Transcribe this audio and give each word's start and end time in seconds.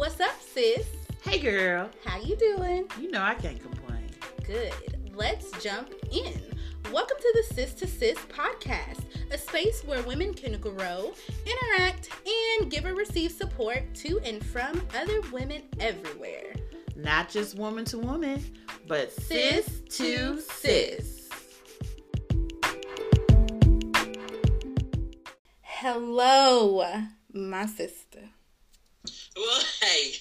What's 0.00 0.18
up, 0.18 0.40
sis? 0.40 0.86
Hey 1.22 1.38
girl, 1.38 1.90
How 2.06 2.18
you 2.22 2.34
doing? 2.34 2.86
you 2.98 3.10
know 3.10 3.20
I 3.20 3.34
can't 3.34 3.60
complain. 3.60 4.06
Good. 4.46 4.72
Let's 5.14 5.50
jump 5.62 5.92
in. 6.10 6.40
Welcome 6.90 7.18
to 7.20 7.32
the 7.34 7.54
Sis 7.54 7.74
to 7.74 7.86
Sis 7.86 8.16
podcast, 8.34 9.00
a 9.30 9.36
space 9.36 9.82
where 9.84 10.02
women 10.04 10.32
can 10.32 10.58
grow, 10.58 11.12
interact, 11.44 12.08
and 12.26 12.70
give 12.70 12.86
or 12.86 12.94
receive 12.94 13.30
support 13.30 13.94
to 13.96 14.18
and 14.24 14.42
from 14.42 14.80
other 14.98 15.20
women 15.32 15.64
everywhere. 15.78 16.54
Not 16.96 17.28
just 17.28 17.58
woman 17.58 17.84
to 17.84 17.98
woman, 17.98 18.42
but 18.88 19.12
Sis 19.12 19.66
sis 19.66 19.80
to 19.98 20.36
to 20.36 20.40
sis. 20.40 20.48
sis. 20.62 21.28
Hello, 25.60 27.02
my 27.34 27.66
sister. 27.66 28.20
Well, 29.36 29.62
hey. 29.80 30.12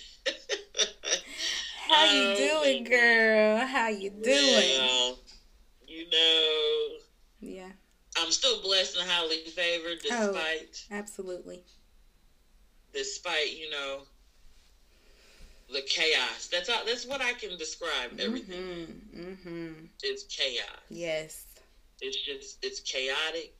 How 1.88 2.04
you 2.06 2.22
Oh, 2.30 2.36
doing, 2.64 2.84
girl? 2.84 3.58
How 3.66 3.88
you 3.88 4.10
doing? 4.12 4.80
Well, 4.80 5.20
you 5.88 6.08
know, 6.10 6.98
Yeah, 7.40 7.72
I'm 8.18 8.32
still 8.32 8.62
blessed 8.62 8.98
and 8.98 9.10
highly 9.10 9.38
favored 9.46 9.98
Oh. 10.12 10.28
despite, 10.34 10.86
absolutely. 10.92 11.64
despite 12.94 13.58
you 13.58 13.70
know, 13.72 14.02
the 15.74 15.82
chaos. 15.82 16.48
That's 16.52 16.70
all. 16.70 16.84
That's 16.86 17.06
what 17.06 17.22
I 17.22 17.34
can 17.34 17.58
describe. 17.58 18.20
Everything 18.20 19.02
Mm-hmm. 19.16 19.22
Mm-hmm. 19.22 19.74
is 20.04 20.24
chaos. 20.24 20.66
Yes. 20.90 21.46
It's 22.02 22.18
just 22.26 22.64
it's 22.64 22.80
chaotic. 22.82 23.54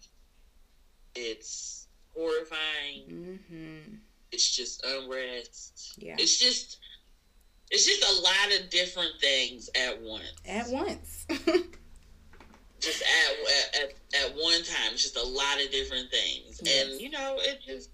It's 1.16 1.88
horrifying. 2.16 3.06
Mm-hmm. 3.10 3.96
It's 4.32 4.56
just 4.56 4.86
unrest. 4.86 5.94
Yeah. 5.98 6.16
It's 6.18 6.38
just. 6.38 6.78
It's 7.72 7.86
just 7.86 8.04
a 8.04 8.22
lot 8.24 8.60
of 8.60 8.70
different 8.72 9.12
things 9.22 9.70
at 9.76 10.02
once. 10.02 10.24
At 10.48 10.68
once. 10.70 11.26
just 12.80 13.04
at, 13.04 13.82
at 13.84 13.94
at 14.24 14.36
one 14.36 14.64
time. 14.64 14.94
It's 14.94 15.04
just 15.04 15.18
a 15.18 15.24
lot 15.24 15.64
of 15.64 15.70
different 15.72 16.10
things, 16.10 16.60
Yes. 16.64 16.88
and 16.92 17.02
you 17.02 17.10
know, 17.12 17.38
it 17.40 17.60
just 17.66 17.90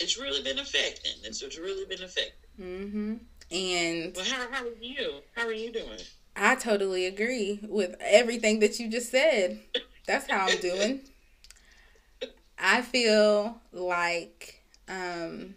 it's 0.00 0.18
really 0.18 0.42
been 0.42 0.58
affecting. 0.58 1.12
It's, 1.24 1.42
it's 1.42 1.58
really 1.58 1.84
been 1.84 2.02
affecting. 2.02 2.50
mm-hmm. 2.60 3.14
And 3.50 4.16
Well, 4.16 4.24
how 4.24 4.50
how 4.50 4.64
are 4.64 4.74
you? 4.80 5.12
How 5.36 5.46
are 5.46 5.52
you 5.52 5.70
doing? 5.72 5.98
I 6.34 6.54
totally 6.54 7.04
agree 7.06 7.60
with 7.68 7.94
everything 8.00 8.60
that 8.60 8.78
you 8.80 8.88
just 8.88 9.10
said. 9.10 9.60
That's 10.06 10.30
how 10.30 10.46
I'm 10.46 10.58
doing. 10.60 11.02
I 12.58 12.80
feel 12.80 13.60
like 13.72 14.61
um 14.92 15.54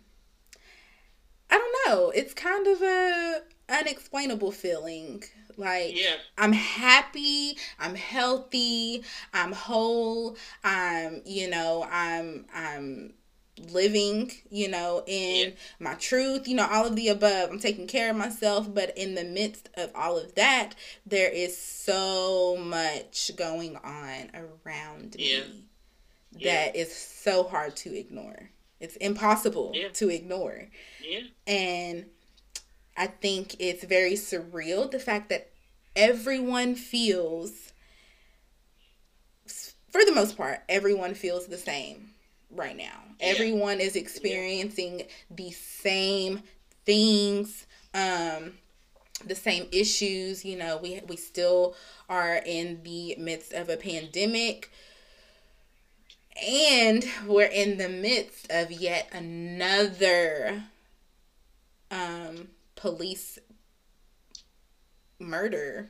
I 1.50 1.58
don't 1.58 1.76
know, 1.88 2.10
it's 2.10 2.34
kind 2.34 2.68
of 2.68 2.82
a 2.82 3.42
unexplainable 3.70 4.52
feeling. 4.52 5.24
Like 5.58 5.96
Yeah, 5.96 6.16
I'm 6.38 6.54
happy, 6.54 7.58
I'm 7.80 7.96
healthy, 7.96 9.04
I'm 9.34 9.52
whole, 9.52 10.38
I'm, 10.64 11.22
you 11.26 11.50
know, 11.50 11.88
I'm 11.90 12.46
I'm 12.54 13.14
living, 13.72 14.32
you 14.50 14.68
know, 14.68 15.04
in 15.08 15.50
Yeah. 15.50 15.56
my 15.80 15.94
truth, 15.96 16.48
you 16.48 16.56
know, 16.56 16.68
all 16.70 16.88
of 16.88 16.96
the 16.98 17.08
above. 17.08 17.50
I'm 17.50 17.60
taking 17.60 17.88
care 17.88 18.10
of 18.10 18.18
myself, 18.18 18.74
but 18.74 18.98
in 18.98 19.16
the 19.16 19.24
midst 19.24 19.70
of 19.76 19.92
all 19.96 20.18
of 20.18 20.36
that, 20.36 20.76
there 21.06 21.30
is 21.30 21.56
so 21.58 22.58
much 22.58 23.32
going 23.38 23.78
on 23.78 24.32
around 24.34 25.16
Yeah. 25.18 25.40
me 25.40 25.68
that 26.42 26.76
is 26.76 26.94
so 26.94 27.44
hard 27.44 27.78
to 27.78 27.98
ignore. 27.98 28.50
It's 28.80 28.96
impossible 28.98 29.72
Yeah. 29.76 29.90
to 29.90 30.10
ignore. 30.10 30.70
yeah, 31.02 31.22
And 31.48 32.06
I 32.98 33.08
think 33.08 33.56
it's 33.60 33.84
very 33.84 34.14
surreal 34.14 34.90
the 34.90 35.00
fact 35.00 35.30
that 35.30 35.50
everyone 35.96 36.76
feels, 36.76 37.72
for 39.90 40.04
the 40.06 40.12
most 40.14 40.38
part, 40.38 40.62
everyone 40.68 41.14
feels 41.14 41.48
the 41.48 41.58
same 41.58 42.12
right 42.52 42.76
now. 42.76 43.04
Yeah. 43.20 43.28
Everyone 43.28 43.80
is 43.80 43.96
experiencing 43.96 45.04
the 45.30 45.52
same 45.52 46.44
things, 46.86 47.66
um, 47.94 48.54
the 49.26 49.36
same 49.36 49.68
issues. 49.72 50.44
You 50.44 50.58
know, 50.58 50.78
we 50.78 51.02
we 51.08 51.16
still 51.16 51.76
are 52.10 52.36
in 52.46 52.82
the 52.84 53.16
midst 53.18 53.54
of 53.54 53.70
a 53.70 53.78
pandemic. 53.78 54.72
And 56.44 57.06
we're 57.26 57.46
in 57.48 57.78
the 57.78 57.90
midst 57.90 58.52
of 58.52 58.72
yet 58.72 59.10
another 59.14 60.64
um 61.92 62.50
police 62.76 63.40
murder. 65.20 65.90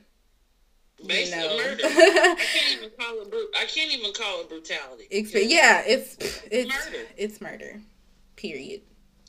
You 1.00 1.08
basically 1.08 1.46
know. 1.48 1.56
murder. 1.56 1.82
I 1.84 2.36
can't 2.38 2.78
even 2.78 2.90
call 2.98 3.20
it. 3.22 3.30
Bru- 3.30 3.48
I 3.58 3.64
can't 3.66 3.92
even 3.92 4.12
call 4.12 4.40
it 4.42 4.48
brutality. 4.48 5.06
Expe- 5.12 5.48
yeah, 5.48 5.82
it's 5.86 6.16
it's 6.50 6.72
Murder. 6.72 7.04
it's 7.16 7.40
murder. 7.40 7.80
Period. 8.36 8.82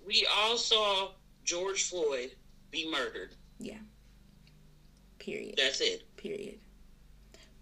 We 0.06 0.26
all 0.38 0.58
saw 0.58 1.10
George 1.44 1.90
Floyd 1.90 2.32
be 2.72 2.90
murdered. 2.90 3.36
Yeah. 3.60 3.80
Period. 5.20 5.56
That's 5.58 5.82
it. 5.82 6.04
Period. 6.16 6.60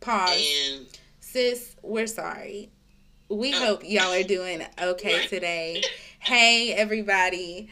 Pause. 0.02 0.46
And 0.70 0.86
Sis, 1.20 1.76
we're 1.82 2.06
sorry. 2.08 2.70
We 3.30 3.52
hope 3.52 3.82
y'all 3.84 4.14
are 4.14 4.24
doing 4.24 4.64
okay 4.82 5.28
today. 5.28 5.82
Hey 6.20 6.74
everybody. 6.74 7.70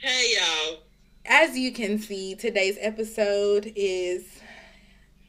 hey, 0.00 0.34
y'all. 0.36 0.78
as 1.24 1.56
you 1.56 1.70
can 1.70 2.00
see, 2.00 2.34
today's 2.34 2.76
episode 2.80 3.72
is, 3.76 4.24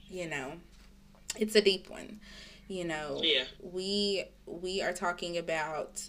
you 0.09 0.27
know, 0.27 0.53
it's 1.37 1.53
a 1.53 1.61
deep 1.61 1.91
one. 1.91 2.19
You 2.67 2.85
know, 2.85 3.21
Yeah. 3.23 3.43
we 3.61 4.23
we 4.47 4.81
are 4.81 4.93
talking 4.93 5.37
about 5.37 6.01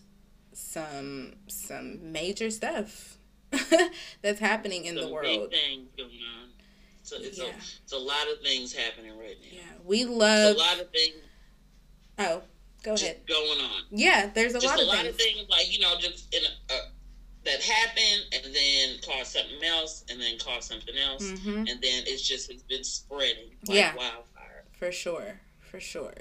some 0.55 1.35
some 1.47 2.11
major 2.11 2.49
stuff 2.51 3.19
that's 4.23 4.41
happening 4.41 4.87
in 4.87 4.95
the 4.95 5.09
world. 5.09 5.51
Big 5.51 5.61
things 5.61 5.89
going 5.95 6.09
on. 6.41 6.49
So 7.03 7.17
it's, 7.19 7.37
Yeah. 7.37 7.45
a, 7.45 7.49
it's 7.85 7.93
a 7.93 7.99
lot 7.99 8.27
of 8.33 8.41
things 8.43 8.73
happening 8.73 9.19
right 9.19 9.37
now. 9.43 9.49
Yeah, 9.59 9.63
we 9.85 10.01
It's 10.05 10.11
love. 10.11 10.57
a 10.57 10.59
lot 10.59 10.81
of 10.81 10.91
things 10.91 11.17
Oh, 12.19 12.41
go 12.83 12.95
ahead. 12.95 13.21
going 13.27 13.61
on. 13.61 13.83
Yeah, 13.91 14.31
there's 14.35 14.55
a 14.55 14.61
just 14.61 14.75
lot 14.75 14.79
a 14.79 14.83
of 14.83 14.89
lot 14.89 14.97
things. 14.99 15.09
of 15.11 15.17
things 15.17 15.49
like 15.49 15.73
you 15.73 15.79
know 15.81 15.95
just 15.99 16.35
in 16.35 16.43
a, 16.45 16.73
uh, 16.75 16.79
that 17.45 17.61
happen 17.63 18.21
and 18.33 18.55
then 18.55 18.99
cause 19.03 19.29
something 19.29 19.63
else 19.65 20.05
and 20.11 20.21
then 20.21 20.39
cause 20.39 20.67
something 20.67 20.95
else 20.97 21.31
hmm 21.43 21.57
and 21.67 21.81
then 21.81 22.03
it's 22.07 22.21
just 22.27 22.51
it's 22.51 22.63
been 22.65 22.85
spreading 22.85 23.51
like 23.67 23.77
Yeah. 23.77 23.95
wildfire. 23.95 24.65
For 24.73 24.93
sure. 24.93 25.41
For 25.61 25.79
sure. 25.79 26.15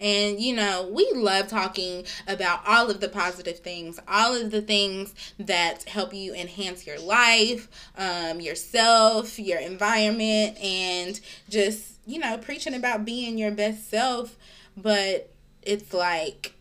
And, 0.00 0.40
you 0.40 0.56
know, 0.56 0.88
we 0.92 1.08
love 1.14 1.46
talking 1.46 2.04
about 2.26 2.66
all 2.66 2.90
of 2.90 2.98
the 3.00 3.08
positive 3.08 3.60
things, 3.60 4.00
all 4.08 4.34
of 4.34 4.50
the 4.50 4.60
things 4.60 5.14
that 5.38 5.84
help 5.84 6.12
you 6.12 6.34
enhance 6.34 6.84
your 6.84 6.98
life, 6.98 7.68
um, 7.96 8.40
yourself, 8.40 9.38
your 9.38 9.60
environment, 9.60 10.58
and 10.58 11.20
just, 11.48 11.92
you 12.06 12.18
know, 12.18 12.38
preaching 12.38 12.74
about 12.74 13.04
being 13.04 13.38
your 13.38 13.52
best 13.52 13.88
self. 13.88 14.36
But 14.76 15.32
it's 15.68 15.92
like, 15.92 16.54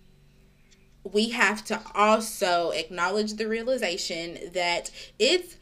we 1.04 1.30
have 1.30 1.64
to 1.66 1.82
also 1.96 2.72
acknowledge 2.72 3.36
the 3.36 3.48
realization 3.48 4.52
that 4.54 4.92
it's 5.18 5.56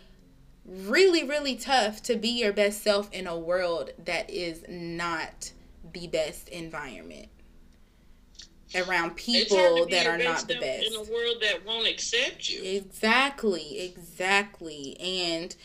really, 0.66 1.24
really 1.24 1.56
tough 1.56 2.02
to 2.02 2.16
be 2.16 2.30
your 2.30 2.52
best 2.52 2.82
self 2.82 3.12
in 3.14 3.28
a 3.28 3.38
world 3.38 3.92
that 4.04 4.28
is 4.32 4.66
not 4.68 5.52
the 5.94 6.08
best 6.08 6.50
environment 6.50 7.28
around 8.74 9.12
It's 9.18 9.54
hard 9.54 9.68
to 9.68 9.74
people 9.76 9.88
that 9.92 10.08
are 10.08 10.18
not 10.18 10.48
the 10.48 10.56
best. 10.56 10.88
in 10.88 10.96
a 10.96 11.04
world 11.04 11.38
that 11.42 11.64
won't 11.66 11.88
accept 11.88 12.50
you. 12.50 12.64
Exactly, 12.64 13.80
exactly. 13.82 14.98
And 15.00 15.56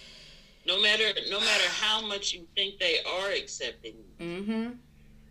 No 0.66 0.80
matter 0.82 1.04
no 1.30 1.40
matter 1.40 1.68
how 1.80 2.06
much 2.06 2.34
you 2.34 2.46
think 2.54 2.78
they 2.78 2.98
are 3.02 3.30
accepting, 3.30 3.94
you, 4.18 4.26
mhm. 4.26 4.76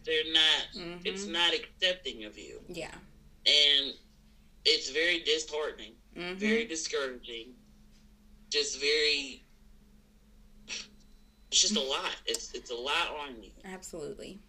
They're 0.06 0.32
not. 0.32 0.64
Mhm. 0.76 1.02
It's 1.06 1.26
not 1.26 1.54
accepting 1.54 2.24
of 2.26 2.38
you, 2.38 2.62
Yeah. 2.68 2.94
and 3.46 3.94
it's 4.66 4.90
very 4.90 5.20
disheartening, 5.20 5.96
Mhm. 6.16 6.36
very 6.36 6.66
discouraging, 6.66 7.56
just 8.50 8.80
very. 8.80 9.44
It's 11.52 11.62
just 11.62 11.76
a 11.76 11.82
lot. 11.82 12.16
It's 12.28 12.54
it's 12.54 12.70
a 12.70 12.76
lot 12.76 13.10
on 13.10 13.42
you. 13.44 13.52
Absolutely. 13.66 14.40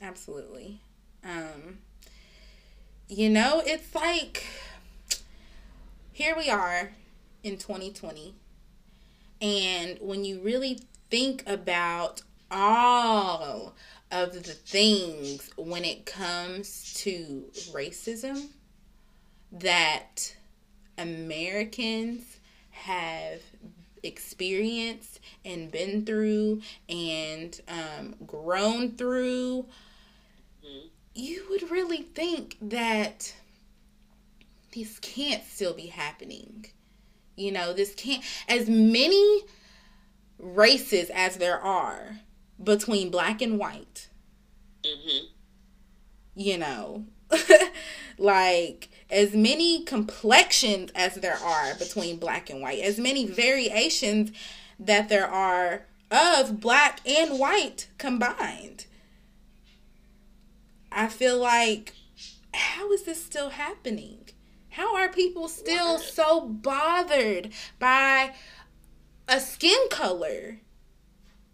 Absolutely. 0.00 0.80
Um 1.22 1.78
you 3.08 3.28
know, 3.28 3.60
it's 3.64 3.94
like 3.94 4.44
here 6.12 6.34
we 6.36 6.48
are 6.48 6.94
in 7.42 7.58
2020. 7.58 8.34
And 9.40 9.98
when 10.00 10.24
you 10.24 10.40
really 10.40 10.80
think 11.10 11.42
about 11.46 12.22
all 12.50 13.76
of 14.10 14.32
the 14.32 14.40
things 14.40 15.50
when 15.56 15.84
it 15.84 16.06
comes 16.06 16.94
to 16.94 17.44
racism 17.72 18.48
that 19.52 20.36
Americans 20.98 22.38
have 22.70 23.40
experienced 24.02 25.20
and 25.44 25.70
been 25.70 26.04
through 26.04 26.60
and 26.88 27.60
um, 27.68 28.14
grown 28.26 28.92
through, 28.96 29.66
Mhm. 30.64 30.90
you 31.14 31.46
would 31.50 31.70
really 31.70 32.02
think 32.02 32.56
that 32.60 33.34
this 34.74 34.98
can't 35.00 35.44
still 35.44 35.74
be 35.74 35.86
happening. 35.86 36.66
You 37.34 37.52
know, 37.52 37.72
this 37.72 37.94
can't, 37.94 38.22
as 38.48 38.68
many 38.68 39.44
races 40.38 41.10
as 41.10 41.38
there 41.38 41.58
are 41.58 42.20
between 42.62 43.10
black 43.10 43.42
and 43.42 43.58
white, 43.58 44.08
Mhm. 44.82 45.28
you 46.34 46.58
know, 46.58 47.04
like 48.18 48.88
as 49.10 49.34
many 49.34 49.84
complexions 49.84 50.90
as 50.94 51.16
there 51.16 51.36
are 51.36 51.74
between 51.74 52.16
black 52.18 52.50
and 52.50 52.60
white, 52.60 52.80
as 52.80 52.98
many 52.98 53.26
variations 53.26 54.30
that 54.78 55.08
there 55.08 55.26
are 55.28 55.86
of 56.10 56.60
black 56.60 57.00
and 57.06 57.38
white 57.38 57.88
combined. 57.98 58.86
I 60.90 61.08
feel 61.08 61.38
like, 61.38 61.92
how 62.54 62.90
is 62.92 63.02
this 63.02 63.22
still 63.22 63.50
happening? 63.50 64.28
How 64.70 64.96
are 64.96 65.08
people 65.08 65.48
still 65.48 65.98
so 65.98 66.40
bothered 66.40 67.50
by 67.78 68.34
a 69.28 69.40
skin 69.40 69.88
color? 69.90 70.60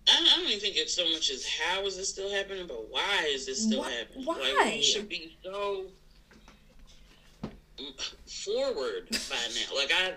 I, 0.09 0.13
I 0.33 0.37
don't 0.41 0.49
even 0.49 0.61
think 0.61 0.77
it's 0.77 0.95
so 0.95 1.05
much 1.11 1.31
as 1.31 1.47
how 1.47 1.87
is 1.87 1.97
this 1.97 2.09
still 2.11 2.31
happening, 2.31 2.67
but 2.67 2.87
why 2.91 3.27
is 3.29 3.47
this 3.47 3.63
still 3.63 3.83
Wh- 3.83 3.91
happening? 3.91 4.25
why? 4.25 4.55
Like 4.65 4.75
we 4.75 4.83
should 4.83 5.09
be 5.09 5.37
so 5.45 5.85
forward 8.45 9.09
by 9.31 9.37
now. 9.55 9.77
Like 9.77 9.93
I, 9.93 10.13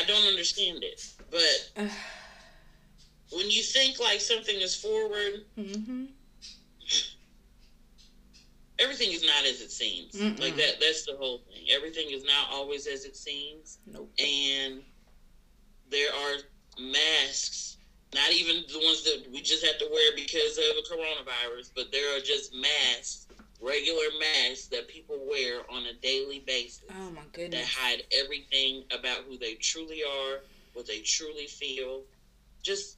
I 0.00 0.04
don't 0.04 0.26
understand 0.26 0.82
it. 0.82 1.02
But 1.30 1.90
when 3.32 3.50
you 3.50 3.62
think 3.62 3.98
like 4.00 4.20
something 4.20 4.56
is 4.60 4.74
forward, 4.74 5.44
Mm-hmm. 5.58 6.04
everything 8.78 9.12
is 9.12 9.22
not 9.24 9.44
as 9.46 9.60
it 9.60 9.70
seems. 9.70 10.14
Mm-mm. 10.14 10.38
Like 10.40 10.56
that. 10.56 10.74
That's 10.80 11.04
the 11.06 11.16
whole 11.18 11.38
thing. 11.38 11.64
Everything 11.74 12.06
is 12.10 12.24
not 12.24 12.48
always 12.52 12.86
as 12.86 13.04
it 13.04 13.16
seems, 13.16 13.78
Nope. 13.86 14.10
and 14.18 14.80
there 15.90 16.10
are 16.12 16.36
masks. 16.78 17.75
Not 18.14 18.32
even 18.32 18.62
the 18.72 18.78
ones 18.84 19.02
that 19.04 19.24
we 19.32 19.40
just 19.42 19.64
have 19.64 19.78
to 19.78 19.88
wear 19.90 20.12
because 20.14 20.56
of 20.58 20.64
the 20.76 20.84
coronavirus, 20.90 21.70
but 21.74 21.90
there 21.92 22.16
are 22.16 22.20
just 22.20 22.54
masks, 22.54 23.26
regular 23.60 24.04
masks 24.18 24.66
that 24.68 24.88
people 24.88 25.26
wear 25.28 25.60
on 25.70 25.86
a 25.86 25.92
daily 25.94 26.40
basis 26.46 26.84
Oh 26.90 27.10
my 27.10 27.22
that 27.22 27.32
goodness. 27.32 27.74
hide 27.74 28.02
everything 28.12 28.84
about 28.92 29.24
who 29.28 29.36
they 29.38 29.54
truly 29.54 30.02
are, 30.04 30.40
what 30.72 30.86
they 30.86 31.00
truly 31.00 31.46
feel, 31.46 32.04
just 32.62 32.96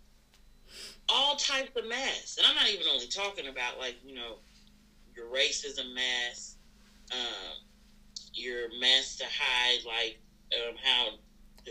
all 1.08 1.36
types 1.36 1.70
of 1.76 1.86
masks. 1.86 2.36
And 2.36 2.46
I'm 2.46 2.54
not 2.54 2.70
even 2.70 2.86
only 2.86 3.06
talking 3.06 3.48
about 3.48 3.78
like 3.78 3.96
you 4.04 4.14
know 4.14 4.36
your 5.16 5.26
racism 5.26 5.94
mask, 5.94 6.56
um, 7.12 7.54
your 8.34 8.68
mask 8.78 9.18
to 9.18 9.24
hide 9.24 9.84
like 9.86 10.18
um, 10.54 10.76
how 10.82 11.08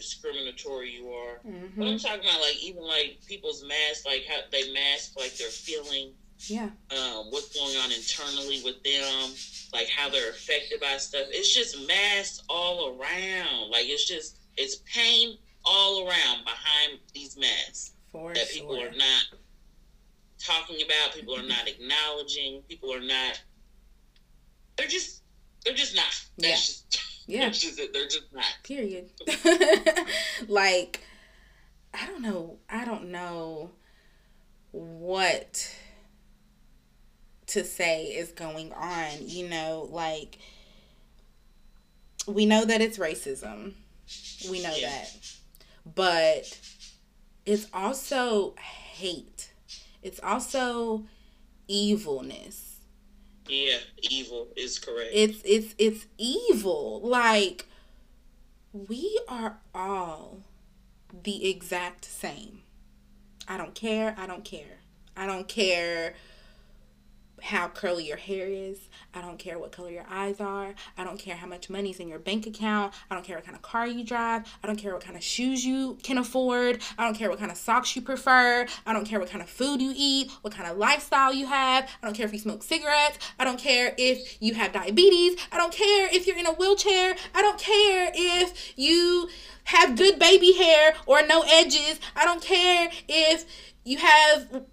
discriminatory 0.01 0.91
you 0.91 1.09
are. 1.11 1.39
But 1.44 1.51
Mm-hmm. 1.51 1.81
I'm 1.81 1.99
talking 1.99 2.21
about 2.29 2.41
like 2.41 2.57
even 2.63 2.83
like 2.83 3.19
people's 3.27 3.63
masks, 3.63 4.05
like 4.05 4.25
how 4.29 4.38
they 4.51 4.71
mask 4.71 5.13
like 5.17 5.35
their 5.38 5.49
feeling, 5.49 6.13
Yeah. 6.47 6.69
um, 6.91 7.31
what's 7.31 7.53
going 7.57 7.75
on 7.77 7.91
internally 7.91 8.61
with 8.63 8.81
them, 8.83 9.33
like 9.73 9.89
how 9.89 10.09
they're 10.09 10.29
affected 10.29 10.79
by 10.79 10.97
stuff. 10.97 11.25
It's 11.29 11.53
just 11.53 11.85
masks 11.88 12.41
all 12.49 12.89
around. 12.99 13.69
Like 13.71 13.85
it's 13.88 14.05
just 14.05 14.39
it's 14.55 14.77
pain 14.94 15.38
all 15.65 16.07
around 16.07 16.44
behind 16.45 16.99
these 17.13 17.35
masks 17.38 17.91
For 18.11 18.33
that 18.33 18.49
people 18.49 18.79
are 18.81 18.91
not 18.91 19.25
talking 20.39 20.81
about. 20.85 21.13
People 21.13 21.35
are 21.35 21.44
not 21.44 21.67
acknowledging. 21.67 22.61
People 22.69 22.94
are 22.94 23.01
not. 23.01 23.41
They're 24.77 24.88
just. 24.88 25.23
They're 25.65 25.73
just 25.75 25.95
not. 25.95 26.05
That's 26.38 26.47
Yeah. 26.49 26.55
just. 26.55 27.01
Yeah. 27.27 27.45
That's 27.45 27.62
just. 27.62 27.77
They're 27.77 28.07
just 28.07 28.33
not. 28.33 28.45
Period. 28.63 29.09
like, 30.47 31.01
I 31.94 32.07
don't 32.07 32.21
know. 32.21 32.57
I 32.69 32.85
don't 32.85 33.12
know 33.12 33.71
what 34.71 35.75
to 37.47 37.63
say 37.63 38.06
is 38.06 38.31
going 38.31 38.74
on. 38.74 39.09
You 39.21 39.50
know, 39.50 39.88
like, 39.91 40.38
we 42.27 42.45
know 42.45 42.65
that 42.65 42.81
it's 42.81 42.97
racism. 42.97 43.73
We 44.50 44.63
know 44.63 44.73
Yeah. 44.75 44.89
that. 44.89 45.31
But 45.95 46.59
it's 47.45 47.68
also 47.73 48.56
hate. 48.57 49.51
It's 50.03 50.19
also 50.21 51.06
evilness. 51.68 52.76
Yeah, 53.49 53.77
evil 54.01 54.47
is 54.55 54.79
correct. 54.79 55.11
it's 55.13 55.41
it's 55.44 55.75
it's 55.77 56.05
evil. 56.17 57.01
Like 57.03 57.65
we 58.73 59.19
are 59.27 59.57
all 59.73 60.39
the 61.23 61.49
exact 61.49 62.05
same. 62.05 62.61
I 63.47 63.57
don't 63.57 63.73
care. 63.73 64.15
I 64.17 64.27
don't 64.27 64.44
care. 64.44 64.79
I 65.15 65.25
don't 65.25 65.47
care 65.47 66.15
how 67.41 67.67
curly 67.67 68.07
your 68.07 68.17
hair 68.17 68.47
is 68.47 68.89
i 69.13 69.21
don't 69.21 69.37
care 69.37 69.59
what 69.59 69.71
color 69.71 69.89
your 69.89 70.05
eyes 70.09 70.39
are 70.39 70.73
i 70.97 71.03
don't 71.03 71.19
care 71.19 71.35
how 71.35 71.47
much 71.47 71.69
money's 71.69 71.99
in 71.99 72.07
your 72.07 72.19
bank 72.19 72.47
account 72.47 72.93
i 73.09 73.15
don't 73.15 73.23
care 73.23 73.35
what 73.35 73.45
kind 73.45 73.55
of 73.55 73.61
car 73.61 73.87
you 73.87 74.03
drive 74.03 74.43
i 74.63 74.67
don't 74.67 74.77
care 74.77 74.93
what 74.93 75.03
kind 75.03 75.15
of 75.15 75.23
shoes 75.23 75.65
you 75.65 75.97
can 76.03 76.17
afford 76.17 76.81
i 76.97 77.03
don't 77.03 77.15
care 77.15 77.29
what 77.29 77.39
kind 77.39 77.51
of 77.51 77.57
socks 77.57 77.95
you 77.95 78.01
prefer 78.01 78.65
i 78.85 78.93
don't 78.93 79.05
care 79.05 79.19
what 79.19 79.29
kind 79.29 79.41
of 79.41 79.49
food 79.49 79.81
you 79.81 79.93
eat 79.95 80.31
what 80.41 80.53
kind 80.53 80.69
of 80.69 80.77
lifestyle 80.77 81.33
you 81.33 81.45
have 81.45 81.83
i 82.01 82.05
don't 82.05 82.15
care 82.15 82.25
if 82.25 82.33
you 82.33 82.39
smoke 82.39 82.63
cigarettes 82.63 83.19
i 83.39 83.43
don't 83.43 83.59
care 83.59 83.93
if 83.97 84.41
you 84.41 84.53
have 84.53 84.71
diabetes 84.71 85.37
i 85.51 85.57
don't 85.57 85.73
care 85.73 86.07
if 86.13 86.25
you're 86.25 86.37
in 86.37 86.47
a 86.47 86.53
wheelchair 86.53 87.15
i 87.35 87.41
don't 87.41 87.59
care 87.59 88.11
if 88.13 88.73
you 88.77 89.29
have 89.65 89.95
good 89.95 90.17
baby 90.17 90.53
hair 90.53 90.93
or 91.05 91.25
no 91.27 91.43
edges 91.47 91.99
i 92.15 92.25
don't 92.25 92.41
care 92.41 92.89
if 93.07 93.45
you 93.83 93.97
have 93.97 94.63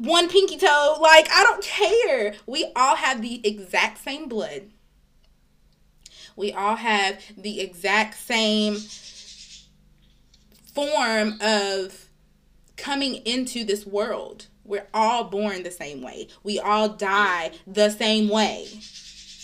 one 0.00 0.28
pinky 0.28 0.56
toe. 0.56 0.96
Like, 1.00 1.28
I 1.30 1.42
don't 1.42 1.62
care. 1.62 2.34
We 2.46 2.72
all 2.74 2.96
have 2.96 3.20
the 3.22 3.46
exact 3.46 4.02
same 4.02 4.28
blood. 4.28 4.70
We 6.36 6.52
all 6.52 6.76
have 6.76 7.20
the 7.36 7.60
exact 7.60 8.14
same 8.14 8.76
form 10.72 11.38
of 11.40 12.06
coming 12.76 13.16
into 13.26 13.64
this 13.64 13.84
world. 13.84 14.46
We're 14.64 14.86
all 14.94 15.24
born 15.24 15.64
the 15.64 15.70
same 15.70 16.00
way. 16.00 16.28
We 16.42 16.58
all 16.58 16.88
die 16.88 17.50
the 17.66 17.90
same 17.90 18.28
way. 18.28 18.68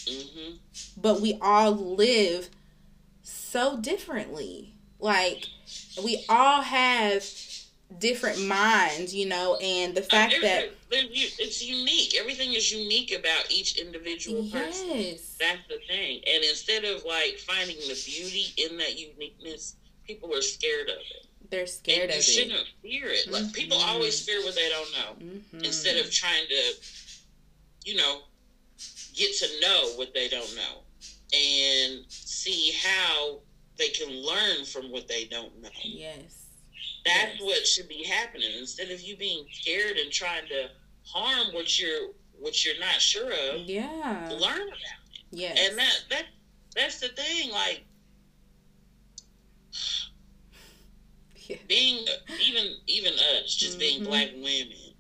hmm 0.09 0.55
But 0.97 1.21
we 1.21 1.39
all 1.43 1.73
live 1.73 2.49
so 3.23 3.77
differently. 3.79 4.73
Like, 4.99 5.45
we 6.03 6.25
all 6.29 6.63
have 6.63 7.23
different 7.99 8.45
minds, 8.47 9.15
you 9.15 9.27
know, 9.27 9.57
and 9.57 9.95
the 9.95 10.03
fact 10.03 10.33
They're- 10.33 10.41
that 10.43 10.61
they're- 10.91 11.03
they're 11.03 11.11
u- 11.13 11.31
it's 11.39 11.63
unique. 11.63 12.15
Everything 12.17 12.53
is 12.53 12.71
unique 12.73 13.13
about 13.13 13.51
each 13.51 13.77
individual 13.79 14.49
person. 14.51 15.01
yes, 15.01 15.21
That's 15.39 15.67
the 15.69 15.79
thing. 15.87 16.23
And 16.27 16.45
instead 16.45 16.85
of 16.85 17.05
like 17.05 17.39
finding 17.39 17.77
the 17.79 18.01
beauty 18.05 18.53
in 18.57 18.77
that 18.79 18.99
uniqueness, 18.99 19.77
people 20.07 20.35
are 20.35 20.43
scared 20.43 20.89
of 20.91 20.99
it. 20.99 21.23
they're 21.49 21.65
scared 21.69 22.11
and 22.11 22.15
you 22.15 22.19
of 22.19 22.23
it. 22.23 22.27
They 22.27 22.33
shouldn't 22.33 22.69
fear 22.83 23.09
it. 23.09 23.29
Like 23.31 23.53
people 23.53 23.79
Mhm. 23.79 23.87
always 23.87 24.21
fear 24.21 24.45
what 24.45 24.57
they 24.57 24.69
don't 24.69 24.91
know. 24.93 25.17
Mhm. 25.55 25.65
Instead 25.65 25.97
of 25.99 26.11
trying 26.13 26.49
to, 26.49 26.75
you 27.85 27.95
know, 27.95 28.25
get 29.15 29.33
to 29.39 29.61
know 29.61 29.93
what 29.95 30.13
they 30.13 30.29
don't 30.29 30.53
know 30.57 30.83
and 31.33 32.05
see 32.11 32.73
how 32.73 33.41
they 33.77 33.91
can 33.91 34.11
learn 34.23 34.65
from 34.65 34.91
what 34.91 35.07
they 35.07 35.25
don't 35.27 35.57
know. 35.63 35.71
yes, 35.85 36.46
That's 37.07 37.41
what 37.43 37.67
should 37.67 37.89
be 37.89 38.05
happening. 38.05 38.51
Instead 38.59 38.91
of 38.91 39.01
you 39.01 39.17
being 39.17 39.47
scared 39.51 39.97
and 39.97 40.13
trying 40.13 40.47
to 40.49 40.69
harm 41.07 41.55
what 41.55 41.79
you're 41.79 42.09
what 42.39 42.65
you're 42.65 42.79
not 42.81 43.01
sure 43.01 43.33
of, 43.33 43.61
yeah, 43.63 44.29
learn 44.33 44.69
about 44.69 44.73
it. 44.73 45.21
yes, 45.31 45.59
And 45.69 45.79
that 45.79 45.95
that 46.11 46.25
that's 46.75 47.01
the 47.01 47.09
thing. 47.09 47.51
Like 47.51 47.85
yeah. 51.49 51.57
being 51.69 52.05
even 52.39 52.65
even 52.87 53.13
us, 53.15 53.55
just 53.55 53.79
being 53.79 54.01
Mhm. 54.01 54.05
black 54.05 54.31
women 54.35 54.95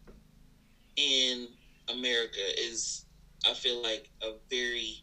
in 0.96 1.48
America 1.88 2.40
is, 2.60 3.04
I 3.44 3.54
feel 3.54 3.82
like 3.82 4.10
a 4.22 4.32
very 4.50 5.02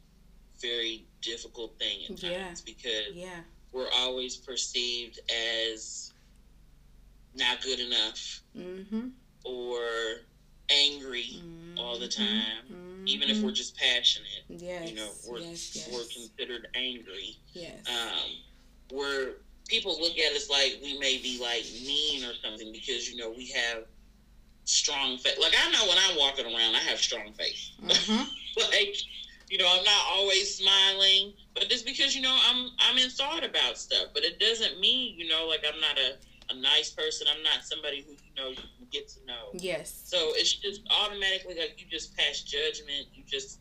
very 0.61 1.05
difficult 1.21 1.77
thing 1.77 2.03
at 2.05 2.17
times 2.17 2.21
Yeah. 2.21 2.53
because 2.65 3.13
yeah, 3.13 3.43
we're 3.71 3.89
always 3.91 4.37
perceived 4.37 5.19
as 5.29 6.02
not 7.35 7.61
good 7.61 7.79
enough 7.79 8.41
mm-hmm. 8.57 9.07
or 9.45 9.81
angry 10.69 11.41
all 11.77 11.97
the 11.99 12.07
time. 12.07 13.03
even 13.05 13.29
if 13.29 13.41
we're 13.41 13.51
just 13.51 13.75
passionate, 13.75 14.45
yes, 14.47 14.89
you 14.89 14.95
know, 14.95 15.09
we're 15.27 15.39
yes, 15.39 15.75
yes, 15.75 15.89
we're 15.91 16.05
considered 16.13 16.67
angry. 16.73 17.37
yes, 17.53 17.85
Um, 17.87 18.29
we're 18.91 19.33
people 19.67 19.99
look 19.99 20.17
at 20.17 20.33
us 20.33 20.49
like 20.49 20.79
we 20.83 20.97
may 20.99 21.17
be 21.17 21.39
like 21.41 21.65
mean 21.85 22.23
or 22.23 22.33
something 22.43 22.71
because 22.71 23.09
you 23.09 23.17
know 23.17 23.29
we 23.29 23.47
have 23.47 23.85
strong 24.65 25.17
face. 25.17 25.37
Like 25.39 25.53
I 25.57 25.69
know 25.71 25.87
when 25.87 25.97
I'm 25.97 26.17
walking 26.17 26.45
around, 26.45 26.75
I 26.75 26.79
have 26.79 26.99
strong 26.99 27.33
face. 27.33 27.71
Mhm. 27.81 28.27
like 28.71 28.95
you 29.49 29.57
know, 29.59 29.67
I'm 29.69 29.83
not 29.83 30.05
always 30.09 30.55
smiling, 30.55 31.33
but 31.53 31.71
it's 31.71 31.83
because 31.83 32.15
you 32.15 32.21
know 32.21 32.35
I'm 32.49 32.71
I'm 32.79 32.97
in 32.97 33.09
thought 33.09 33.43
about 33.43 33.77
stuff. 33.77 34.07
But 34.13 34.23
it 34.23 34.39
doesn't 34.39 34.79
mean 34.79 35.19
you 35.19 35.27
know 35.27 35.45
like 35.47 35.63
I'm 35.67 35.79
not 35.79 35.97
a 35.97 36.15
a 36.53 36.59
nice 36.61 36.91
person. 36.91 37.27
I'm 37.33 37.43
not 37.43 37.63
somebody 37.63 38.01
who 38.01 38.11
you 38.11 38.33
know 38.35 38.49
you 38.49 38.55
can 38.55 38.87
get 38.91 39.07
to 39.09 39.25
know. 39.25 39.49
Yes. 39.53 40.03
So 40.05 40.17
it's 40.35 40.53
just 40.53 40.81
automatically 40.89 41.55
like 41.55 41.75
you 41.77 41.85
just 41.89 42.15
pass 42.17 42.41
judgment. 42.41 43.07
You 43.13 43.23
just 43.25 43.59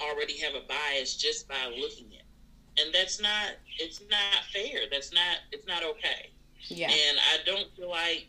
already 0.00 0.38
have 0.38 0.54
a 0.54 0.66
bias 0.66 1.16
just 1.16 1.48
by 1.48 1.54
looking 1.66 2.08
at, 2.12 2.20
it. 2.20 2.84
and 2.86 2.94
that's 2.94 3.20
not 3.20 3.52
it's 3.78 4.00
not 4.10 4.44
fair. 4.52 4.80
That's 4.90 5.12
not 5.12 5.38
it's 5.52 5.66
not 5.66 5.84
okay. 5.84 6.30
Yeah. 6.68 6.90
And 6.90 7.18
I 7.18 7.44
don't 7.44 7.68
feel 7.76 7.90
like 7.90 8.28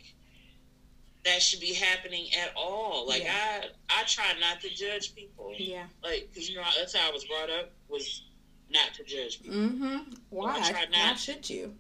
that 1.25 1.41
should 1.41 1.60
be 1.60 1.74
happening 1.74 2.27
at 2.41 2.53
all. 2.55 3.07
Like 3.07 3.24
Yeah. 3.24 3.63
I 3.91 4.01
I 4.01 4.03
try 4.05 4.34
not 4.39 4.62
to 4.62 4.69
judge 4.69 5.15
people. 5.15 5.53
Yeah. 5.57 5.86
Like 6.03 6.29
because 6.31 6.50
you 6.50 6.55
know 6.55 6.63
that's 6.77 6.96
how 6.96 7.10
I 7.10 7.12
was 7.12 7.25
brought 7.25 7.50
up 7.50 7.72
was 7.89 8.24
not 8.69 8.93
to 8.96 9.03
judge 9.03 9.41
people. 9.41 9.57
Mm-hmm. 9.57 9.98
Why? 10.29 10.60
I 10.60 10.72
try 10.72 10.86
Why 10.91 11.13
should 11.15 11.50
you? 11.50 11.74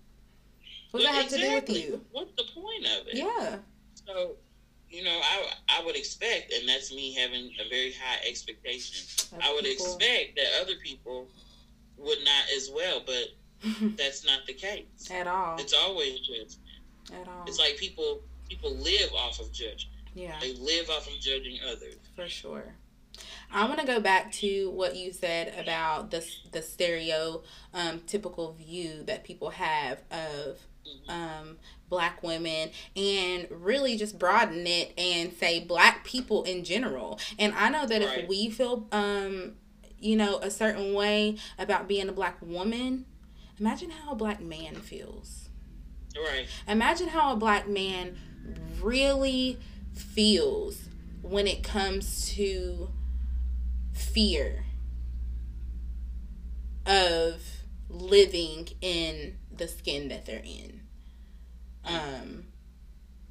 What 0.91 1.01
does 1.01 1.09
that 1.09 1.15
have 1.15 1.29
to 1.29 1.37
do 1.37 1.41
with 1.53 1.63
Exactly. 1.69 1.81
you? 1.83 2.05
What's 2.11 2.31
the 2.35 2.45
point 2.53 2.85
of 2.85 3.07
it? 3.07 3.15
Yeah. 3.15 3.57
So, 4.05 4.35
you 4.89 5.03
know, 5.03 5.19
I 5.21 5.51
I 5.69 5.83
would 5.85 5.95
expect, 5.95 6.53
and 6.53 6.67
that's 6.67 6.93
me 6.93 7.13
having 7.13 7.51
a 7.65 7.69
very 7.69 7.91
high 7.93 8.25
expectation. 8.27 9.05
of 9.37 9.43
I 9.43 9.53
would 9.53 9.65
people. 9.65 9.85
expect 9.85 10.35
that 10.37 10.61
other 10.61 10.75
people 10.83 11.27
would 11.97 12.19
not 12.23 12.45
as 12.55 12.69
well, 12.73 13.01
but 13.05 13.27
that's 13.97 14.25
not 14.25 14.45
the 14.47 14.53
case. 14.53 14.85
At 15.11 15.27
all. 15.27 15.57
It's 15.59 15.73
always 15.73 16.19
judgment. 16.21 16.55
At 17.13 17.27
all. 17.27 17.43
It's 17.47 17.59
like 17.59 17.77
people 17.77 18.21
people 18.49 18.73
live 18.75 19.11
off 19.13 19.39
of 19.39 19.51
judgment. 19.51 19.89
yeah. 20.15 20.37
They 20.39 20.53
live 20.53 20.89
off 20.89 21.07
of 21.07 21.19
judging 21.19 21.57
others. 21.69 21.95
For 22.15 22.27
sure. 22.29 22.73
I 23.51 23.65
want 23.67 23.79
to 23.79 23.87
go 23.87 23.99
back 23.99 24.31
to 24.33 24.69
what 24.71 24.95
you 24.95 25.11
said 25.11 25.53
about 25.59 26.11
the 26.11 26.25
the 26.51 26.61
stereo 26.61 27.43
um, 27.73 27.99
view 28.57 29.03
that 29.03 29.23
people 29.25 29.49
have 29.49 30.01
of. 30.11 30.59
Um, 31.07 31.57
black 31.89 32.21
women 32.21 32.69
and 32.95 33.47
really 33.49 33.97
just 33.97 34.19
broaden 34.19 34.67
it 34.67 34.93
and 34.97 35.33
say 35.33 35.59
black 35.59 36.03
people 36.03 36.43
in 36.43 36.63
general. 36.63 37.19
And 37.39 37.53
I 37.53 37.69
know 37.69 37.85
that 37.85 38.01
if 38.01 38.27
we 38.27 38.49
feel 38.49 38.87
um, 38.91 39.53
you 39.99 40.15
know 40.15 40.37
a 40.39 40.51
certain 40.51 40.93
way 40.93 41.37
about 41.57 41.87
being 41.87 42.09
a 42.09 42.13
black 42.13 42.37
woman, 42.41 43.05
imagine 43.59 43.89
how 43.89 44.11
a 44.11 44.15
black 44.15 44.41
man 44.41 44.75
feels. 44.75 45.49
Right. 46.15 46.47
Imagine 46.67 47.09
how 47.09 47.33
a 47.33 47.35
black 47.35 47.67
man 47.67 48.17
really 48.81 49.59
feels 49.93 50.89
when 51.21 51.47
it 51.47 51.63
comes 51.63 52.29
to 52.33 52.89
fear 53.93 54.63
of 56.85 57.41
living 57.89 58.69
in 58.81 59.37
the 59.57 59.67
skin 59.67 60.07
that 60.09 60.25
they're 60.25 60.43
in. 60.43 60.81
Um, 61.85 62.45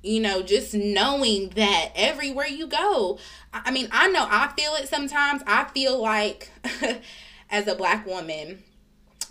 you 0.02 0.20
know, 0.20 0.42
just 0.42 0.72
knowing 0.74 1.50
that 1.50 1.90
everywhere 1.94 2.46
you 2.46 2.66
go, 2.66 3.18
I 3.52 3.70
mean, 3.70 3.88
I 3.92 4.08
know 4.08 4.26
I 4.28 4.52
feel 4.56 4.74
it 4.74 4.88
sometimes. 4.88 5.42
I 5.46 5.64
feel 5.64 6.00
like, 6.00 6.50
as 7.50 7.66
a 7.66 7.74
black 7.74 8.06
woman, 8.06 8.62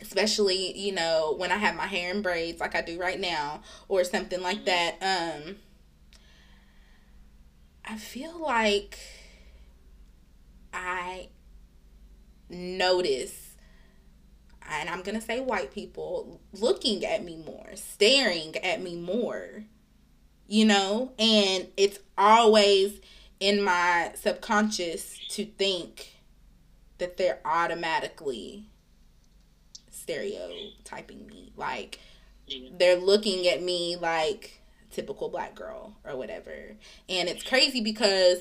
especially 0.01 0.77
you 0.77 0.91
know 0.91 1.35
when 1.37 1.51
I 1.51 1.57
have 1.57 1.75
my 1.75 1.87
hair 1.87 2.13
in 2.13 2.21
braids 2.21 2.59
like 2.59 2.75
I 2.75 2.81
do 2.81 2.99
right 2.99 3.19
now 3.19 3.61
or 3.87 4.03
something 4.03 4.41
like 4.41 4.65
that 4.65 4.95
um 5.01 5.55
I 7.85 7.97
feel 7.97 8.37
like 8.39 8.97
I 10.73 11.29
notice 12.49 13.44
and 14.69 14.89
I'm 14.89 15.01
going 15.01 15.19
to 15.19 15.25
say 15.25 15.39
white 15.39 15.73
people 15.73 16.41
looking 16.53 17.05
at 17.05 17.23
me 17.23 17.37
more, 17.37 17.75
staring 17.75 18.55
at 18.57 18.81
me 18.81 18.95
more. 18.95 19.65
You 20.47 20.65
know, 20.65 21.11
and 21.17 21.67
it's 21.75 21.97
always 22.17 23.01
in 23.39 23.63
my 23.63 24.11
subconscious 24.15 25.19
to 25.29 25.45
think 25.45 26.13
that 26.99 27.17
they're 27.17 27.39
automatically 27.43 28.67
stereotyping 29.89 31.25
me. 31.25 31.51
Like 31.57 31.99
they're 32.77 32.97
looking 32.97 33.47
at 33.47 33.63
me 33.63 33.95
like 33.99 34.61
typical 34.91 35.29
black 35.29 35.55
girl 35.55 35.95
or 36.03 36.15
whatever. 36.15 36.75
And 37.09 37.27
it's 37.27 37.43
crazy 37.43 37.81
because 37.81 38.39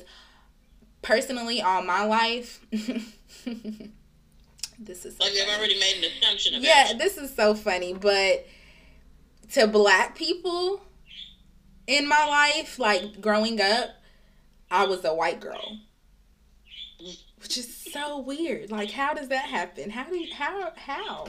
personally 1.01 1.61
all 1.61 1.83
my 1.83 2.03
life 2.03 2.65
this 4.79 5.05
is 5.05 5.15
so 5.17 5.23
Like 5.23 5.33
they've 5.33 5.43
funny. 5.43 5.57
already 5.57 5.79
made 5.79 5.97
an 6.03 6.11
assumption 6.21 6.55
about 6.55 6.63
Yeah, 6.63 6.91
you. 6.91 6.97
this 6.97 7.17
is 7.17 7.33
so 7.33 7.53
funny, 7.55 7.93
but 7.93 8.45
to 9.53 9.67
black 9.67 10.15
people 10.15 10.81
in 11.87 12.07
my 12.07 12.25
life, 12.25 12.79
like 12.79 13.21
growing 13.21 13.61
up, 13.61 13.89
I 14.71 14.85
was 14.85 15.05
a 15.05 15.13
white 15.13 15.39
girl. 15.39 15.77
Which 17.41 17.57
is 17.57 17.75
so 17.93 18.17
weird. 18.19 18.71
Like 18.71 18.91
how 18.91 19.13
does 19.13 19.27
that 19.27 19.45
happen? 19.45 19.91
How 19.91 20.05
do 20.05 20.17
you, 20.17 20.33
how 20.33 20.71
how? 20.75 21.27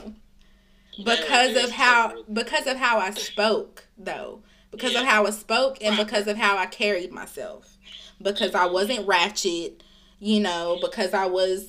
Because 0.97 1.55
of 1.63 1.69
how 1.71 2.23
because 2.31 2.65
of 2.65 2.77
how 2.77 2.97
I 2.97 3.11
spoke 3.11 3.85
though. 3.97 4.41
Because 4.71 4.95
of 4.95 5.03
how 5.05 5.25
I 5.25 5.29
spoke 5.29 5.77
and 5.81 5.95
because 5.95 6.27
of 6.27 6.37
how 6.37 6.57
I 6.57 6.65
carried 6.65 7.11
myself. 7.11 7.77
Because 8.21 8.55
I 8.55 8.65
wasn't 8.65 9.07
ratchet, 9.07 9.83
you 10.19 10.39
know, 10.39 10.79
because 10.81 11.13
I 11.13 11.27
was 11.27 11.67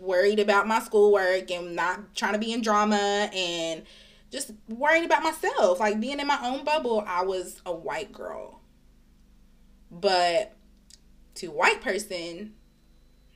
worried 0.00 0.40
about 0.40 0.66
my 0.66 0.80
schoolwork 0.80 1.50
and 1.50 1.74
not 1.74 2.14
trying 2.14 2.32
to 2.34 2.38
be 2.38 2.52
in 2.52 2.62
drama 2.62 3.30
and 3.32 3.82
just 4.30 4.52
worrying 4.68 5.04
about 5.04 5.22
myself, 5.22 5.80
like 5.80 6.00
being 6.00 6.20
in 6.20 6.26
my 6.26 6.38
own 6.42 6.64
bubble. 6.64 7.04
I 7.06 7.22
was 7.22 7.60
a 7.64 7.74
white 7.74 8.12
girl. 8.12 8.60
But 9.90 10.56
to 11.36 11.48
white 11.48 11.80
person, 11.80 12.54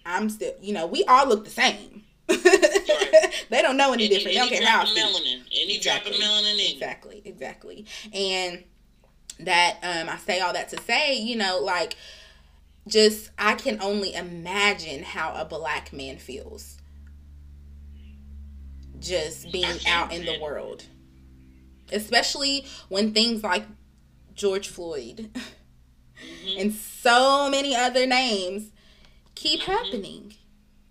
I'm 0.05 0.29
still, 0.29 0.53
you 0.61 0.73
know, 0.73 0.87
we 0.87 1.05
all 1.05 1.29
look 1.29 1.45
the 1.45 1.51
same. 1.51 2.03
they 2.27 3.63
don't 3.63 3.77
know 3.77 3.93
any 3.93 4.05
Any, 4.05 4.09
different. 4.09 4.35
They 4.35 4.41
don't 4.41 4.49
any 4.49 4.59
care 4.59 4.67
how 4.69 4.85
drop 4.85 4.89
of 4.91 4.97
melanin. 4.97 5.43
Any 5.55 5.79
drop 5.79 6.05
of 6.07 6.13
melanin 6.13 6.55
in. 6.55 6.73
Exactly, 6.73 7.23
exactly. 7.25 7.87
And 8.13 8.65
that 9.41 9.79
um 9.83 10.09
I 10.09 10.19
say 10.19 10.41
all 10.41 10.53
that 10.53 10.69
to 10.71 10.83
say, 10.83 11.17
you 11.19 11.37
know, 11.37 11.61
like 11.63 11.97
just 12.89 13.31
I 13.39 13.55
can 13.55 13.81
only 13.81 14.15
imagine 14.15 15.03
how 15.03 15.35
a 15.35 15.45
black 15.45 15.93
man 15.93 16.19
feels 16.19 16.79
just 18.99 19.51
being 19.53 19.79
out 19.87 20.13
in 20.13 20.25
the 20.25 20.39
world. 20.41 20.85
Especially 21.93 22.67
when 22.89 23.13
things 23.15 23.43
like 23.43 23.65
George 24.35 24.69
Floyd 24.69 25.31
Mhm. 26.21 26.61
and 26.61 26.75
so 26.75 27.49
many 27.49 27.75
other 27.75 28.07
names 28.07 28.73
keep 29.35 29.61
Mhm. 29.61 29.65
happening. 29.65 30.35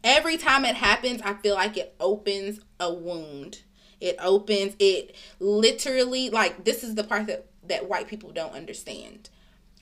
Every 0.03 0.37
time 0.37 0.63
it 0.63 0.75
happens, 0.75 1.21
I 1.21 1.33
feel 1.35 1.55
like 1.55 1.75
it 1.77 1.95
opens 1.99 2.59
a 2.79 2.93
wound. 2.93 3.59
It 3.99 4.15
opens 4.19 4.75
it 4.79 5.15
literally 5.39 6.29
like 6.29 6.63
this 6.63 6.83
is 6.83 6.95
the 6.95 7.03
part 7.03 7.27
that 7.27 7.47
that 7.63 7.89
white 7.89 8.07
people 8.07 8.31
don't 8.31 8.53
understand. 8.53 9.29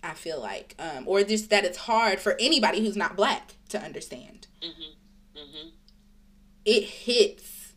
I 0.05 0.13
feel 0.13 0.39
like 0.39 0.75
um 0.79 1.03
or 1.07 1.23
just 1.23 1.49
that 1.49 1.65
it's 1.65 1.77
hard 1.79 2.19
for 2.19 2.35
anybody 2.39 2.79
who's 2.83 2.95
not 2.95 3.15
black 3.15 3.55
to 3.69 3.79
understand. 3.81 4.47
Mhm. 4.63 4.93
Mhm. 5.35 5.71
It 6.65 6.83
hits 6.83 7.73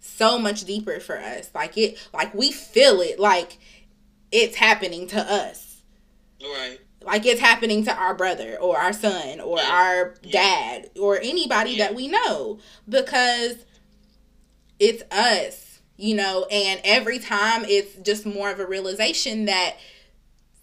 so 0.00 0.38
much 0.38 0.64
deeper 0.64 1.00
for 1.00 1.18
us. 1.18 1.50
Like 1.54 1.76
it 1.78 1.96
like 2.12 2.34
we 2.34 2.52
feel 2.52 3.00
it 3.00 3.18
like 3.18 3.58
it's 4.32 4.56
happening 4.56 5.06
to 5.08 5.20
us 5.20 5.78
Right. 6.42 6.78
like 7.02 7.26
it's 7.26 7.40
happening 7.40 7.84
to 7.84 7.92
our 7.94 8.14
brother 8.14 8.56
or 8.60 8.78
our 8.78 8.92
son 8.92 9.40
or 9.40 9.58
Yeah. 9.58 9.70
our 9.70 10.14
Yeah. 10.22 10.32
dad 10.32 10.90
or 11.00 11.18
anybody 11.20 11.72
Yeah. 11.72 11.86
that 11.88 11.94
we 11.94 12.06
know 12.08 12.58
because 12.88 13.56
it's 14.78 15.02
us 15.12 15.80
you 15.96 16.14
know 16.14 16.44
and 16.50 16.80
every 16.84 17.18
time 17.18 17.64
it's 17.66 17.94
just 18.02 18.24
more 18.24 18.50
of 18.50 18.60
a 18.60 18.66
realization 18.66 19.46
that 19.46 19.76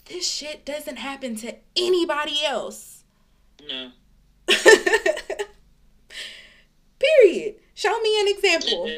this 0.10 0.28
shit 0.30 0.66
doesn't 0.66 0.98
happen 0.98 1.36
to 1.36 1.56
anybody 1.76 2.44
else 2.46 3.04
No. 3.68 3.92
period 7.00 7.56
show 7.76 8.00
me 8.02 8.22
an 8.22 8.28
example 8.28 8.90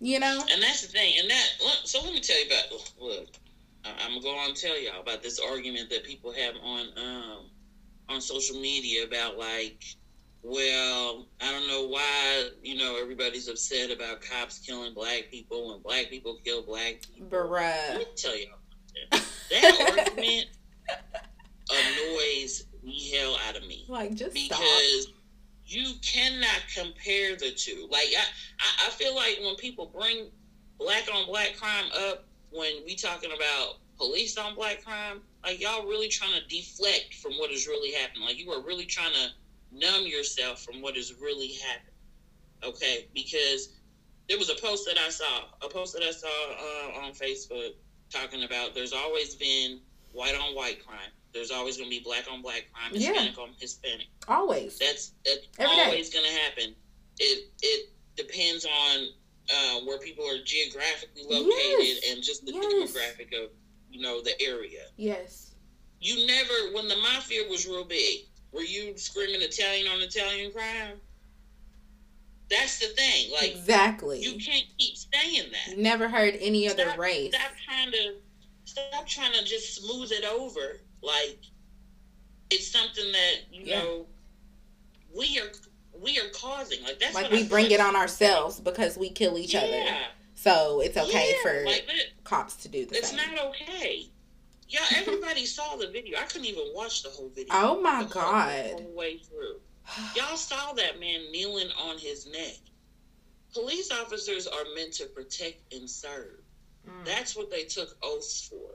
you 0.00 0.18
know 0.20 0.44
And 0.52 0.62
that's 0.62 0.82
the 0.82 0.88
thing. 0.88 1.14
And 1.20 1.28
that 1.30 1.46
so 1.84 2.00
let 2.02 2.14
me 2.14 2.20
tell 2.20 2.38
you 2.38 2.46
about 2.46 2.92
look. 3.00 3.26
I'm 3.84 4.10
gonna 4.10 4.20
go 4.20 4.36
on 4.36 4.48
and 4.50 4.56
tell 4.56 4.80
y'all 4.80 5.00
about 5.00 5.22
this 5.22 5.40
argument 5.40 5.90
that 5.90 6.04
people 6.04 6.32
have 6.32 6.54
on 6.62 6.86
um 6.96 7.50
on 8.08 8.20
social 8.20 8.60
media 8.60 9.04
about 9.04 9.38
like 9.38 9.84
well, 10.42 11.26
I 11.40 11.52
don't 11.52 11.66
know 11.68 11.88
why, 11.88 12.48
you 12.62 12.76
know, 12.76 12.98
everybody's 13.00 13.48
upset 13.48 13.90
about 13.90 14.20
cops 14.20 14.58
killing 14.58 14.94
black 14.94 15.28
people 15.30 15.70
when 15.70 15.82
black 15.82 16.08
people 16.10 16.38
kill 16.44 16.62
black 16.62 17.00
people. 17.12 17.28
Let 17.90 17.98
me 17.98 18.04
tell 18.16 18.36
y'all 18.36 18.58
something. 19.10 19.26
That 19.50 20.04
argument 20.06 20.46
annoys 21.70 22.64
the 22.82 23.16
hell 23.16 23.38
out 23.48 23.56
of 23.56 23.66
me. 23.66 23.84
Like, 23.88 24.14
just 24.14 24.36
stop. 24.36 24.58
because 24.58 25.12
you 25.68 25.92
cannot 26.02 26.62
compare 26.74 27.36
the 27.36 27.50
two. 27.50 27.86
Like 27.90 28.08
I, 28.16 28.22
I, 28.60 28.86
I 28.86 28.90
feel 28.90 29.14
like 29.14 29.38
when 29.42 29.54
people 29.56 29.92
bring 29.94 30.30
black 30.78 31.04
on 31.14 31.26
black 31.26 31.56
crime 31.56 31.90
up, 32.08 32.24
when 32.50 32.72
we 32.86 32.94
talking 32.94 33.30
about 33.36 33.74
police 33.98 34.38
on 34.38 34.54
black 34.54 34.82
crime, 34.82 35.20
like 35.44 35.60
y'all 35.60 35.86
really 35.86 36.08
trying 36.08 36.32
to 36.40 36.46
deflect 36.48 37.14
from 37.14 37.32
what 37.32 37.50
is 37.50 37.66
really 37.66 37.92
happening. 37.92 38.24
Like 38.24 38.38
you 38.38 38.50
are 38.50 38.62
really 38.62 38.86
trying 38.86 39.12
to 39.12 39.28
numb 39.72 40.06
yourself 40.06 40.62
from 40.62 40.80
what 40.82 40.96
is 40.96 41.14
really 41.20 41.52
happening. 41.66 41.94
Okay, 42.64 43.06
because 43.14 43.70
there 44.28 44.38
was 44.38 44.50
a 44.50 44.54
post 44.56 44.86
that 44.86 44.98
I 44.98 45.10
saw, 45.10 45.44
a 45.62 45.68
post 45.68 45.94
that 45.94 46.02
I 46.02 46.10
saw 46.10 46.26
uh, 46.28 47.06
on 47.06 47.12
Facebook 47.12 47.70
talking 48.10 48.42
about 48.44 48.74
there's 48.74 48.92
always 48.92 49.34
been 49.36 49.80
white 50.12 50.34
on 50.34 50.54
white 50.54 50.84
crime. 50.84 51.10
There's 51.32 51.50
always 51.50 51.76
going 51.76 51.90
to 51.90 51.96
be 51.96 52.02
black 52.02 52.24
on 52.30 52.42
black 52.42 52.64
crime, 52.72 52.90
Yeah. 52.94 53.10
Hispanic 53.12 53.38
on 53.38 53.50
Hispanic. 53.58 54.06
Always. 54.26 54.78
That's 54.78 55.12
that's 55.24 55.46
Every 55.58 55.74
always 55.82 56.12
going 56.12 56.24
to 56.24 56.32
happen. 56.32 56.74
It 57.18 57.50
it 57.62 57.90
depends 58.16 58.64
on 58.64 59.06
uh, 59.54 59.80
where 59.86 59.98
people 59.98 60.24
are 60.28 60.42
geographically 60.44 61.22
located 61.24 61.50
Yes. 61.50 62.10
and 62.12 62.22
just 62.22 62.44
the 62.44 62.52
Yes. 62.52 62.92
demographic 62.92 63.44
of 63.44 63.50
you 63.90 64.00
know 64.00 64.22
the 64.22 64.40
area. 64.42 64.86
Yes. 64.96 65.54
You 66.00 66.26
never, 66.26 66.74
when 66.74 66.86
the 66.88 66.96
mafia 66.96 67.42
was 67.50 67.66
real 67.66 67.84
big, 67.84 68.20
were 68.52 68.62
you 68.62 68.96
screaming 68.96 69.42
Italian 69.42 69.88
on 69.88 70.00
Italian 70.00 70.52
crime? 70.52 71.00
That's 72.50 72.78
the 72.78 72.86
thing. 72.88 73.30
Like 73.32 73.50
exactly. 73.56 74.20
you 74.22 74.32
can't 74.38 74.64
keep 74.78 74.94
saying 74.96 75.50
that. 75.52 75.76
Never 75.78 76.08
heard 76.08 76.34
any 76.40 76.68
other 76.68 76.84
Stop- 76.84 76.98
race. 76.98 77.34
Stop 77.34 77.50
trying 77.66 77.92
to 77.92 78.14
stop 78.64 79.06
trying 79.06 79.32
to 79.32 79.44
just 79.44 79.74
smooth 79.82 80.10
it 80.12 80.24
over. 80.24 80.80
Like 81.02 81.38
it's 82.50 82.68
something 82.70 83.12
that 83.12 83.34
you 83.52 83.62
Yeah. 83.66 83.82
know 83.82 84.06
we 85.14 85.38
are 85.40 85.50
we 86.00 86.18
are 86.18 86.28
causing. 86.34 86.82
Like 86.84 86.98
that's 87.00 87.14
Like 87.14 87.24
what 87.24 87.32
we 87.32 87.42
I 87.44 87.48
bring 87.48 87.70
it 87.70 87.80
on 87.80 87.94
ourselves 87.96 88.60
because 88.60 88.96
we 88.96 89.10
kill 89.10 89.36
each 89.38 89.54
other. 89.54 89.84
So 90.34 90.80
it's 90.80 90.96
okay 90.96 91.34
Yeah, 91.36 91.42
for 91.42 91.66
like 91.66 91.86
that, 91.86 92.24
cops 92.24 92.54
to 92.56 92.68
do 92.68 92.86
the 92.86 92.96
it's 92.96 93.08
same. 93.10 93.16
not 93.34 93.46
okay. 93.46 94.06
Yeah, 94.68 94.84
everybody 94.96 95.46
saw 95.46 95.76
the 95.76 95.88
video. 95.88 96.18
I 96.18 96.24
couldn't 96.24 96.46
even 96.46 96.66
watch 96.74 97.02
the 97.02 97.08
whole 97.08 97.30
video. 97.30 97.52
Oh 97.52 97.80
my 97.80 98.04
God. 98.04 98.78
The 98.78 98.94
way 98.94 99.18
through. 99.18 99.60
Y'all 100.16 100.36
saw 100.36 100.72
that 100.74 101.00
man 101.00 101.32
kneeling 101.32 101.68
on 101.80 101.98
his 101.98 102.26
neck. 102.26 102.56
Police 103.54 103.90
officers 103.90 104.46
are 104.46 104.64
meant 104.74 104.92
to 104.94 105.06
protect 105.06 105.72
and 105.72 105.88
serve. 105.88 106.40
Mm. 106.86 107.04
That's 107.06 107.34
what 107.34 107.50
they 107.50 107.64
took 107.64 107.96
oaths 108.02 108.46
for. 108.46 108.74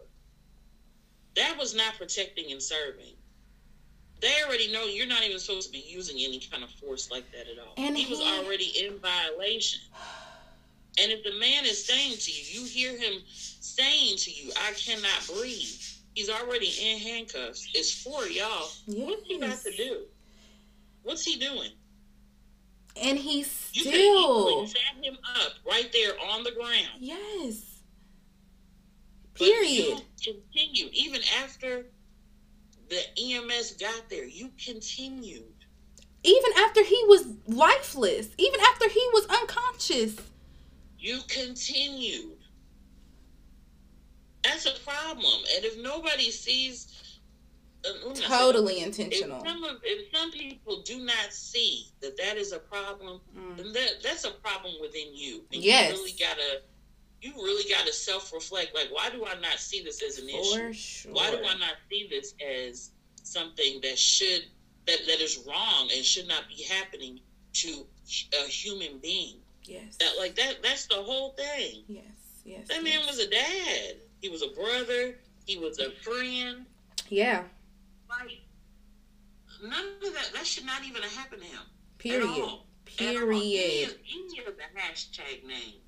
That 1.35 1.57
was 1.57 1.75
not 1.75 1.95
protecting 1.97 2.51
and 2.51 2.61
serving. 2.61 3.13
They 4.19 4.33
already 4.47 4.71
know 4.71 4.85
you're 4.85 5.05
not 5.05 5.23
even 5.23 5.37
supposed 5.37 5.67
to 5.67 5.71
be 5.71 5.83
using 5.85 6.17
any 6.19 6.39
kind 6.39 6.63
of 6.63 6.69
force 6.71 7.11
like 7.11 7.29
that 7.31 7.41
at 7.41 7.59
all. 7.59 7.73
And 7.77 7.97
he 7.97 8.09
was 8.09 8.19
already 8.19 8.71
in 8.85 8.97
violation. 8.99 9.81
And 11.01 11.11
if 11.11 11.23
the 11.23 11.37
man 11.39 11.65
is 11.65 11.85
saying 11.85 12.17
to 12.17 12.31
you, 12.31 12.61
you 12.61 12.67
hear 12.67 12.97
him 12.97 13.21
saying 13.27 14.17
to 14.17 14.31
you, 14.31 14.51
I 14.67 14.73
cannot 14.73 15.27
breathe. 15.27 15.81
He's 16.13 16.29
already 16.29 16.71
in 16.81 16.99
handcuffs. 16.99 17.67
It's 17.73 18.03
for 18.03 18.25
y'all. 18.27 18.69
What's 18.85 19.25
he 19.25 19.39
got 19.39 19.57
to 19.59 19.71
do? 19.75 20.01
What's 21.01 21.25
he 21.25 21.37
doing? 21.37 21.71
And 23.01 23.17
he's 23.17 23.49
still. 23.49 24.67
sat 24.67 25.03
him 25.03 25.17
up 25.35 25.53
right 25.67 25.89
there 25.91 26.13
on 26.31 26.43
the 26.43 26.51
ground. 26.51 26.99
Yes. 26.99 27.79
Period. 29.33 29.99
you 30.21 30.35
continued 30.53 30.93
even 30.93 31.21
after 31.41 31.87
the 32.89 33.01
EMS 33.19 33.73
got 33.73 34.09
there. 34.09 34.25
You 34.25 34.51
continued. 34.63 35.43
Even 36.23 36.51
after 36.59 36.83
he 36.83 37.03
was 37.07 37.25
lifeless, 37.47 38.29
even 38.37 38.59
after 38.61 38.87
he 38.87 39.09
was 39.13 39.25
unconscious. 39.25 40.15
You 41.03 41.19
continued. 41.27 42.37
That's 44.41 44.65
a 44.65 44.71
problem. 44.85 45.33
And 45.53 45.65
if 45.65 45.77
nobody 45.77 46.31
sees, 46.31 47.19
uh, 47.85 48.07
me 48.07 48.15
say 48.15 48.21
Totally 48.25 48.79
If 48.79 48.85
intentional. 48.99 49.43
some, 49.43 49.65
of, 49.65 49.81
if 49.83 50.15
some 50.15 50.31
people 50.31 50.81
do 50.83 51.03
not 51.03 51.33
see 51.33 51.87
that 52.01 52.15
that 52.15 52.37
is 52.37 52.53
a 52.53 52.59
problem, 52.59 53.19
Mm. 53.37 53.57
then 53.57 53.73
that 53.73 54.01
that's 54.01 54.23
a 54.23 54.31
problem 54.31 54.75
within 54.79 55.13
you. 55.13 55.45
And 55.51 55.61
Yes. 55.61 55.91
you 55.91 55.97
really 55.97 56.13
gotta, 56.13 56.61
you 57.21 57.33
really 57.35 57.69
gotta 57.69 57.91
self 57.91 58.31
reflect. 58.31 58.73
Like, 58.73 58.89
why 58.89 59.09
do 59.09 59.25
I 59.25 59.37
not 59.41 59.59
see 59.59 59.81
this 59.83 60.01
as 60.01 60.19
an 60.19 60.29
issue? 60.29 60.71
Sure. 60.71 61.11
Why 61.11 61.31
do 61.31 61.43
I 61.43 61.55
not 61.57 61.75
see 61.89 62.07
this 62.07 62.33
as 62.39 62.91
something 63.23 63.81
that 63.81 63.99
should 63.99 64.45
that 64.85 65.05
that 65.05 65.19
is 65.19 65.37
wrong 65.45 65.89
and 65.93 66.05
should 66.05 66.29
not 66.29 66.47
be 66.47 66.63
happening 66.63 67.19
to 67.55 67.85
a 68.41 68.47
human 68.47 68.99
being? 68.99 69.42
Yes. 69.65 69.97
That 69.97 70.13
like 70.19 70.35
that 70.35 70.57
that's 70.63 70.87
the 70.87 70.95
whole 70.95 71.31
thing. 71.31 71.83
Yes. 71.87 72.03
Yes. 72.45 72.67
That 72.67 72.83
man 72.83 72.99
was 73.07 73.19
a 73.19 73.29
dad. 73.29 73.95
He 74.21 74.29
was 74.29 74.41
a 74.41 74.47
brother. 74.49 75.15
He 75.45 75.57
was 75.57 75.79
a 75.79 75.91
friend. 75.91 76.65
Yeah. 77.09 77.43
Like 78.09 78.41
none 79.63 79.85
of 80.05 80.13
that. 80.13 80.31
That 80.33 80.45
should 80.45 80.65
not 80.65 80.83
even 80.85 81.01
have 81.01 81.13
happened 81.15 81.41
to 81.41 81.47
him. 81.47 81.59
At 81.59 81.99
Period. 81.99 82.23
At 82.23 82.29
all. 82.41 82.67
Any, 82.99 83.17
Period. 83.17 83.89
of- 83.89 83.97
any 84.11 84.39
of 84.45 84.55
the 84.57 84.79
hashtag 84.79 85.45
names 85.47 85.81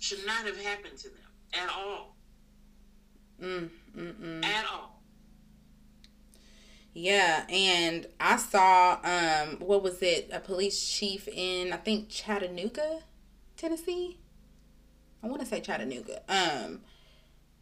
should 0.00 0.24
not 0.24 0.46
have 0.46 0.56
happened 0.62 0.96
to 0.98 1.08
them 1.08 1.18
at 1.54 1.68
all. 1.68 2.16
Mm, 3.42 3.68
mm, 3.96 4.14
mm. 4.14 4.44
At 4.44 4.64
all. 4.72 5.02
Yeah, 6.94 7.44
and 7.48 8.06
I 8.18 8.36
saw 8.36 8.98
um 9.04 9.58
what 9.60 9.82
was 9.82 10.02
it? 10.02 10.30
A 10.32 10.40
police 10.40 10.86
chief 10.88 11.28
in 11.28 11.72
I 11.72 11.76
think 11.76 12.08
Chattanooga, 12.08 13.00
Tennessee. 13.58 14.18
I 15.22 15.26
want 15.26 15.40
to 15.40 15.46
say 15.46 15.60
Chattanooga. 15.60 16.22
Um 16.28 16.80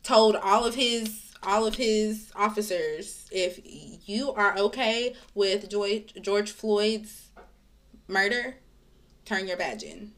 told 0.02 0.36
all 0.36 0.64
of 0.64 0.76
his 0.76 1.32
all 1.42 1.66
of 1.66 1.74
his 1.74 2.30
officers 2.36 3.28
if 3.32 3.58
you 4.08 4.30
are 4.32 4.56
okay 4.56 5.14
with 5.34 5.68
George 5.68 6.14
George 6.20 6.52
Floyd's 6.52 7.30
murder, 8.06 8.56
turn 9.24 9.48
your 9.48 9.56
badge 9.56 9.82
in. 9.82 10.12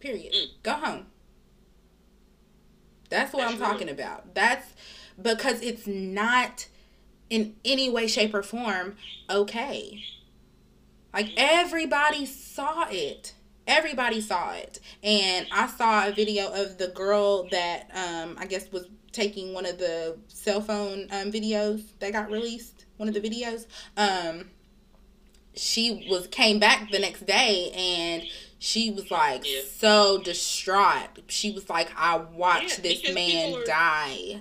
Period. 0.00 0.32
Mm. 0.32 0.46
Go 0.62 0.72
home. 0.72 1.06
That's 3.10 3.32
what 3.32 3.40
That's 3.42 3.54
I'm 3.54 3.60
real. 3.60 3.68
talking 3.70 3.88
about. 3.90 4.34
That's 4.34 4.72
because 5.20 5.60
it's 5.60 5.86
not 5.86 6.66
in 7.28 7.54
any 7.64 7.90
way, 7.90 8.06
shape, 8.06 8.34
or 8.34 8.42
form 8.42 8.96
okay. 9.28 10.02
Like 11.12 11.30
everybody 11.36 12.24
saw 12.24 12.86
it. 12.90 13.34
Everybody 13.66 14.20
saw 14.20 14.52
it. 14.54 14.80
And 15.02 15.46
I 15.52 15.66
saw 15.68 16.06
a 16.08 16.12
video 16.12 16.52
of 16.52 16.78
the 16.78 16.88
girl 16.88 17.48
that 17.50 17.90
um 17.94 18.36
I 18.38 18.46
guess 18.46 18.70
was 18.72 18.86
taking 19.12 19.52
one 19.54 19.66
of 19.66 19.78
the 19.78 20.16
cell 20.28 20.60
phone 20.60 21.02
um 21.12 21.30
videos 21.32 21.82
that 22.00 22.12
got 22.12 22.30
released. 22.30 22.86
One 22.96 23.08
of 23.08 23.14
the 23.14 23.20
videos. 23.20 23.66
Um 23.96 24.50
she 25.54 26.06
was 26.08 26.26
came 26.28 26.58
back 26.58 26.90
the 26.90 26.98
next 26.98 27.26
day 27.26 27.70
and 27.72 28.22
she 28.58 28.90
was 28.90 29.10
like 29.10 29.42
Yeah. 29.46 29.60
so 29.70 30.18
distraught. 30.22 31.18
She 31.28 31.50
was 31.52 31.68
like, 31.68 31.90
I 31.96 32.16
watched 32.16 32.78
Yeah, 32.78 32.94
this 32.94 33.14
man 33.14 33.54
are- 33.54 33.64
die. 33.64 34.40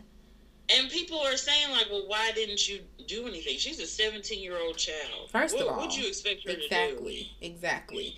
And 0.74 0.90
people 0.90 1.20
are 1.20 1.36
saying 1.36 1.70
like, 1.72 1.88
"Well, 1.92 2.08
why 2.08 2.32
didn't 2.32 2.66
you 2.70 2.80
do 3.06 3.28
anything?" 3.28 3.58
She's 3.58 3.82
a 3.82 3.86
17 3.86 4.42
year 4.42 4.58
old 4.58 4.78
child. 4.78 5.30
First 5.30 5.54
what 5.56 5.64
of 5.64 5.68
all, 5.68 5.78
what 5.80 5.88
would 5.88 5.98
you 5.98 6.08
expect 6.08 6.44
her 6.48 6.54
to 6.54 6.60
do? 6.60 6.64
Exactly. 6.64 7.32
Exactly. 7.42 8.16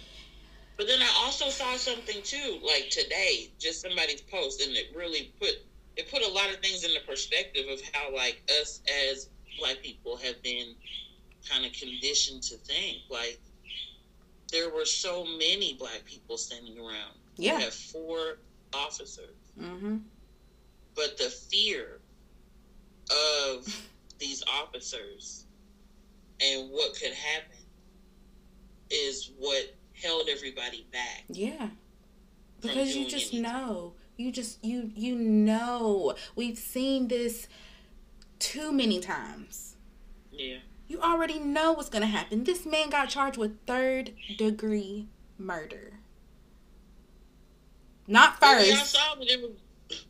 But 0.83 0.89
then 0.89 1.01
I 1.01 1.13
also 1.23 1.47
saw 1.49 1.77
something 1.77 2.21
too, 2.23 2.59
like 2.61 2.89
today, 2.89 3.53
just 3.57 3.79
somebody's 3.79 4.19
post, 4.19 4.61
and 4.61 4.75
it 4.75 4.87
really 4.93 5.31
put 5.39 5.51
it 5.95 6.11
put 6.11 6.21
a 6.21 6.27
lot 6.27 6.49
of 6.49 6.57
things 6.57 6.83
into 6.83 6.99
perspective 7.07 7.69
of 7.71 7.79
how 7.93 8.13
like 8.13 8.41
us 8.59 8.81
as 9.09 9.29
black 9.57 9.81
people 9.81 10.17
have 10.17 10.43
been 10.43 10.75
kind 11.49 11.65
of 11.65 11.71
conditioned 11.71 12.43
to 12.43 12.57
think. 12.57 12.97
Like 13.09 13.39
there 14.51 14.71
were 14.71 14.83
so 14.83 15.23
many 15.23 15.73
black 15.79 16.03
people 16.03 16.35
standing 16.37 16.77
around. 16.77 17.17
Yeah. 17.37 17.59
You 17.59 17.63
have 17.63 17.73
four 17.73 18.39
officers, 18.73 19.37
Mm-hmm. 19.57 19.99
but 20.95 21.17
the 21.17 21.29
fear 21.29 22.01
of 23.09 23.87
these 24.19 24.43
officers 24.51 25.45
and 26.41 26.69
what 26.71 26.93
could 26.99 27.13
happen 27.13 27.55
is 28.89 29.31
what 29.37 29.73
held 29.93 30.27
everybody 30.29 30.87
back. 30.91 31.23
Yeah. 31.29 31.69
Because 32.61 32.95
you 32.95 33.07
just 33.07 33.33
anything. 33.33 33.41
know. 33.41 33.93
You 34.17 34.31
just 34.31 34.63
you 34.63 34.91
you 34.95 35.15
know. 35.15 36.15
We've 36.35 36.57
seen 36.57 37.07
this 37.07 37.47
too 38.39 38.71
many 38.71 38.99
times. 38.99 39.75
Yeah. 40.31 40.57
You 40.87 41.01
already 41.01 41.39
know 41.39 41.73
what's 41.73 41.89
gonna 41.89 42.05
happen. 42.05 42.43
This 42.43 42.65
man 42.65 42.89
got 42.89 43.09
charged 43.09 43.37
with 43.37 43.57
third 43.65 44.11
degree 44.37 45.07
murder. 45.37 45.93
Not 48.07 48.39
first. 48.39 48.95
saw 48.95 49.15
that 49.15 49.29
it 49.29 49.41
was 49.41 50.05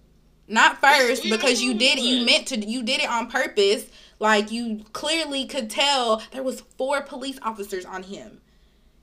Not 0.48 0.82
first 0.82 1.24
because 1.24 1.62
you 1.62 1.74
did 1.74 2.00
it. 2.00 2.04
You 2.04 2.26
meant 2.26 2.48
to. 2.48 2.60
You 2.60 2.84
did 2.84 3.02
it 3.02 3.10
on 3.10 3.30
purpose. 3.30 3.86
Like 4.20 4.52
you 4.52 4.84
clearly 4.94 5.46
could 5.46 5.70
tell 5.70 6.22
there 6.32 6.44
was 6.44 6.62
four 6.78 7.02
police 7.02 7.40
officers 7.42 7.86
on 7.86 8.04
him. 8.04 8.42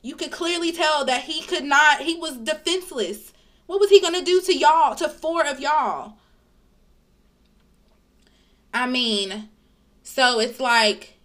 You 0.02 0.16
could 0.16 0.30
clearly 0.30 0.72
tell 0.72 1.04
that 1.04 1.24
he 1.24 1.42
could 1.42 1.64
not. 1.64 2.00
He 2.00 2.16
was 2.16 2.36
defenseless. 2.36 3.32
What 3.66 3.80
was 3.80 3.90
he 3.90 4.00
gonna 4.00 4.22
do 4.22 4.40
to 4.42 4.56
y'all? 4.56 4.94
To 4.96 5.08
four 5.08 5.46
of 5.46 5.60
y'all. 5.60 6.14
I 8.72 8.86
mean, 8.86 9.48
so 10.02 10.40
it's 10.40 10.60
like 10.60 11.18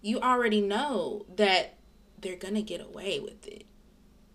you 0.00 0.20
already 0.20 0.60
know 0.60 1.26
that 1.36 1.74
they're 2.20 2.36
gonna 2.36 2.62
get 2.62 2.80
away 2.80 3.20
with 3.20 3.46
it. 3.46 3.64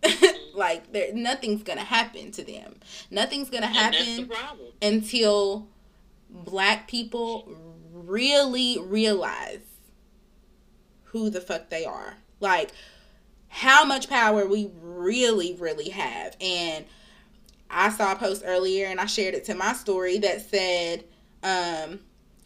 like 0.54 0.91
there, 0.91 1.13
nothing's 1.13 1.63
gonna 1.63 1.82
happen 1.82 2.32
to 2.32 2.43
them. 2.43 2.76
Nothing's 3.10 3.49
that's 3.49 3.73
the 3.73 3.80
happen 3.80 4.30
until 4.82 5.67
black 6.30 6.88
people 6.88 7.49
really 7.91 8.78
realize 8.82 9.62
who 11.06 11.30
the 11.30 11.39
fuck 11.39 11.69
they 11.69 11.86
are. 11.86 12.15
Like 12.39 12.71
how 13.54 13.86
much 13.86 14.10
power 14.10 14.48
we 14.48 14.72
really, 14.82 15.54
really 15.60 15.89
have. 15.89 16.36
And 16.42 16.86
I 17.70 17.89
saw 17.89 18.13
a 18.13 18.16
post 18.16 18.42
earlier 18.44 18.88
and 18.88 19.00
I 19.00 19.06
shared 19.06 19.36
it 19.36 19.46
to 19.46 19.54
my 19.54 19.74
story 19.74 20.18
that 20.18 20.42
said, 20.42 21.04
um, 21.44 22.00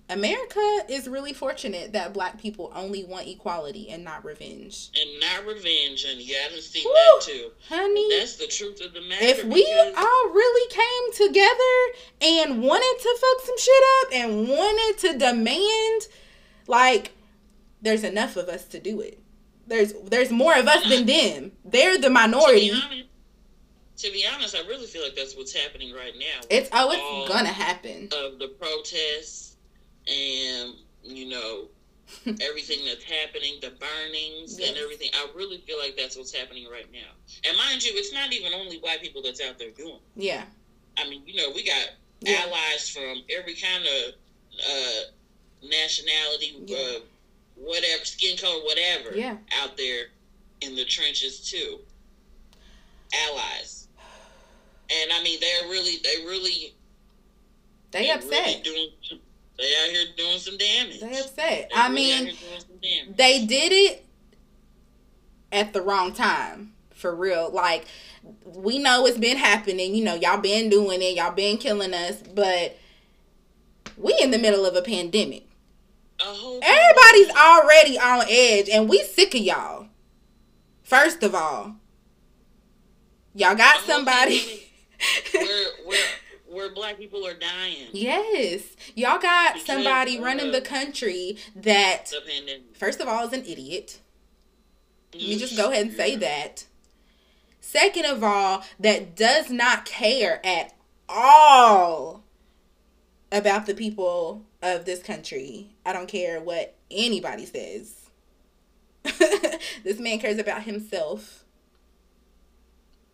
America 0.09 0.79
is 0.89 1.07
really 1.07 1.31
fortunate 1.31 1.93
that 1.93 2.11
black 2.13 2.37
people 2.37 2.73
only 2.75 3.05
want 3.05 3.25
equality 3.25 3.89
and 3.89 4.03
not 4.03 4.25
revenge. 4.25 4.89
And 4.99 5.19
not 5.21 5.45
revenge, 5.45 6.05
and 6.09 6.19
you 6.19 6.35
haven't 6.35 6.61
seen 6.61 6.83
Woo! 6.85 6.93
that 6.93 7.21
too. 7.21 7.51
Honey, 7.69 8.07
That's 8.17 8.35
the 8.35 8.47
truth 8.47 8.81
of 8.81 8.93
the 8.93 9.01
matter. 9.01 9.23
if 9.23 9.45
we 9.45 9.65
all 9.97 10.29
really 10.29 10.73
came 10.73 11.27
together 11.27 12.51
and 12.51 12.63
wanted 12.63 13.01
to 13.01 13.17
fuck 13.19 13.45
some 13.45 13.57
shit 13.57 13.83
up 14.01 14.13
and 14.13 14.49
wanted 14.49 14.97
to 14.99 15.17
demand 15.17 16.07
like 16.67 17.11
there's 17.81 18.03
enough 18.03 18.35
of 18.35 18.49
us 18.49 18.65
to 18.65 18.79
do 18.79 18.99
it 18.99 19.21
there's 19.67 19.93
there's 20.05 20.31
more 20.31 20.57
of 20.57 20.67
us 20.67 20.87
than 20.89 21.05
them 21.05 21.51
they're 21.65 21.95
the 21.97 22.03
to 22.03 22.07
be 22.09 22.13
minority 22.13 22.71
honest, 22.71 23.03
to 23.97 24.11
be 24.11 24.25
honest, 24.31 24.55
I 24.55 24.59
really 24.67 24.85
feel 24.85 25.01
like 25.03 25.15
that's 25.15 25.35
what's 25.35 25.53
happening 25.53 25.93
right 25.93 26.13
now. 26.19 26.41
it's 26.49 26.69
oh 26.71 26.91
it's 26.91 27.29
gonna 27.29 27.49
happen 27.49 28.09
of 28.11 28.39
the 28.39 28.49
protests 28.59 29.55
and 30.07 30.73
you 31.03 31.29
know 31.29 31.69
everything 32.41 32.85
that's 32.85 33.03
happening, 33.03 33.55
the 33.61 33.71
burnings 33.71 34.57
Yes. 34.59 34.69
and 34.69 34.77
everything. 34.77 35.09
I 35.13 35.27
really 35.35 35.57
feel 35.67 35.77
like 35.77 35.97
that's 35.97 36.15
what's 36.15 36.33
happening 36.33 36.65
right 36.71 36.89
now. 36.93 37.11
And 37.45 37.57
mind 37.57 37.83
you, 37.83 37.91
it's 37.95 38.13
not 38.13 38.31
even 38.31 38.53
only 38.53 38.77
white 38.77 39.01
people 39.01 39.21
that's 39.21 39.41
out 39.41 39.59
there 39.59 39.71
doing. 39.71 39.95
it. 40.15 40.23
yeah 40.23 40.43
I 40.97 41.09
mean, 41.09 41.23
you 41.25 41.35
know, 41.35 41.49
we 41.53 41.65
got 41.65 41.89
Yeah. 42.21 42.45
allies 42.47 42.87
from 42.89 43.23
every 43.29 43.55
kind 43.55 43.83
of 43.85 44.13
uh, 44.71 45.01
nationality, 45.63 46.55
Yeah. 46.65 46.77
uh, 46.77 46.99
whatever, 47.59 48.05
skin 48.05 48.37
color, 48.37 48.61
whatever, 48.63 49.15
yeah 49.15 49.37
out 49.61 49.77
there 49.77 50.05
in 50.61 50.75
the 50.75 50.85
trenches 50.85 51.39
too. 51.49 51.79
Allies. 53.29 53.87
And 54.89 55.11
I 55.11 55.21
mean, 55.23 55.39
they're 55.39 55.69
really, 55.69 55.97
they 56.03 56.23
really, 56.25 56.73
they 57.91 58.03
they're 58.05 58.15
upset 58.15 58.31
Really 58.31 58.61
doing, 59.09 59.19
they 59.57 59.63
out 59.83 59.89
here 59.91 60.05
doing 60.17 60.37
some 60.39 60.57
damage. 60.57 60.99
they 60.99 61.19
upset 61.19 61.69
They're 61.73 61.83
i 61.83 61.83
really 61.89 61.95
mean 61.95 62.25
here 62.25 62.33
doing 62.49 62.59
some 62.59 62.77
damage. 62.81 63.17
they 63.17 63.45
did 63.45 63.71
it 63.71 64.05
at 65.51 65.73
the 65.73 65.81
wrong 65.81 66.13
time 66.13 66.73
for 66.93 67.15
real 67.15 67.49
like 67.51 67.85
we 68.45 68.77
know 68.77 69.05
it's 69.05 69.17
been 69.17 69.37
happening 69.37 69.95
you 69.95 70.03
know 70.03 70.15
y'all 70.15 70.37
been 70.39 70.69
doing 70.69 71.01
it 71.01 71.15
y'all 71.15 71.31
been 71.33 71.57
killing 71.57 71.93
us 71.93 72.21
but 72.35 72.77
we 73.97 74.15
in 74.21 74.31
the 74.31 74.37
middle 74.37 74.65
of 74.65 74.75
a 74.75 74.81
pandemic 74.81 75.46
everybody's 76.19 77.29
already 77.35 77.99
on 77.99 78.25
edge 78.29 78.69
and 78.69 78.89
we 78.89 79.03
sick 79.03 79.35
of 79.35 79.41
y'all. 79.41 79.87
First 80.83 81.23
of 81.23 81.35
all 81.35 81.75
y'all 83.37 83.55
got 83.55 83.81
somebody. 83.81 84.63
where 85.33 85.67
where 85.85 86.05
where 86.49 86.73
black 86.73 86.97
people 86.97 87.25
are 87.25 87.33
dying. 87.33 87.87
yes. 87.91 88.75
Y'all 88.95 89.19
got 89.19 89.53
Because, 89.53 89.67
somebody 89.67 90.19
running 90.19 90.51
the 90.51 90.61
country 90.61 91.37
that 91.55 92.11
first 92.73 92.99
of 92.99 93.07
all 93.07 93.27
is 93.27 93.33
an 93.33 93.45
idiot. 93.45 93.99
Let 95.13 95.21
me 95.21 95.37
just 95.37 95.55
go 95.55 95.63
mm-hmm. 95.63 95.71
ahead 95.71 95.85
and 95.87 95.95
say 95.95 96.15
that. 96.17 96.65
Second 97.59 98.05
of 98.05 98.23
all, 98.23 98.63
that 98.79 99.15
does 99.15 99.49
not 99.49 99.85
care 99.85 100.45
at 100.45 100.73
all 101.09 102.23
about 103.31 103.65
the 103.65 103.73
people 103.73 104.45
of 104.61 104.85
this 104.85 105.01
country. 105.01 105.75
I 105.85 105.93
don't 105.93 106.07
care 106.07 106.39
what 106.39 106.75
anybody 106.89 107.45
says. 107.45 108.09
this 109.83 109.99
man 109.99 110.19
cares 110.19 110.37
about 110.37 110.63
himself 110.63 111.45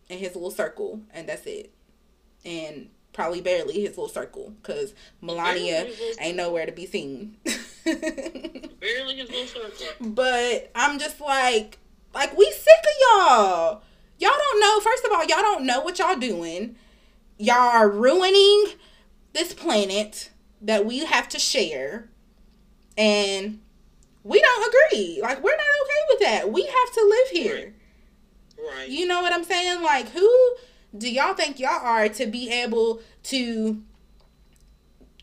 and 0.10 0.20
his 0.20 0.36
little 0.36 0.52
circle, 0.52 1.02
and 1.14 1.28
that's 1.28 1.46
it. 1.46 1.72
And 2.46 2.90
probably 3.14 3.42
barely 3.42 3.82
his 3.82 3.92
little 3.92 4.10
circle, 4.10 4.54
because 4.62 4.94
Melania 5.22 5.74
Barely 5.74 5.90
his 5.90 6.00
little 6.00 6.24
ain't 6.24 6.38
nowhere 6.38 6.66
to 6.66 6.72
be 6.72 6.86
seen. 6.86 7.38
Barely 7.86 9.16
his 9.16 9.30
little 9.30 9.48
circle. 9.48 10.10
But 10.10 10.72
I'm 10.76 11.00
just 11.00 11.20
like, 11.22 11.80
like 12.14 12.36
we 12.38 12.46
sick 12.52 12.68
of 12.68 13.28
y'all. 13.28 13.82
Y'all 14.20 14.32
don't 14.38 14.60
know. 14.60 14.80
First 14.80 15.06
of 15.06 15.12
all, 15.12 15.26
y'all 15.26 15.42
don't 15.42 15.66
know 15.66 15.82
what 15.82 16.00
y'all 16.00 16.16
doing. 16.16 16.76
Y'all 17.38 17.58
are 17.58 17.90
ruining 17.90 18.66
this 19.34 19.54
planet 19.54 20.32
that 20.62 20.86
we 20.86 21.00
have 21.06 21.28
to 21.30 21.40
share, 21.40 22.10
and 22.98 23.60
we 24.24 24.42
don't 24.42 24.74
agree. 24.74 25.20
Like 25.22 25.44
we're 25.44 25.52
not 25.52 25.62
okay 25.84 26.02
with 26.10 26.20
that. 26.22 26.52
We 26.52 26.66
have 26.66 26.94
to 26.94 27.06
live 27.08 27.28
here. 27.30 27.74
Right. 28.78 28.88
You 28.90 29.08
know 29.08 29.22
what 29.22 29.34
I'm 29.34 29.44
saying? 29.44 29.82
Like 29.82 30.10
who 30.10 30.56
do 30.98 31.12
y'all 31.12 31.34
think 31.34 31.60
y'all 31.60 31.72
are 31.72 32.08
to 32.08 32.26
be 32.28 32.50
able 32.50 33.02
to, 33.24 33.82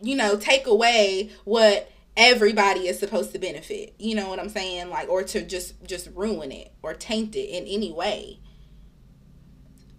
you 0.00 0.16
know, 0.16 0.36
take 0.36 0.66
away 0.66 1.30
what 1.44 1.90
everybody 2.16 2.88
is 2.88 2.98
supposed 2.98 3.32
to 3.32 3.38
benefit 3.38 3.94
you 3.98 4.14
know 4.14 4.28
what 4.28 4.40
i'm 4.40 4.48
saying 4.48 4.90
like 4.90 5.08
or 5.08 5.22
to 5.22 5.42
just 5.42 5.82
just 5.86 6.08
ruin 6.14 6.50
it 6.50 6.72
or 6.82 6.92
taint 6.92 7.36
it 7.36 7.48
in 7.48 7.64
any 7.66 7.92
way 7.92 8.38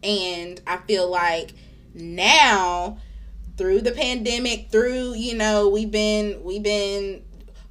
and 0.04 0.62
i 0.68 0.78
feel 0.78 1.10
like 1.10 1.54
now 1.94 2.98
through 3.62 3.80
the 3.80 3.92
pandemic 3.92 4.72
through 4.72 5.14
you 5.14 5.36
know 5.36 5.70
we've 5.70 5.92
been 5.92 6.44
we've 6.44 6.64
been 6.64 7.22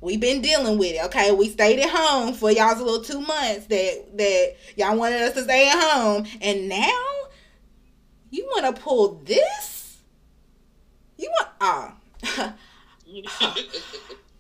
we've 0.01 0.21
been 0.21 0.41
dealing 0.41 0.79
with 0.79 0.95
it 0.95 1.05
okay 1.05 1.33
we 1.33 1.49
stayed 1.49 1.81
at 1.81 1.91
home 1.91 2.33
for 2.33 2.49
y'all's 2.49 2.79
a 2.79 2.85
little 2.85 3.03
two 3.03 3.21
months 3.21 3.67
that 3.67 4.17
that 4.17 4.55
y'all 4.77 4.97
wanted 4.97 5.21
us 5.21 5.35
to 5.35 5.43
stay 5.43 5.69
at 5.69 5.77
home 5.77 6.25
and 6.41 6.69
now 6.69 7.03
you 8.31 8.45
want 8.53 8.65
to 8.77 8.81
pull 8.81 9.15
this 9.25 9.99
you 11.19 11.29
want 11.29 11.49
ah 11.61 11.93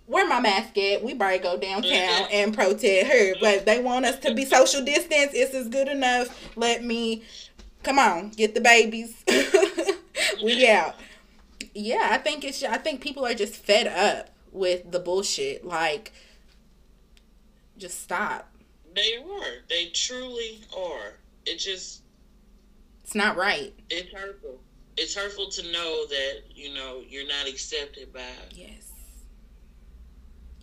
where 0.06 0.26
my 0.26 0.40
mask 0.40 0.76
at? 0.76 1.04
We 1.04 1.14
better 1.14 1.40
go 1.40 1.56
downtown 1.56 2.28
and 2.32 2.52
protest 2.52 3.06
her. 3.06 3.34
But 3.40 3.64
they 3.64 3.80
want 3.80 4.04
us 4.04 4.18
to 4.20 4.34
be 4.34 4.44
social 4.44 4.84
distance. 4.84 5.30
This 5.30 5.54
is 5.54 5.68
good 5.68 5.86
enough. 5.86 6.56
Let 6.56 6.84
me 6.84 7.22
come 7.84 7.98
on, 7.98 8.30
get 8.30 8.56
the 8.56 8.60
babies. 8.60 9.14
we 10.42 10.68
out. 10.68 10.96
Yeah, 11.74 12.09
I 12.11 12.18
think 12.18 12.44
it's 12.44 12.62
I 12.62 12.78
think 12.78 13.00
people 13.00 13.24
are 13.24 13.35
just 13.35 13.54
fed 13.54 13.87
up 13.87 14.30
with 14.52 14.90
the 14.90 14.98
bullshit. 14.98 15.64
Like 15.64 16.12
just 17.78 18.02
stop. 18.02 18.50
they 18.94 19.16
are. 19.16 19.52
They 19.68 19.87
truly 19.87 20.61
are. 20.76 21.14
It 21.46 21.56
just 21.59 22.02
It's 23.04 23.14
not 23.14 23.37
right. 23.37 23.72
it's 23.88 24.12
hurtful. 24.12 24.61
It's 24.96 25.14
hurtful 25.14 25.48
to 25.50 25.72
know 25.72 26.06
that, 26.09 26.42
you 26.54 26.74
know, 26.74 27.02
you're 27.09 27.26
not 27.26 27.48
accepted 27.48 28.12
by 28.12 28.26
Yes. 28.54 28.88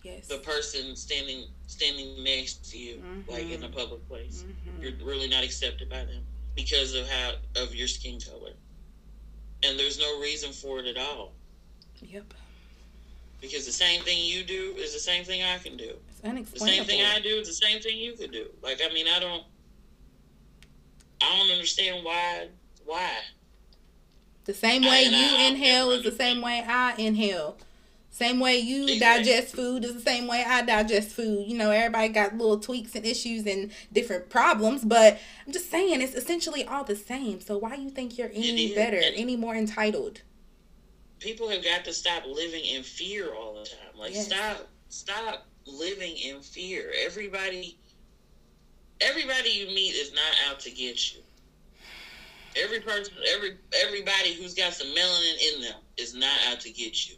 Yes. 0.04 0.28
the 0.28 0.38
person 0.38 0.94
standing 0.94 1.46
standing 1.66 2.22
next 2.22 2.70
to 2.70 2.78
you, 2.78 3.02
like 3.26 3.50
in 3.50 3.64
a 3.64 3.68
public 3.68 4.06
place. 4.08 4.44
Mhm. 4.46 4.82
You're 4.82 5.06
really 5.06 5.28
not 5.28 5.42
accepted 5.42 5.88
by 5.88 6.04
them 6.04 6.24
because 6.54 6.94
of 6.94 7.08
how 7.08 7.34
of 7.56 7.74
your 7.74 7.88
skin 7.88 8.20
color. 8.20 8.52
And 9.62 9.78
there's 9.78 9.98
no 9.98 10.20
reason 10.20 10.52
for 10.52 10.78
it 10.78 10.86
at 10.86 10.96
all. 10.96 11.32
Yep. 12.00 12.34
Because 13.40 13.66
the 13.66 13.72
same 13.72 14.02
thing 14.02 14.18
you 14.24 14.44
do 14.44 14.74
is 14.76 14.92
the 14.92 14.98
same 14.98 15.24
thing 15.24 15.42
I 15.42 15.58
can 15.58 15.76
do. 15.76 15.94
It's 16.10 16.20
unexplainable. 16.24 16.66
The 16.66 16.72
same 16.72 16.84
thing 16.84 17.04
I 17.04 17.20
do 17.20 17.28
is 17.28 17.48
the 17.48 17.66
same 17.66 17.80
thing 17.80 17.96
you 17.96 18.14
could 18.14 18.32
do. 18.32 18.46
Like 18.62 18.80
I 18.84 18.92
mean 18.92 19.06
I 19.06 19.20
don't 19.20 19.44
I 21.22 21.36
don't 21.36 21.50
understand 21.50 22.04
why 22.04 22.48
why. 22.84 23.10
The 24.44 24.54
same 24.54 24.82
way 24.82 25.04
you 25.04 25.46
inhale 25.46 25.90
is 25.90 26.02
the 26.02 26.12
same 26.12 26.40
way 26.40 26.64
I 26.66 26.94
inhale. 26.96 27.58
Same 28.10 28.40
way 28.40 28.58
you 28.58 28.98
digest 28.98 29.54
food 29.54 29.84
is 29.84 29.94
the 29.94 30.00
same 30.00 30.26
way 30.26 30.44
I 30.44 30.62
digest 30.62 31.10
food. 31.10 31.46
You 31.46 31.56
know, 31.56 31.70
everybody 31.70 32.08
got 32.08 32.36
little 32.36 32.58
tweaks 32.58 32.94
and 32.96 33.04
issues 33.04 33.46
and 33.46 33.70
different 33.92 34.28
problems, 34.28 34.84
but 34.84 35.18
I'm 35.46 35.52
just 35.52 35.70
saying 35.70 36.00
it's 36.00 36.14
essentially 36.14 36.64
all 36.64 36.82
the 36.84 36.96
same. 36.96 37.40
So 37.40 37.58
why 37.58 37.74
you 37.74 37.90
think 37.90 38.18
you're 38.18 38.30
any 38.34 38.74
better, 38.74 39.00
any 39.00 39.36
more 39.36 39.54
entitled? 39.54 40.22
people 41.18 41.48
have 41.48 41.64
got 41.64 41.84
to 41.84 41.92
stop 41.92 42.24
living 42.26 42.64
in 42.64 42.82
fear 42.82 43.34
all 43.34 43.54
the 43.54 43.64
time. 43.64 43.98
Like 43.98 44.14
Yes. 44.14 44.26
stop 44.26 44.68
stop 44.88 45.46
living 45.66 46.16
in 46.16 46.40
fear. 46.40 46.92
Everybody 47.04 47.78
everybody 49.00 49.50
you 49.50 49.66
meet 49.66 49.94
is 49.94 50.12
not 50.12 50.32
out 50.48 50.60
to 50.60 50.70
get 50.70 51.14
you. 51.14 51.20
Every 52.56 52.80
person 52.80 53.14
every 53.28 53.58
everybody 53.84 54.34
who's 54.34 54.54
got 54.54 54.74
some 54.74 54.88
melanin 54.88 55.54
in 55.54 55.62
them 55.62 55.80
is 55.96 56.14
not 56.14 56.38
out 56.48 56.60
to 56.60 56.70
get 56.70 57.08
you. 57.08 57.16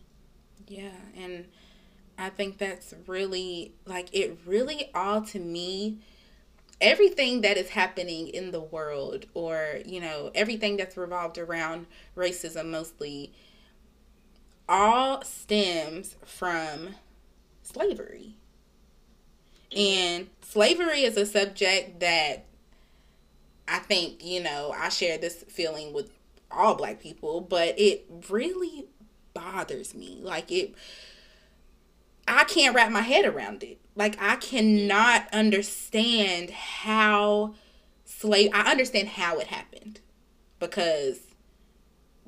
Yeah, 0.70 0.92
and 1.16 1.46
I 2.18 2.30
think 2.30 2.58
that's 2.58 2.94
really 3.06 3.74
like 3.86 4.08
it 4.14 4.38
really 4.46 4.90
all 4.94 5.22
to 5.22 5.40
me 5.40 5.98
everything 6.80 7.42
that 7.42 7.56
is 7.58 7.70
happening 7.70 8.28
in 8.28 8.52
the 8.52 8.60
world 8.60 9.26
or, 9.34 9.80
you 9.86 10.00
know, 10.00 10.30
everything 10.34 10.76
that's 10.76 10.96
revolved 10.96 11.38
around 11.38 11.86
racism 12.16 12.66
mostly 12.70 13.32
all 14.68 15.22
stems 15.24 16.16
from 16.24 16.94
slavery. 17.62 18.36
And 19.76 20.28
slavery 20.42 21.02
is 21.04 21.16
a 21.16 21.26
subject 21.26 22.00
that 22.00 22.44
I 23.68 23.78
think, 23.78 24.24
you 24.24 24.42
know, 24.42 24.74
I 24.76 24.88
share 24.88 25.18
this 25.18 25.44
feeling 25.48 25.92
with 25.92 26.10
all 26.50 26.74
black 26.74 27.00
people, 27.00 27.40
but 27.40 27.78
it 27.78 28.04
really 28.28 28.86
bothers 29.34 29.94
me. 29.94 30.18
Like 30.22 30.50
it 30.50 30.74
I 32.28 32.44
can't 32.44 32.74
wrap 32.74 32.92
my 32.92 33.00
head 33.00 33.24
around 33.24 33.62
it. 33.62 33.80
Like 33.96 34.16
I 34.20 34.36
cannot 34.36 35.26
understand 35.32 36.50
how 36.50 37.54
slave 38.04 38.50
I 38.54 38.70
understand 38.70 39.08
how 39.08 39.38
it 39.38 39.48
happened 39.48 40.00
because 40.58 41.18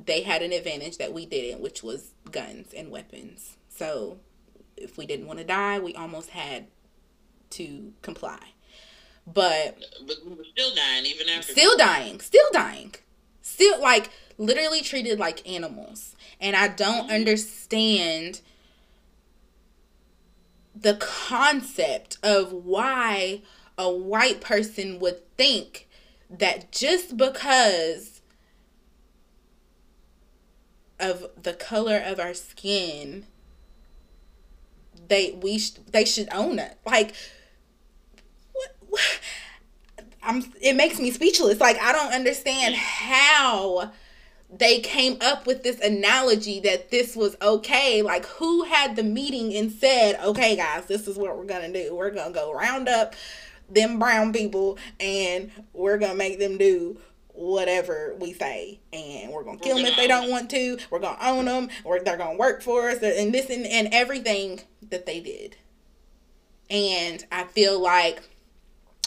they 0.05 0.23
had 0.23 0.43
an 0.43 0.53
advantage 0.53 0.99
that 0.99 1.13
we 1.13 1.27
didn't, 1.27 1.61
which 1.61 1.83
was 1.83 2.15
guns 2.31 2.73
and 2.75 2.91
weapons. 2.91 3.57
So 3.69 4.19
if 4.77 4.97
we 4.97 5.07
didn't 5.07 5.27
want 5.27 5.39
to 5.39 5.45
die, 5.45 5.79
we 5.79 5.95
almost 5.95 6.31
had 6.31 6.67
to 7.51 7.93
comply. 8.03 8.41
But 9.27 9.79
But 10.07 10.17
we 10.27 10.35
were 10.35 10.45
still 10.45 10.75
dying 10.75 11.07
even 11.07 11.29
after 11.29 11.53
still 11.53 11.77
dying, 11.77 12.21
still 12.21 12.49
dying, 12.53 12.95
still 13.43 13.81
like 13.81 14.11
literally 14.39 14.81
treated 14.81 15.19
like 15.19 15.49
animals. 15.49 16.17
And 16.41 16.57
I 16.57 16.69
don't 16.69 17.05
mm-hmm. 17.05 17.15
understand 17.15 18.41
the 20.75 20.95
concept 20.95 22.19
of 22.23 22.53
why 22.53 23.43
a 23.77 23.91
white 23.91 24.41
person 24.41 24.99
would 25.01 25.37
think 25.37 25.89
that 26.31 26.73
just 26.73 27.17
because 27.17 28.23
of 30.99 31.27
the 31.41 31.53
color 31.53 31.99
of 31.99 32.19
our 32.19 32.33
skin 32.33 33.27
they 35.09 35.33
we 35.33 35.59
sh- 35.59 35.73
they 35.91 36.05
should 36.05 36.29
own 36.33 36.59
it. 36.59 36.79
Like 36.87 37.15
what, 38.53 38.77
what 38.89 39.21
I'm 40.23 40.45
it 40.61 40.77
makes 40.77 40.99
me 40.99 41.11
speechless. 41.11 41.61
Like 41.61 41.79
I 41.81 41.93
don't 41.93 42.13
understand 42.13 42.75
how 42.75 43.93
they 44.55 44.81
came 44.81 45.17
up 45.21 45.47
with 45.47 45.63
this 45.63 45.81
analogy 45.81 46.61
that 46.61 46.91
this 46.91 47.17
was 47.17 47.37
okay. 47.41 48.03
Like 48.03 48.27
who 48.27 48.65
had 48.65 48.97
the 48.97 49.03
meeting 49.03 49.55
and 49.55 49.73
said, 49.73 50.19
"Okay 50.23 50.57
guys, 50.57 50.87
this 50.87 51.09
is 51.09 51.17
what 51.17 51.37
we're 51.37 51.45
going 51.45 51.73
to 51.73 51.85
do. 51.85 51.95
We're 51.95 52.11
going 52.11 52.33
to 52.33 52.39
go 52.39 52.53
round 52.53 52.89
up 52.89 53.15
them 53.71 53.99
brown 53.99 54.33
people 54.33 54.77
and 55.01 55.51
we're 55.73 55.97
going 55.97 56.13
to 56.13 56.19
make 56.19 56.39
them 56.39 56.59
do 56.59 56.99
whatever 57.29 58.15
we 58.21 58.35
say 58.35 58.79
and 58.93 59.33
we're 59.33 59.43
to 59.57 59.57
kill 59.57 59.77
them 59.79 59.87
if 59.87 59.97
they 59.97 60.07
don't 60.07 60.31
want 60.31 60.51
to. 60.51 60.77
We're 60.91 60.99
to 61.17 61.27
own 61.27 61.47
them 61.47 61.69
or 61.83 62.01
they're 62.01 62.19
to 62.37 62.39
work 62.39 62.63
for 62.63 62.91
us 62.91 63.03
and 63.03 63.33
this 63.33 63.49
and, 63.49 63.67
and 63.67 63.89
everything 63.93 64.61
that 64.91 65.07
they 65.07 65.21
did." 65.21 65.57
And 66.71 67.25
I 67.31 67.45
feel 67.45 67.79
like 67.81 68.23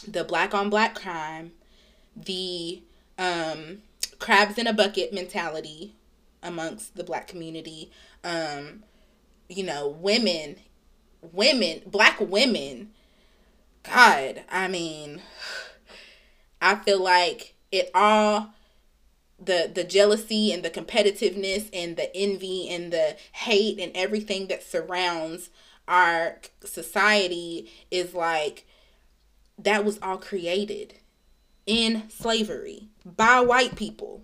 the 0.07 0.23
black 0.23 0.53
on 0.53 0.69
black 0.69 0.95
crime, 0.95 1.51
the 2.15 2.81
um, 3.17 3.79
crabs 4.19 4.57
in 4.57 4.67
a 4.67 4.73
bucket 4.73 5.13
mentality 5.13 5.95
amongst 6.41 6.95
the 6.95 7.03
black 7.03 7.27
community, 7.27 7.91
um, 8.23 8.83
you 9.49 9.63
know, 9.63 9.87
women, 9.87 10.57
women, 11.21 11.81
black 11.85 12.19
women. 12.19 12.91
God, 13.83 14.43
I 14.49 14.67
mean, 14.67 15.21
I 16.61 16.75
feel 16.75 17.01
like 17.01 17.55
it 17.71 17.89
all 17.93 18.53
the 19.37 19.69
the 19.73 19.83
jealousy 19.83 20.53
and 20.53 20.63
the 20.63 20.69
competitiveness 20.69 21.69
and 21.73 21.97
the 21.97 22.15
envy 22.15 22.69
and 22.69 22.91
the 22.91 23.17
hate 23.33 23.79
and 23.79 23.91
everything 23.95 24.47
that 24.47 24.63
surrounds 24.63 25.49
our 25.87 26.39
society 26.63 27.71
is 27.91 28.13
like 28.13 28.65
that 29.57 29.85
was 29.85 29.99
all 30.01 30.17
created 30.17 30.95
in 31.65 32.09
slavery 32.09 32.89
by 33.05 33.39
white 33.39 33.75
people 33.75 34.23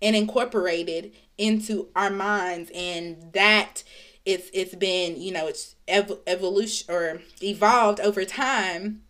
and 0.00 0.14
incorporated 0.14 1.12
into 1.36 1.88
our 1.96 2.10
minds. 2.10 2.70
And 2.74 3.32
that 3.32 3.82
it's 4.24 4.50
it's 4.52 4.74
been 4.74 5.20
you 5.20 5.32
know 5.32 5.46
it's 5.46 5.76
ev- 5.86 6.18
evolution 6.26 6.92
or 6.94 7.20
evolved 7.42 8.00
over 8.00 8.24
time 8.24 9.02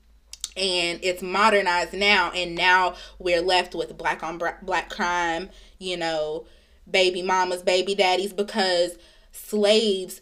and 0.56 0.98
it's 1.02 1.22
modernized 1.22 1.92
now. 1.92 2.30
And 2.32 2.54
now 2.54 2.94
we're 3.18 3.42
left 3.42 3.74
with 3.74 3.96
black 3.96 4.22
on 4.22 4.38
bra- 4.38 4.58
black 4.62 4.90
crime 4.90 5.50
you 5.78 5.96
know 5.96 6.46
baby 6.90 7.22
mamas 7.22 7.62
baby 7.62 7.94
daddies 7.94 8.32
because 8.32 8.98
slaves 9.30 10.20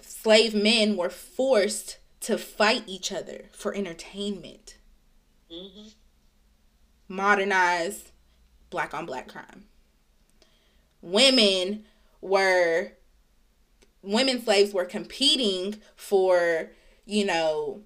slave 0.00 0.54
men 0.54 0.96
were 0.96 1.10
forced 1.10 1.98
to 2.22 2.38
fight 2.38 2.84
each 2.86 3.12
other 3.12 3.46
for 3.52 3.74
entertainment. 3.74 4.76
hmm 5.50 5.88
Modernize 7.08 8.12
black 8.70 8.94
on 8.94 9.04
black 9.06 9.28
crime. 9.28 9.64
Women 11.02 11.84
were 12.20 12.92
women 14.02 14.42
slaves 14.42 14.72
were 14.72 14.84
competing 14.84 15.76
for, 15.94 16.70
you 17.04 17.24
know, 17.24 17.82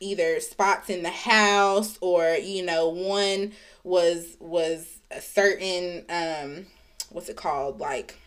either 0.00 0.40
spots 0.40 0.90
in 0.90 1.02
the 1.02 1.10
house 1.10 1.98
or, 2.00 2.34
you 2.34 2.64
know, 2.64 2.88
one 2.88 3.52
was 3.84 4.36
was 4.40 5.00
a 5.10 5.20
certain 5.20 6.04
um 6.08 6.66
what's 7.10 7.28
it 7.28 7.36
called? 7.36 7.80
Like 7.80 8.18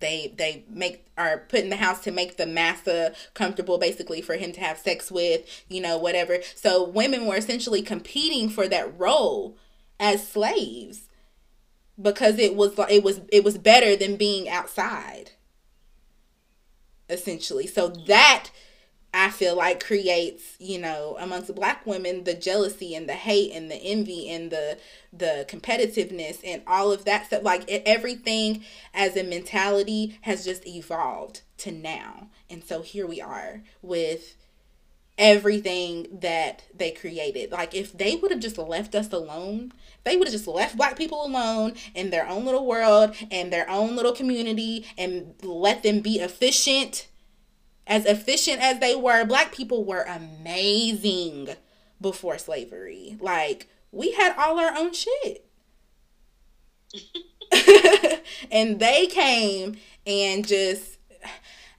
they 0.00 0.32
they 0.36 0.64
make 0.68 1.06
are 1.16 1.38
put 1.48 1.60
in 1.60 1.70
the 1.70 1.76
house 1.76 2.00
to 2.04 2.10
make 2.10 2.36
the 2.36 2.46
massa 2.46 3.12
comfortable 3.34 3.78
basically 3.78 4.20
for 4.20 4.36
him 4.36 4.52
to 4.52 4.60
have 4.60 4.78
sex 4.78 5.10
with 5.10 5.64
you 5.68 5.80
know 5.80 5.98
whatever. 5.98 6.38
So 6.54 6.88
women 6.88 7.26
were 7.26 7.36
essentially 7.36 7.82
competing 7.82 8.48
for 8.48 8.68
that 8.68 8.98
role 8.98 9.56
as 10.00 10.26
slaves 10.26 11.08
because 12.00 12.38
it 12.38 12.54
was 12.54 12.78
it 12.90 13.02
was 13.02 13.20
it 13.32 13.44
was 13.44 13.58
better 13.58 13.96
than 13.96 14.16
being 14.16 14.48
outside 14.48 15.32
essentially. 17.10 17.66
So 17.66 17.88
that 17.88 18.50
I 19.12 19.30
feel 19.30 19.56
like 19.56 19.82
creates, 19.82 20.54
you 20.58 20.78
know, 20.78 21.16
amongst 21.18 21.54
black 21.54 21.86
women 21.86 22.24
the 22.24 22.34
jealousy 22.34 22.94
and 22.94 23.08
the 23.08 23.14
hate 23.14 23.52
and 23.52 23.70
the 23.70 23.76
envy 23.76 24.28
and 24.28 24.50
the 24.50 24.78
the 25.12 25.46
competitiveness 25.48 26.40
and 26.44 26.62
all 26.66 26.92
of 26.92 27.04
that 27.06 27.26
stuff 27.26 27.42
like 27.42 27.64
it, 27.70 27.82
everything 27.86 28.64
as 28.92 29.16
a 29.16 29.22
mentality 29.22 30.18
has 30.22 30.44
just 30.44 30.66
evolved 30.66 31.40
to 31.58 31.72
now. 31.72 32.28
And 32.50 32.62
so 32.62 32.82
here 32.82 33.06
we 33.06 33.20
are 33.20 33.62
with 33.80 34.36
everything 35.16 36.06
that 36.20 36.64
they 36.74 36.90
created. 36.90 37.50
Like 37.50 37.74
if 37.74 37.96
they 37.96 38.14
would 38.16 38.30
have 38.30 38.40
just 38.40 38.58
left 38.58 38.94
us 38.94 39.10
alone, 39.10 39.72
they 40.04 40.16
would 40.16 40.28
have 40.28 40.32
just 40.32 40.46
left 40.46 40.76
black 40.76 40.96
people 40.96 41.24
alone 41.24 41.74
in 41.94 42.10
their 42.10 42.28
own 42.28 42.44
little 42.44 42.66
world 42.66 43.16
and 43.30 43.52
their 43.52 43.68
own 43.70 43.96
little 43.96 44.12
community 44.12 44.86
and 44.96 45.34
let 45.42 45.82
them 45.82 46.00
be 46.00 46.20
efficient 46.20 47.08
as 47.88 48.04
efficient 48.04 48.60
as 48.60 48.78
they 48.78 48.94
were, 48.94 49.24
black 49.24 49.52
people 49.52 49.84
were 49.84 50.02
amazing 50.02 51.48
before 52.00 52.38
slavery. 52.38 53.16
Like, 53.18 53.68
we 53.90 54.12
had 54.12 54.36
all 54.36 54.60
our 54.60 54.76
own 54.76 54.92
shit. 54.92 55.44
and 58.52 58.78
they 58.78 59.06
came 59.06 59.76
and 60.06 60.46
just 60.46 60.98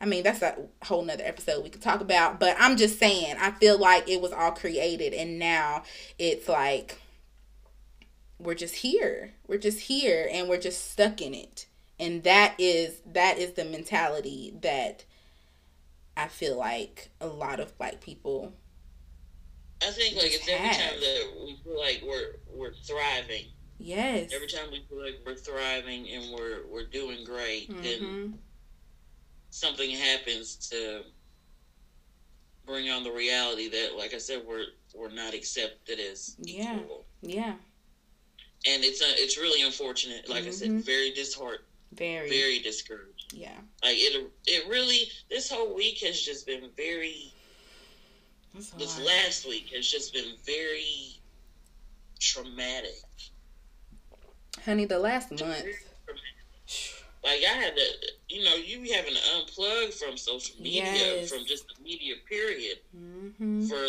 I 0.01 0.05
mean, 0.05 0.23
that's 0.23 0.41
a 0.41 0.55
whole 0.83 1.03
nother 1.03 1.25
episode 1.25 1.61
we 1.61 1.69
could 1.69 1.81
talk 1.81 1.99
about, 1.99 2.39
but 2.39 2.55
I'm 2.57 2.77
just 2.77 2.99
saying, 2.99 3.35
I 3.37 3.51
feel 3.51 3.77
like 3.77 4.07
it 4.07 4.21
was 4.21 4.31
all 4.31 4.51
created 4.51 5.13
and 5.13 5.37
now 5.37 5.83
it's 6.17 6.47
like 6.47 6.99
we're 8.39 8.55
just 8.55 8.75
here. 8.75 9.33
We're 9.45 9.57
just 9.57 9.81
here 9.81 10.29
and 10.31 10.47
we're 10.47 10.59
just 10.59 10.91
stuck 10.91 11.21
in 11.21 11.33
it. 11.33 11.65
And 11.99 12.23
that 12.23 12.55
is 12.57 13.01
that 13.05 13.37
is 13.37 13.53
the 13.53 13.65
mentality 13.65 14.53
that 14.61 15.03
I 16.19 16.27
feel 16.27 16.57
like 16.57 17.09
a 17.21 17.27
lot 17.27 17.61
of 17.61 17.77
black 17.77 18.01
people 18.01 18.53
I 19.81 19.91
think 19.91 20.17
like 20.17 20.25
it's 20.33 20.47
every 20.49 20.67
time 20.67 20.99
that 20.99 21.27
we 21.41 21.55
feel 21.63 21.79
like 21.79 22.03
we're 22.05 22.33
we're 22.53 22.73
thriving. 22.83 23.45
yes. 23.77 24.29
Every 24.33 24.47
time 24.47 24.69
we 24.71 24.83
feel 24.89 25.01
like 25.01 25.19
we're 25.25 25.35
thriving 25.35 26.09
and 26.09 26.33
we're 26.37 26.67
we're 26.67 26.83
doing 26.87 27.23
great, 27.23 27.69
then 27.69 28.01
Mhm. 28.01 28.33
something 29.51 29.89
happens 29.91 30.55
to 30.71 31.05
bring 32.65 32.89
on 32.89 33.03
the 33.05 33.11
reality 33.11 33.69
that, 33.69 33.95
like 33.97 34.13
I 34.13 34.17
said, 34.17 34.43
we're 34.45 34.65
we're 34.93 35.11
not 35.11 35.33
accepted 35.33 35.97
as 36.01 36.35
Yeah. 36.39 36.77
equal. 36.81 37.05
Yeah. 37.21 37.55
And 38.67 38.83
it's 38.83 39.01
a, 39.01 39.07
it's 39.23 39.37
really 39.37 39.61
unfortunate. 39.61 40.27
Like 40.27 40.43
I 40.43 40.47
Mhm. 40.49 40.53
said, 40.53 40.71
very 40.83 41.11
disheartened, 41.11 41.69
Very. 41.93 42.29
very 42.29 42.59
discouraged. 42.59 43.18
Yeah. 43.33 43.61
Like 43.83 43.97
it 43.97 44.31
it 44.47 44.67
really 44.67 45.09
this 45.29 45.49
whole 45.49 45.73
week 45.73 45.99
has 45.99 46.19
just 46.19 46.45
been 46.45 46.69
very 46.75 47.33
this 48.77 48.97
lot. 48.97 49.05
last 49.05 49.45
week 49.45 49.69
has 49.73 49.87
just 49.87 50.13
been 50.13 50.35
very 50.45 51.19
traumatic. 52.19 53.03
Honey, 54.65 54.85
the 54.85 54.99
last 54.99 55.31
month. 55.31 55.65
Like 57.23 57.43
I 57.43 57.53
had 57.53 57.75
to, 57.75 57.83
you 58.29 58.43
know, 58.43 58.55
you 58.55 58.79
be 58.81 58.91
having 58.91 59.13
to 59.15 59.19
unplug 59.21 59.93
from 59.93 60.17
social 60.17 60.55
media, 60.61 61.15
Yes. 61.15 61.29
from 61.29 61.45
just 61.45 61.65
the 61.67 61.81
media 61.81 62.15
period 62.27 62.77
hmm 62.91 63.29
for 63.67 63.87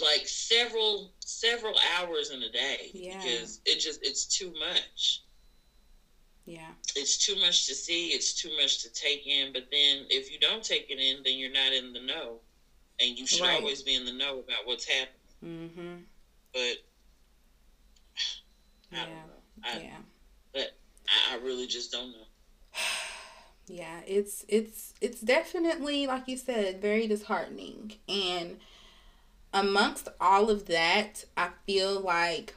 like 0.00 0.26
several 0.26 1.12
several 1.24 1.74
hours 1.96 2.30
in 2.30 2.42
a 2.42 2.50
day 2.50 2.90
Yeah. 2.92 3.16
because 3.22 3.60
it 3.64 3.78
just 3.78 3.98
it's 4.02 4.26
too 4.26 4.52
much. 4.52 5.20
Yeah. 6.44 6.70
It's 6.96 7.16
too 7.24 7.36
much 7.36 7.66
to 7.66 7.74
see. 7.74 8.08
It's 8.08 8.32
too 8.34 8.54
much 8.56 8.82
to 8.82 8.90
take 8.92 9.26
in. 9.26 9.52
But 9.52 9.64
then 9.70 10.06
if 10.10 10.30
you 10.32 10.38
don't 10.38 10.62
take 10.64 10.90
it 10.90 10.98
in, 10.98 11.22
then 11.22 11.34
you're 11.38 11.52
not 11.52 11.72
in 11.72 11.92
the 11.92 12.00
know, 12.00 12.40
and 13.00 13.16
you 13.18 13.26
should 13.26 13.42
Right. 13.42 13.60
always 13.60 13.82
be 13.82 13.94
in 13.94 14.04
the 14.04 14.12
know 14.12 14.40
about 14.40 14.66
what's 14.66 14.84
happening. 14.84 15.18
Mm-hmm. 15.44 15.96
But 16.52 16.60
I 18.92 18.96
Yeah. 18.96 19.04
don't 19.04 19.26
know. 19.26 19.42
I, 19.64 19.78
Yeah. 19.80 19.98
I 20.54 21.32
I 21.32 21.36
really 21.36 21.66
just 21.66 21.90
don't 21.92 22.12
know. 22.12 22.26
Yeah, 23.68 24.00
it's 24.08 24.44
it's 24.48 24.92
it's 25.00 25.20
definitely 25.20 26.06
like 26.08 26.26
you 26.26 26.36
said, 26.36 26.82
very 26.82 27.06
disheartening. 27.06 27.92
And 28.08 28.58
amongst 29.54 30.08
all 30.20 30.50
of 30.50 30.66
that, 30.66 31.24
I 31.36 31.50
feel 31.64 32.00
like 32.00 32.54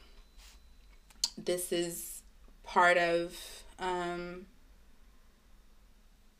this 1.37 1.71
is 1.71 2.23
part 2.63 2.97
of 2.97 3.63
um 3.79 4.45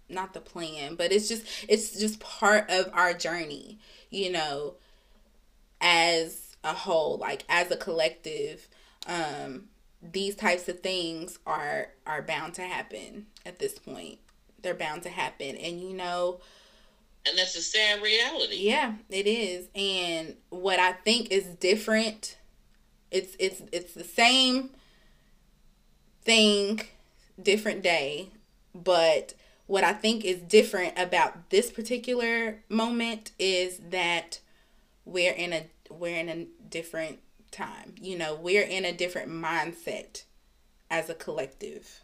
not 0.08 0.34
the 0.34 0.40
plan, 0.42 0.96
but 0.96 1.12
it's 1.12 1.28
just 1.28 1.44
it's 1.68 1.98
just 2.00 2.20
part 2.20 2.70
of 2.70 2.90
our 2.94 3.14
journey, 3.14 3.80
you 4.10 4.32
know, 4.32 4.76
as 5.82 6.56
a 6.64 6.74
whole, 6.74 7.18
like 7.18 7.44
as 7.50 7.72
a 7.72 7.78
collective. 7.78 8.68
Um 9.08 9.66
these 10.02 10.36
types 10.36 10.68
of 10.70 10.82
things 10.82 11.40
are 11.48 11.90
are 12.06 12.22
bound 12.22 12.54
to 12.56 12.62
happen 12.64 13.28
at 13.46 13.60
this 13.60 13.80
point. 13.80 14.20
They're 14.62 14.74
bound 14.76 15.04
to 15.04 15.10
happen. 15.10 15.56
And 15.56 15.80
you 15.82 15.94
know, 15.94 16.40
And 17.28 17.38
that's 17.38 17.56
a 17.56 17.62
sad 17.62 18.02
reality. 18.02 18.58
yeah, 18.58 18.94
it 19.10 19.28
is. 19.28 19.68
And 19.76 20.36
what 20.50 20.80
I 20.80 20.92
think 20.94 21.32
is 21.32 21.46
different, 21.56 22.38
it's 23.12 23.36
it's 23.40 23.62
it's 23.72 23.94
the 23.94 24.04
same 24.04 24.72
thing, 26.24 26.82
different 27.42 27.82
day, 27.82 28.30
but 28.74 29.34
what 29.68 29.84
I 29.84 29.94
think 29.94 30.24
is 30.24 30.42
different 30.42 30.98
about 30.98 31.50
this 31.50 31.72
particular 31.72 32.64
moment 32.70 33.32
is 33.40 33.80
that 33.90 34.40
we're 35.06 35.34
in 35.34 35.54
a 35.54 35.66
we're 35.90 36.18
in 36.18 36.30
a 36.30 36.48
different 36.70 37.20
time. 37.52 37.96
You 38.00 38.18
know, 38.18 38.36
we're 38.36 38.64
in 38.64 38.86
a 38.86 38.94
different 38.94 39.30
mindset 39.30 40.24
as 40.90 41.10
a 41.10 41.16
collective. 41.16 42.02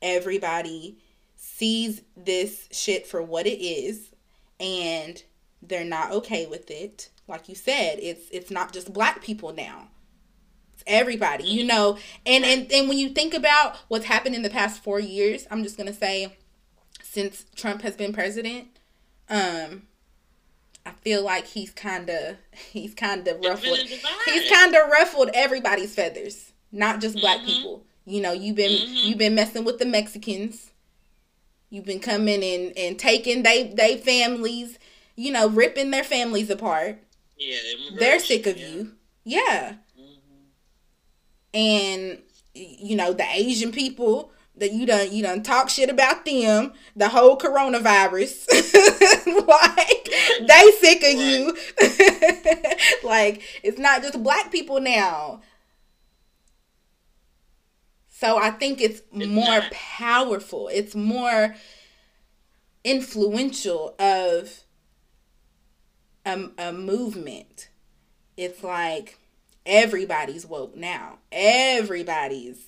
Everybody 0.00 0.98
sees 1.36 2.02
this 2.16 2.68
shit 2.70 3.06
for 3.06 3.22
what 3.22 3.46
it 3.46 3.62
is 3.62 4.10
and 4.58 5.22
they're 5.62 5.84
not 5.84 6.12
okay 6.12 6.46
with 6.46 6.70
it. 6.70 7.10
Like 7.28 7.48
you 7.48 7.54
said, 7.54 7.98
it's 8.00 8.28
it's 8.30 8.50
not 8.50 8.72
just 8.72 8.92
black 8.92 9.22
people 9.22 9.52
now. 9.52 9.88
Everybody, 10.86 11.44
you 11.44 11.64
know. 11.64 11.98
And 12.24 12.44
and, 12.44 12.70
and 12.72 12.88
when 12.88 12.98
you 12.98 13.08
think 13.10 13.34
about 13.34 13.76
what's 13.88 14.04
happened 14.06 14.34
in 14.34 14.42
the 14.42 14.50
past 14.50 14.82
4 14.82 15.00
years, 15.00 15.46
I'm 15.50 15.62
just 15.62 15.76
going 15.76 15.88
to 15.88 15.92
say 15.94 16.36
since 17.02 17.44
Trump 17.54 17.82
has 17.82 17.96
been 17.96 18.12
president, 18.12 18.68
um 19.28 19.82
I 20.84 20.90
feel 21.02 21.24
like 21.24 21.46
he's 21.48 21.70
kind 21.70 22.08
of 22.08 22.36
he's 22.72 22.94
kind 22.94 23.26
of 23.26 23.40
ruffled. 23.44 23.78
He's 23.78 24.50
kind 24.50 24.74
of 24.74 24.88
ruffled 24.90 25.30
everybody's 25.34 25.94
feathers, 25.94 26.52
not 26.70 27.00
just 27.00 27.18
black 27.20 27.40
Mhm. 27.40 27.46
people. 27.46 27.82
You 28.04 28.20
know, 28.20 28.32
you've 28.32 28.54
been 28.56 28.70
Mhm. 28.70 29.04
you've 29.04 29.18
been 29.18 29.34
messing 29.34 29.64
with 29.64 29.78
the 29.78 29.84
Mexicans. 29.86 30.70
You've 31.70 31.84
been 31.86 31.98
coming 31.98 32.44
and 32.44 32.78
and 32.78 32.98
taking 32.98 33.42
they 33.42 33.64
they 33.64 33.96
families, 33.96 34.78
you 35.16 35.32
know, 35.32 35.48
ripping 35.48 35.90
their 35.90 36.04
families 36.04 36.50
apart. 36.50 36.98
yeah, 37.36 37.58
They're 37.98 38.20
sick 38.20 38.46
of 38.46 38.56
yeah. 38.56 38.66
you. 38.68 38.92
Yeah. 39.24 39.74
And 41.54 42.18
you 42.54 42.96
know, 42.96 43.12
the 43.12 43.26
Asian 43.32 43.72
people 43.72 44.32
that 44.56 44.72
you 44.72 44.86
done 44.86 45.12
you 45.12 45.22
done 45.22 45.42
talk 45.42 45.68
shit 45.68 45.90
about 45.90 46.24
them, 46.24 46.72
the 46.94 47.08
whole 47.10 47.36
coronavirus. 47.38 48.46
like 49.48 50.08
they 50.46 50.70
sick 50.80 51.02
of 51.02 51.20
you. 51.20 51.56
like 53.08 53.42
it's 53.62 53.78
not 53.78 54.02
just 54.02 54.22
black 54.22 54.50
people 54.50 54.80
now. 54.80 55.42
So 58.08 58.38
I 58.38 58.50
think 58.50 58.80
it's, 58.80 59.02
It's 59.12 59.26
more 59.26 59.44
not. 59.58 59.70
powerful. 59.72 60.70
It's 60.72 60.94
more 60.94 61.54
influential 62.82 63.94
of 63.98 64.62
a, 66.24 66.48
a 66.56 66.72
movement. 66.72 67.68
It's 68.38 68.64
like 68.64 69.18
everybody's 69.66 70.46
woke 70.46 70.76
now. 70.76 71.18
Everybody's 71.30 72.64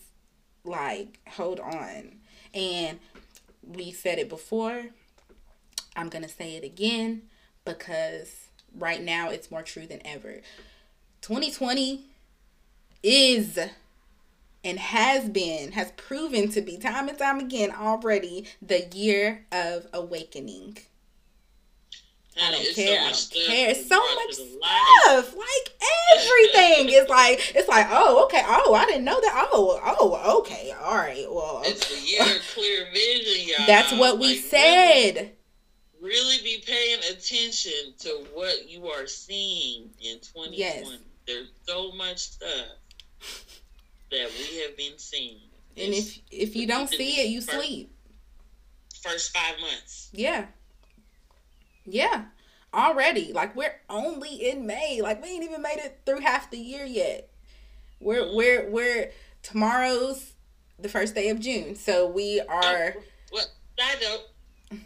like, 0.64 1.20
hold 1.28 1.61
on. 1.61 2.16
And 2.52 2.98
we 3.62 3.92
said 3.92 4.18
it 4.18 4.28
before. 4.28 4.87
I'm 5.96 6.08
going 6.08 6.22
to 6.22 6.28
say 6.28 6.56
it 6.56 6.64
again 6.64 7.22
because 7.64 8.48
right 8.76 9.02
now 9.02 9.30
it's 9.30 9.50
more 9.50 9.62
true 9.62 9.87
than 9.87 10.04
ever. 10.06 10.40
2020 11.22 12.04
is 13.02 13.58
and 14.64 14.78
has 14.78 15.28
been, 15.28 15.72
has 15.72 15.92
proven 15.92 16.50
to 16.50 16.61
be 16.61 16.76
time 16.76 17.08
and 17.08 17.18
time 17.18 17.38
again 17.38 17.70
already 17.70 18.46
the 18.61 18.88
year 18.92 19.46
of 19.52 19.87
awakening. 19.92 20.78
I 22.40 22.51
don't 22.53 22.61
it's 22.62 22.74
care. 22.74 22.87
So 22.87 23.35
I 23.37 23.42
don't 23.44 23.46
care. 23.48 23.70
It's 23.70 23.88
so 23.88 23.98
much 24.01 24.37
to 24.37 24.42
the 24.42 24.59
light. 24.61 25.01
stuff. 25.05 25.35
Like 25.37 25.74
everything. 26.18 26.88
it's 26.94 27.11
like 27.18 27.57
it's 27.57 27.68
like, 27.68 27.87
oh, 27.90 28.24
okay. 28.27 28.42
Oh, 28.46 28.74
I 28.74 28.87
didn't 28.87 29.05
know 29.05 29.20
that. 29.20 29.48
Oh, 29.53 29.81
oh, 29.85 30.38
okay. 30.40 30.72
All 30.83 30.94
right. 30.96 31.27
Well, 31.31 31.62
It's 31.64 31.88
the 31.88 32.07
year 32.09 32.22
of 32.37 32.42
clear 32.55 32.87
vision, 32.92 33.48
y'all. 33.59 33.66
that's 33.66 33.92
what 33.92 34.18
we 34.18 34.37
Like, 34.37 34.44
said. 34.44 35.14
Really, 36.01 36.14
really 36.14 36.38
be 36.44 36.62
paying 36.66 36.98
attention 37.11 37.94
to 38.01 38.24
what 38.35 38.68
you 38.70 38.87
are 38.88 39.07
seeing 39.07 39.90
in 40.01 40.18
2020. 40.20 40.57
Yes. 40.57 40.87
There's 41.27 41.48
so 41.66 41.92
much 41.92 42.18
stuff 42.18 42.66
that 44.11 44.31
we 44.38 44.59
have 44.61 44.77
been 44.77 44.96
seeing. 44.96 45.40
And 45.77 45.92
if 45.94 46.18
if 46.31 46.57
you 46.57 46.66
don't 46.66 46.88
see 46.88 47.20
it, 47.20 47.29
you 47.29 47.40
sleep. 47.40 47.92
first 49.03 49.37
five 49.37 49.61
months. 49.61 50.09
Yeah. 50.12 50.46
Yeah. 51.85 52.25
Already. 52.79 53.33
Like 53.33 53.56
we're 53.56 53.74
only 53.90 54.48
in 54.50 54.66
May. 54.66 55.00
Like 55.02 55.20
we 55.20 55.31
ain't 55.31 55.44
even 55.44 55.62
made 55.62 55.79
it 55.79 55.98
through 56.06 56.20
half 56.20 56.50
the 56.50 56.58
year 56.58 56.85
yet. 56.85 57.29
We're 58.00 58.33
we're 58.35 58.70
we're 58.70 59.10
tomorrow's 59.42 60.33
the 60.79 60.88
first 60.88 61.14
day 61.14 61.29
of 61.31 61.40
June. 61.40 61.74
So 61.74 62.06
we 62.08 62.40
are 62.40 62.94
oh, 62.96 63.02
What? 63.31 63.48
Side 63.79 63.98
note, 64.00 64.81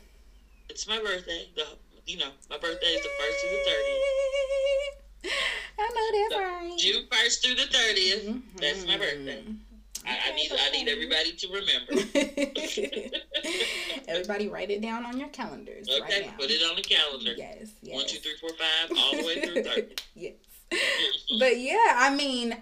it's 0.70 0.88
my 0.88 0.98
birthday. 0.98 1.48
The 1.54 1.64
you 2.06 2.16
know 2.18 2.30
my 2.48 2.56
birthday 2.56 2.86
is 2.86 3.02
the 3.02 3.10
first 3.18 3.40
through 3.40 3.50
the 3.50 3.64
thirtieth. 3.70 4.92
I 5.78 5.88
know 5.94 6.18
that's 6.18 6.34
So, 6.34 6.40
right. 6.40 6.78
June 6.78 7.06
first 7.10 7.44
through 7.44 7.54
the 7.54 7.62
30th. 7.62 8.24
Mm-hmm. 8.24 8.56
That's 8.56 8.86
my 8.86 8.98
birthday. 8.98 9.44
I, 10.06 10.18
I 10.30 10.34
need 10.34 10.50
I 10.52 10.70
need 10.70 10.88
everybody 10.88 11.32
to 11.32 11.48
remember. 11.48 11.92
Everybody 14.08 14.48
write 14.48 14.70
it 14.70 14.80
down 14.82 15.04
on 15.06 15.18
your 15.18 15.28
calendars 15.28 15.88
Okay, 15.88 16.00
right 16.00 16.26
now. 16.26 16.32
put 16.38 16.50
it 16.50 16.62
on 16.68 16.76
the 16.76 16.82
calendar. 16.82 17.32
Yes, 17.36 17.68
yes. 17.82 17.96
One, 17.96 18.06
two, 18.06 18.18
three, 18.18 18.34
four, 18.40 18.50
five, 18.50 18.96
all 18.98 19.12
the 19.16 19.24
way 19.26 19.40
through 19.40 19.62
thirty. 19.62 19.94
yes. 20.14 20.34
But 21.38 21.58
yeah, 21.58 21.94
I 21.96 22.14
mean, 22.14 22.56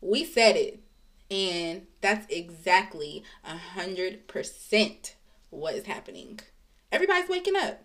we 0.00 0.24
said 0.24 0.56
it 0.56 0.80
And 1.30 1.86
that's 2.02 2.26
exactly 2.32 3.24
a 3.44 3.56
hundred 3.56 4.26
percent 4.28 5.16
what 5.50 5.74
is 5.74 5.86
happening. 5.86 6.40
Everybody's 6.92 7.28
waking 7.28 7.56
up. 7.56 7.82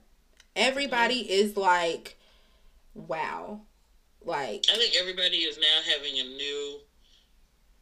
Everybody 0.55 1.23
Mm-hmm. 1.23 1.31
is 1.31 1.57
like, 1.57 2.17
wow. 2.93 3.61
Like 4.23 4.65
I 4.71 4.75
think 4.77 4.93
everybody 4.99 5.37
is 5.37 5.57
now 5.57 5.93
having 5.95 6.19
a 6.19 6.23
new, 6.23 6.79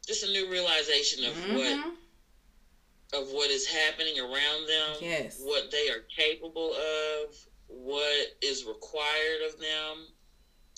just 0.08 0.24
a 0.24 0.28
new 0.32 0.50
realization 0.50 1.24
of 1.26 1.44
what 1.46 1.78
mhm. 1.78 1.96
of 3.14 3.30
what 3.32 3.50
is 3.50 3.66
happening 3.66 4.20
around 4.20 4.68
them, 4.68 4.98
Yes. 5.02 5.40
what 5.40 5.72
they 5.72 5.90
are 5.90 6.02
capable 6.18 6.74
of, 6.74 7.36
what 7.68 8.28
is 8.42 8.64
required 8.66 9.42
of 9.42 9.60
them, 9.60 10.14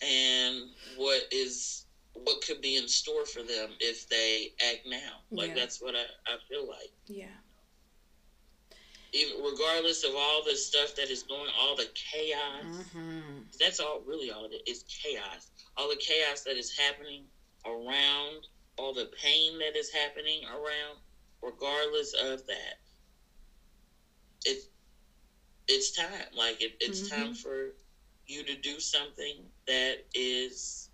and 0.01 0.69
what 0.95 1.23
is 1.31 1.85
what 2.13 2.41
could 2.41 2.61
be 2.61 2.75
in 2.75 2.87
store 2.87 3.25
for 3.25 3.43
them 3.43 3.75
if 3.79 4.07
they 4.09 4.49
act 4.61 4.85
now. 4.85 5.23
Like 5.31 5.49
Yeah. 5.49 5.55
that's 5.55 5.81
what 5.81 5.95
I, 5.95 6.05
I 6.27 6.37
feel 6.49 6.67
like. 6.67 6.91
Yeah. 7.07 7.37
Even 9.13 9.41
regardless 9.41 10.03
of 10.03 10.15
all 10.15 10.43
the 10.43 10.55
stuff 10.55 10.95
that 10.95 11.09
is 11.09 11.23
going, 11.23 11.49
all 11.57 11.75
the 11.75 11.87
chaos. 12.11 12.63
hmm 12.91 13.41
That's 13.59 13.79
all 13.79 14.01
really 14.01 14.29
all 14.31 14.45
it 14.45 14.61
is 14.67 14.83
chaos. 15.03 15.49
All 15.77 15.89
the 15.89 15.95
chaos 15.97 16.41
that 16.43 16.57
is 16.57 16.71
happening 16.77 17.27
around, 17.65 18.47
all 18.79 18.93
the 18.93 19.11
pain 19.21 19.59
that 19.59 19.75
is 19.75 19.91
happening 19.91 20.45
around, 20.45 20.97
regardless 21.41 22.13
of 22.13 22.45
that. 22.47 22.79
It 24.45 24.63
it's 25.67 25.91
time. 25.91 26.25
Like 26.35 26.61
it, 26.61 26.73
it's 26.79 27.01
Mhm. 27.01 27.09
time 27.09 27.33
for 27.35 27.75
you 28.27 28.43
to 28.43 28.55
do 28.55 28.79
something 28.79 29.51
that 29.67 30.05
is 30.13 30.89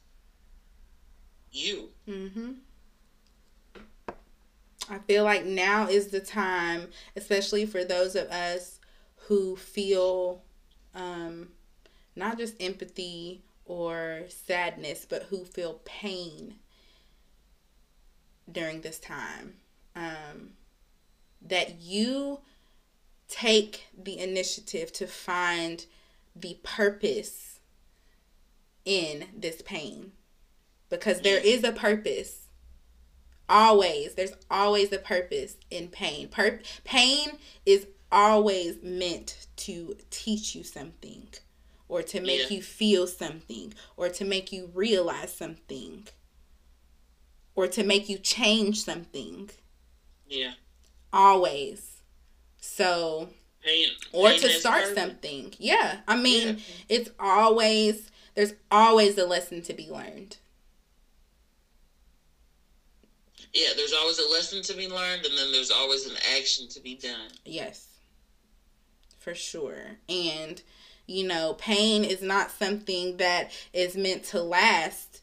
you. 1.51 1.89
hmm 2.05 2.53
I 4.89 4.99
feel 4.99 5.23
like 5.23 5.45
now 5.45 5.87
is 5.87 6.07
the 6.09 6.19
time, 6.19 6.91
especially 7.15 7.65
for 7.65 7.83
those 7.83 8.15
of 8.15 8.29
us 8.29 8.79
who 9.27 9.55
feel 9.55 10.43
um, 10.93 11.49
not 12.15 12.37
just 12.37 12.55
empathy 12.61 13.43
or 13.65 14.23
sadness, 14.29 15.05
but 15.09 15.23
who 15.23 15.43
feel 15.43 15.81
pain 15.85 16.55
during 18.51 18.81
this 18.81 18.99
time. 18.99 19.55
Um, 19.95 20.51
that 21.41 21.79
you 21.79 22.39
take 23.27 23.85
the 23.97 24.19
initiative 24.19 24.91
to 24.93 25.07
find 25.07 25.85
the 26.35 26.57
purpose 26.63 27.59
in 28.83 29.25
this 29.35 29.61
pain 29.61 30.11
because 30.89 31.21
there 31.21 31.39
is 31.39 31.63
a 31.63 31.71
purpose 31.71 32.47
always 33.47 34.13
there's 34.15 34.33
always 34.49 34.91
a 34.91 34.97
purpose 34.99 35.55
in 35.71 35.87
pain 35.87 36.27
Pur- 36.27 36.59
pain 36.83 37.29
is 37.65 37.87
always 38.11 38.77
meant 38.83 39.47
to 39.55 39.95
teach 40.09 40.55
you 40.55 40.63
something 40.63 41.27
or 41.87 42.01
to 42.03 42.19
make 42.19 42.49
Yeah. 42.49 42.57
you 42.57 42.61
feel 42.61 43.07
something 43.07 43.73
or 43.97 44.09
to 44.09 44.25
make 44.25 44.51
you 44.51 44.69
realize 44.73 45.33
something 45.33 46.07
or 47.55 47.67
to 47.67 47.83
make 47.83 48.09
you 48.09 48.17
change 48.17 48.83
something 48.83 49.49
Yeah. 50.27 50.53
always 51.13 52.01
so 52.59 53.29
Pain, 53.63 53.87
or 54.11 54.29
pain 54.29 54.39
to 54.41 54.49
start 54.51 54.93
something 54.95 55.53
yeah 55.57 56.01
i 56.07 56.15
mean 56.15 56.47
Yeah. 56.57 56.63
it's 56.89 57.09
always 57.19 58.11
there's 58.35 58.53
always 58.69 59.17
a 59.17 59.25
lesson 59.25 59.61
to 59.63 59.73
be 59.73 59.89
learned 59.89 60.37
Yeah, 63.53 63.69
there's 63.77 63.93
always 63.93 64.19
a 64.19 64.29
lesson 64.29 64.61
to 64.63 64.73
be 64.75 64.89
learned, 64.89 65.25
and 65.25 65.37
then 65.37 65.53
there's 65.53 65.71
always 65.71 66.05
an 66.05 66.17
action 66.35 66.67
to 66.69 66.81
be 66.81 66.95
done. 66.95 67.29
Yes, 67.45 67.87
for 69.17 69.33
sure. 69.33 69.97
And, 70.09 70.61
you 71.07 71.25
know, 71.25 71.53
pain 71.53 72.03
is 72.03 72.21
not 72.21 72.51
something 72.51 73.15
that 73.15 73.51
is 73.71 73.95
meant 73.95 74.25
to 74.25 74.41
last, 74.41 75.21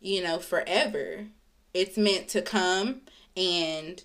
you 0.00 0.22
know, 0.22 0.38
forever. 0.38 1.26
It's 1.74 1.96
meant 1.96 2.28
to 2.28 2.42
come 2.42 3.02
and 3.36 4.02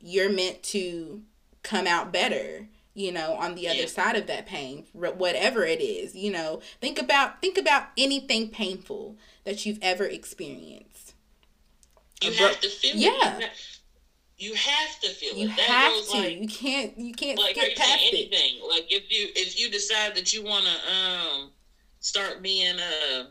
you're 0.00 0.30
meant 0.32 0.62
to 0.62 1.22
come 1.62 1.86
out 1.86 2.12
better 2.12 2.68
you 2.94 3.12
know 3.12 3.34
on 3.34 3.54
the 3.54 3.68
other 3.68 3.80
Yeah. 3.80 3.86
side 3.86 4.16
of 4.16 4.26
that 4.28 4.46
pain 4.46 4.86
whatever 4.92 5.64
it 5.64 5.80
is 5.80 6.14
you 6.16 6.30
know 6.32 6.60
think 6.80 6.98
about 6.98 7.40
think 7.42 7.58
about 7.58 7.88
anything 7.98 8.48
painful 8.48 9.16
that 9.44 9.66
you've 9.66 9.78
ever 9.82 10.04
experienced 10.04 11.14
You 12.22 12.30
bro- 12.36 12.46
have 12.48 12.60
to 12.60 12.68
feel 12.70 12.96
Yeah. 12.96 13.10
it. 13.10 13.14
You 13.18 13.40
have, 13.42 13.50
you 14.38 14.54
have 14.54 15.00
to 15.00 15.08
feel 15.10 15.34
you 15.36 15.48
it. 15.48 15.56
That 15.56 15.60
have 15.66 15.92
goes 15.92 16.08
to 16.12 16.18
like 16.18 16.40
you 16.40 16.48
can't 16.48 16.98
you 16.98 17.12
can't 17.12 17.38
like 17.38 17.56
like 17.56 17.76
past 17.76 17.98
it 18.02 18.14
anything. 18.14 18.60
Like 18.68 18.86
if 18.90 19.10
you 19.12 19.28
if 19.34 19.60
you 19.60 19.68
decide 19.70 20.14
that 20.14 20.32
you 20.32 20.42
want 20.44 20.64
to 20.64 20.92
um 20.94 21.50
start 22.00 22.40
being 22.42 22.76
a 22.78 23.26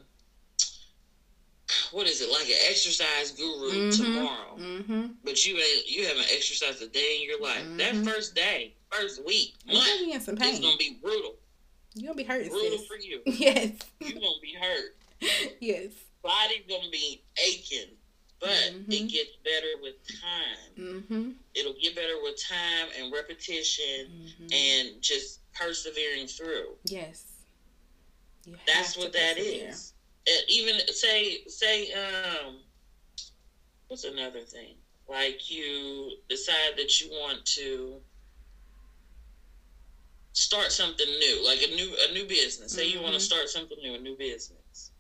what 1.92 2.08
is 2.08 2.22
it 2.22 2.32
like 2.32 2.48
an 2.48 2.56
exercise 2.70 3.32
guru 3.32 3.90
Mhm. 3.92 3.98
tomorrow, 3.98 4.58
mm-hmm 4.58 5.08
but 5.24 5.46
you 5.46 5.58
ain't 5.58 5.88
you 5.90 6.06
haven't 6.08 6.28
exercised 6.32 6.82
a 6.82 6.88
day 6.88 7.18
in 7.22 7.28
your 7.28 7.42
life. 7.42 7.64
Mhm. 7.64 7.78
That 7.78 7.96
first 8.14 8.34
day, 8.36 8.74
first 8.92 9.24
week, 9.26 9.56
you're 9.66 9.76
month, 9.76 9.88
gonna 10.00 10.06
be 10.06 10.20
some 10.20 10.38
it's 10.42 10.60
gonna 10.60 10.78
be 10.78 10.98
brutal. 11.02 11.36
you're 11.96 12.08
gonna 12.14 12.16
be 12.18 12.24
hurting 12.24 12.50
Brutal 12.50 12.78
sis. 12.78 12.88
for 12.88 12.98
you. 12.98 13.22
yes 13.26 13.72
You're 14.00 14.14
gonna 14.14 14.42
be 14.42 14.54
hurt. 14.54 14.96
yes 15.60 15.92
Body's 16.22 16.64
gonna 16.70 16.90
be 16.90 17.22
aching, 17.46 17.90
but 18.40 18.50
it 18.88 19.08
gets 19.10 19.32
better 19.44 19.68
with 19.82 19.96
time. 20.22 20.74
mm-hmm, 20.78 21.32
It'll 21.54 21.74
get 21.82 21.96
better 21.96 22.22
with 22.24 22.42
time 22.42 22.88
and 23.00 23.12
repetition 23.14 24.10
mm-hmm. 24.12 24.48
and 24.54 25.02
just 25.02 25.40
persevering 25.54 26.28
through. 26.28 26.76
yes 26.86 27.24
you 28.46 28.56
That's 28.66 28.96
what 28.98 29.12
that 29.14 29.38
is. 29.38 29.94
Uh, 30.28 30.42
even 30.50 30.80
say 30.90 31.40
say 31.48 31.92
um, 31.94 32.58
what's 33.88 34.04
another 34.04 34.42
thing? 34.42 34.76
Like 35.08 35.50
you 35.50 36.12
decide 36.30 36.74
that 36.78 37.00
you 37.00 37.10
want 37.12 37.46
to 37.46 38.02
start 40.34 40.72
something 40.72 41.08
new, 41.20 41.46
like 41.46 41.62
a 41.64 41.74
new 41.76 41.96
a 42.10 42.14
new 42.14 42.26
business. 42.28 42.74
Say 42.74 42.88
you 42.88 43.02
want 43.02 43.14
to 43.14 43.20
start 43.20 43.50
something 43.50 43.78
new, 43.82 43.96
a 43.96 44.00
new 44.00 44.18
business. 44.18 44.92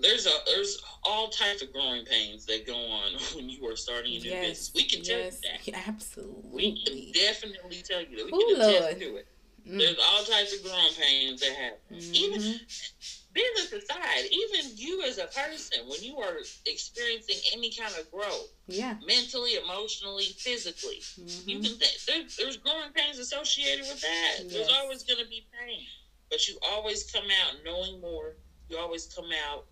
There's 0.00 0.26
a 0.26 0.30
there's 0.46 0.82
all 1.04 1.28
types 1.28 1.62
of 1.62 1.72
growing 1.72 2.04
pains 2.04 2.44
that 2.46 2.66
go 2.66 2.74
on 2.76 3.12
when 3.34 3.48
you 3.48 3.66
are 3.68 3.76
starting 3.76 4.16
a 4.16 4.18
new 4.18 4.30
yes 4.30 4.68
business. 4.68 4.72
We 4.74 4.84
can 4.88 5.02
tell 5.02 5.18
yes 5.18 5.40
you 5.64 5.72
that. 5.72 5.86
absolutely 5.86 6.50
We 6.52 6.84
can 6.84 7.12
definitely 7.12 7.82
tell 7.82 8.02
you 8.02 8.16
that. 8.16 8.26
We 8.26 8.32
Ooh, 8.32 8.46
can 8.56 8.56
attest 8.56 8.82
Lord. 8.82 9.00
to 9.00 9.16
it. 9.16 9.28
Mm. 9.68 9.78
There's 9.78 9.98
all 9.98 10.24
types 10.24 10.56
of 10.56 10.64
growing 10.64 10.92
pains 11.00 11.40
that 11.40 11.52
happen. 11.52 11.98
Even 12.12 12.40
Mhm. 12.40 12.60
Business 13.34 13.72
aside, 13.72 14.24
even 14.32 14.76
you 14.76 15.02
as 15.02 15.18
a 15.18 15.26
person, 15.28 15.88
when 15.88 16.02
you 16.02 16.18
are 16.20 16.38
experiencing 16.66 17.40
any 17.54 17.72
kind 17.72 17.96
of 17.96 18.10
growth, 18.10 18.48
yeah 18.68 18.98
mentally, 19.02 19.54
emotionally, 19.56 20.36
physically, 20.44 21.06
you 21.46 21.58
Mhm. 21.58 21.60
can 21.60 21.78
th- 21.78 22.04
there, 22.06 22.22
there's 22.38 22.56
growing 22.58 22.92
pains 22.92 23.18
associated 23.18 23.86
with 23.86 24.00
that. 24.00 24.40
There's 24.52 24.68
always 24.70 25.04
going 25.04 25.20
to 25.20 25.28
be 25.28 25.46
pain, 25.52 25.88
but 26.30 26.48
you 26.48 26.58
always 26.62 27.04
come 27.04 27.26
out 27.30 27.54
knowing 27.64 28.00
more. 28.00 28.36
You 28.68 28.78
always 28.78 29.06
come 29.06 29.30
out 29.32 29.66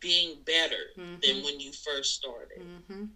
being 0.00 0.42
better 0.42 0.96
than 1.22 1.42
Mhm. 1.42 1.44
when 1.44 1.60
you 1.60 1.72
first 1.72 2.14
started 2.14 2.58
Mhm. 2.58 3.10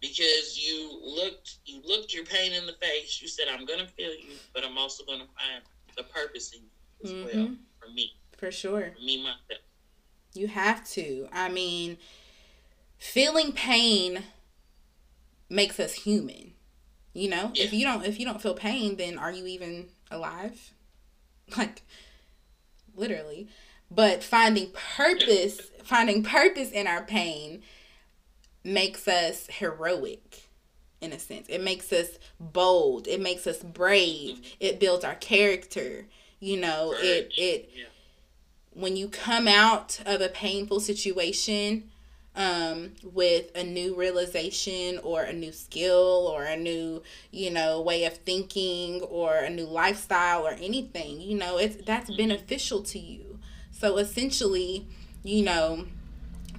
because 0.00 0.56
you 0.56 0.98
looked 1.02 1.58
you 1.64 1.80
looked 1.82 2.12
your 2.12 2.24
pain 2.24 2.52
in 2.52 2.66
the 2.66 2.74
face. 2.80 3.20
You 3.20 3.28
said, 3.28 3.48
"I'm 3.48 3.64
going 3.66 3.80
to 3.80 3.86
feel 3.86 4.14
you, 4.14 4.40
but 4.54 4.64
I'm 4.64 4.78
also 4.78 5.04
going 5.04 5.20
to 5.20 5.28
find 5.38 5.62
the 5.96 6.04
purpose 6.04 6.52
in 6.54 6.62
you 6.62 6.70
as 7.02 7.14
well 7.22 7.48
Mhm. 7.48 7.66
for 7.80 7.90
me, 7.90 8.12
for 8.38 8.50
sure 8.50 8.94
me 9.04 9.18
myself." 9.18 9.62
You 10.34 10.48
have 10.48 10.88
to. 10.90 11.28
I 11.32 11.48
mean, 11.48 11.98
feeling 12.98 13.52
pain 13.52 14.22
makes 15.50 15.80
us 15.80 15.92
human. 15.92 16.52
You 17.12 17.28
know, 17.30 17.52
if 17.54 17.72
you 17.72 17.84
don't 17.84 18.04
if 18.04 18.18
you 18.18 18.24
don't 18.24 18.40
feel 18.40 18.54
pain, 18.54 18.96
then 18.96 19.18
are 19.18 19.32
you 19.32 19.46
even 19.46 19.88
alive? 20.10 20.72
Like 21.56 21.80
literally. 22.94 23.48
But 23.90 24.22
finding 24.22 24.70
purpose, 24.72 25.60
finding 25.82 26.22
purpose 26.22 26.70
in 26.70 26.86
our 26.86 27.02
pain 27.02 27.62
makes 28.62 29.08
us 29.08 29.46
heroic 29.50 30.48
in 31.00 31.12
a 31.12 31.18
sense. 31.18 31.46
It 31.48 31.62
makes 31.62 31.92
us 31.92 32.18
bold. 32.38 33.08
It 33.08 33.20
makes 33.20 33.46
us 33.46 33.62
brave. 33.62 34.36
Mm-hmm. 34.36 34.42
It 34.60 34.80
builds 34.80 35.04
our 35.04 35.14
character. 35.14 36.06
You 36.40 36.58
know, 36.60 36.94
it 36.96 37.32
it 37.36 37.70
Yeah. 37.74 37.84
When 38.78 38.96
you 38.96 39.08
come 39.08 39.48
out 39.48 40.00
of 40.06 40.20
a 40.20 40.28
painful 40.28 40.78
situation 40.78 41.90
um, 42.36 42.92
with 43.02 43.50
a 43.56 43.64
new 43.64 43.96
realization 43.96 44.98
or 45.02 45.22
a 45.22 45.32
new 45.32 45.50
skill 45.50 46.30
or 46.32 46.44
a 46.44 46.56
new 46.56 47.02
you 47.32 47.50
know 47.50 47.80
way 47.80 48.04
of 48.04 48.16
thinking 48.18 49.02
or 49.02 49.34
a 49.34 49.50
new 49.50 49.64
lifestyle 49.64 50.46
or 50.46 50.52
anything 50.52 51.20
you 51.20 51.36
know 51.36 51.58
it's 51.58 51.76
that's 51.84 52.14
beneficial 52.14 52.82
to 52.84 52.98
you. 52.98 53.38
So 53.72 53.96
essentially 53.98 54.86
you 55.24 55.42
know 55.42 55.86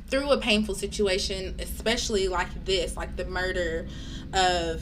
through 0.10 0.32
a 0.32 0.38
painful 0.38 0.74
situation, 0.74 1.56
especially 1.60 2.28
like 2.28 2.66
this, 2.66 2.98
like 2.98 3.16
the 3.16 3.26
murder 3.26 3.88
of 4.34 4.82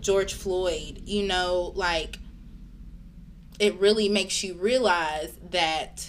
George 0.00 0.34
Floyd, 0.34 1.02
you 1.04 1.26
know, 1.26 1.72
like 1.74 2.18
it 3.58 3.74
really 3.80 4.08
makes 4.08 4.44
you 4.44 4.54
realize 4.54 5.36
that 5.50 6.08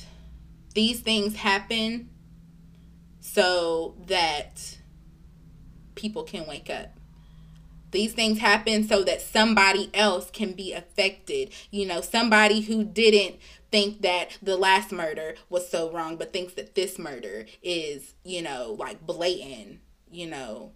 these 0.77 0.99
things 0.99 1.37
happen 1.37 2.07
so 3.19 3.95
that 4.05 4.77
people 5.95 6.21
can 6.21 6.45
wake 6.45 6.69
up. 6.69 6.99
These 7.89 8.13
things 8.13 8.37
happen 8.37 8.87
so 8.87 9.03
that 9.03 9.19
somebody 9.19 9.89
else 9.95 10.29
can 10.29 10.53
be 10.53 10.73
affected. 10.73 11.49
You 11.71 11.87
know, 11.87 12.01
somebody 12.01 12.61
who 12.61 12.83
didn't 12.83 13.37
think 13.71 14.03
that 14.03 14.37
the 14.39 14.55
last 14.55 14.91
murder 14.91 15.33
was 15.49 15.67
so 15.67 15.91
wrong, 15.91 16.15
but 16.15 16.31
thinks 16.31 16.53
that 16.53 16.75
this 16.75 16.99
murder 16.99 17.47
is, 17.63 18.13
you 18.23 18.43
know, 18.43 18.75
like 18.77 19.03
blatant, 19.03 19.79
you 20.11 20.27
know, 20.27 20.73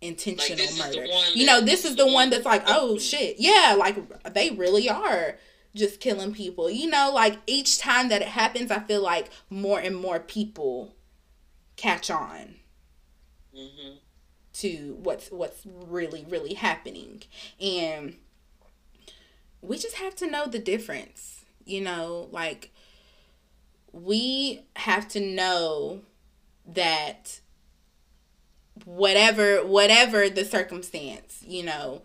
intentional 0.00 0.48
Like, 0.48 0.56
this 0.56 0.70
is 0.70 0.78
the 0.78 1.00
murder. 1.00 1.12
You 1.34 1.44
know, 1.44 1.60
this 1.60 1.84
is 1.84 1.96
the 1.96 2.06
one 2.06 2.30
that's 2.30 2.46
like, 2.46 2.62
oh, 2.68 2.92
oh 2.92 2.98
shit, 2.98 3.36
yeah, 3.38 3.76
like 3.78 4.32
they 4.32 4.48
really 4.52 4.88
are 4.88 5.36
just 5.76 6.00
killing 6.00 6.34
people. 6.34 6.70
You 6.70 6.90
know, 6.90 7.12
like 7.14 7.38
each 7.46 7.78
time 7.78 8.08
that 8.10 8.22
it 8.22 8.28
happens, 8.28 8.72
I 8.72 8.80
feel 8.80 9.02
like 9.02 9.30
more 9.50 9.80
and 9.80 9.96
more 9.96 10.20
people 10.20 10.94
catch 11.76 12.10
on 12.10 12.56
hmm 13.52 13.96
to 14.54 14.96
what's 15.02 15.30
what's 15.30 15.66
really 15.66 16.24
really 16.28 16.54
happening. 16.54 17.22
And 17.60 18.16
we 19.60 19.78
just 19.78 19.96
have 19.96 20.14
to 20.16 20.30
know 20.30 20.46
the 20.46 20.58
difference 20.58 21.44
you 21.68 21.80
know? 21.80 22.28
Like 22.30 22.70
we 23.92 24.62
have 24.76 25.08
to 25.08 25.20
know 25.20 26.02
that 26.66 27.40
whatever 28.84 29.64
whatever 29.64 30.28
the 30.28 30.44
circumstance 30.44 31.42
you 31.46 31.62
know 31.62 32.02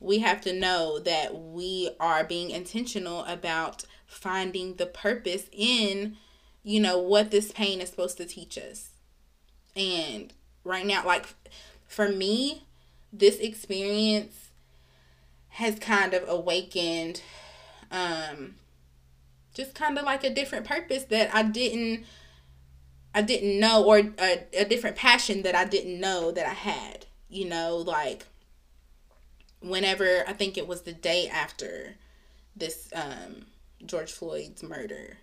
we 0.00 0.18
have 0.18 0.40
to 0.42 0.52
know 0.52 0.98
that 0.98 1.34
we 1.34 1.90
are 1.98 2.24
being 2.24 2.50
intentional 2.50 3.24
about 3.24 3.84
finding 4.06 4.74
the 4.76 4.86
purpose 4.86 5.46
in 5.52 6.16
you 6.62 6.80
know 6.80 6.98
what 6.98 7.30
this 7.30 7.52
pain 7.52 7.80
is 7.80 7.88
supposed 7.88 8.16
to 8.16 8.24
teach 8.24 8.58
us. 8.58 8.90
And 9.74 10.32
right 10.64 10.86
now 10.86 11.04
like 11.04 11.34
for 11.86 12.08
me 12.08 12.64
this 13.12 13.38
experience 13.38 14.50
has 15.48 15.78
kind 15.78 16.12
of 16.12 16.28
awakened 16.28 17.22
um 17.90 18.56
just 19.54 19.74
kind 19.74 19.96
of 19.96 20.04
like 20.04 20.22
a 20.22 20.34
different 20.34 20.66
purpose 20.66 21.04
that 21.04 21.34
I 21.34 21.42
didn't 21.42 22.04
I 23.14 23.22
didn't 23.22 23.58
know 23.58 23.82
or 23.84 23.98
a, 24.18 24.44
a 24.52 24.64
different 24.66 24.96
passion 24.96 25.42
that 25.42 25.54
I 25.54 25.64
didn't 25.64 25.98
know 25.98 26.30
that 26.32 26.46
I 26.46 26.52
had 26.52 27.06
you 27.28 27.48
know 27.48 27.76
like 27.76 28.26
whenever 29.60 30.24
I 30.26 30.32
think 30.32 30.56
it 30.56 30.66
was 30.68 30.82
the 30.82 30.92
day 30.92 31.28
after 31.28 31.94
this 32.54 32.88
um 32.94 33.46
George 33.84 34.12
Floyd's 34.12 34.62
murder 34.62 35.18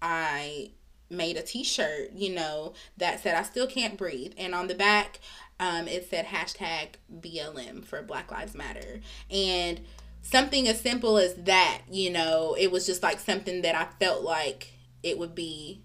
I 0.00 0.70
made 1.10 1.36
a 1.38 1.42
t-shirt 1.42 2.12
you 2.12 2.34
know 2.34 2.74
that 2.98 3.18
said 3.20 3.34
i 3.34 3.42
still 3.42 3.66
can't 3.66 3.96
breathe. 3.96 4.32
And 4.36 4.54
on 4.54 4.66
the 4.66 4.74
back 4.74 5.20
um, 5.60 5.88
it 5.88 6.08
said 6.08 6.26
hashtag 6.26 6.90
blm 7.12 7.84
for 7.84 8.02
black 8.02 8.30
lives 8.30 8.54
matter. 8.54 9.00
And 9.30 9.80
something 10.22 10.68
as 10.68 10.80
simple 10.80 11.18
as 11.18 11.34
that 11.34 11.82
you 11.90 12.10
know 12.10 12.56
it 12.58 12.70
was 12.70 12.86
just 12.86 13.02
like 13.02 13.18
something 13.20 13.62
that 13.62 13.74
i 13.74 13.86
felt 13.98 14.22
like 14.22 14.72
it 15.02 15.16
would 15.16 15.34
be 15.34 15.80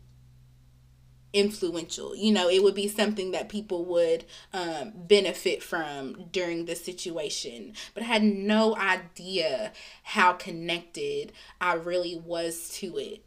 influential. 1.33 2.15
You 2.15 2.31
know 2.31 2.47
it 2.47 2.63
would 2.63 2.75
be 2.75 2.87
something 2.87 3.31
that 3.31 3.49
people 3.49 3.85
would 3.85 4.25
um, 4.53 4.93
benefit 4.95 5.63
from 5.63 6.25
during 6.31 6.65
the 6.65 6.75
situation. 6.75 7.73
But 7.93 8.03
i 8.03 8.05
had 8.05 8.23
no 8.23 8.75
idea 8.75 9.73
how 10.03 10.33
connected 10.33 11.33
i 11.59 11.73
really 11.73 12.15
was 12.15 12.69
to 12.79 12.97
it. 12.97 13.23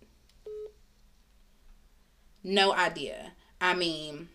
No 2.43 2.73
idea. 2.73 3.33
I 3.61 3.75
mean, 3.75 4.29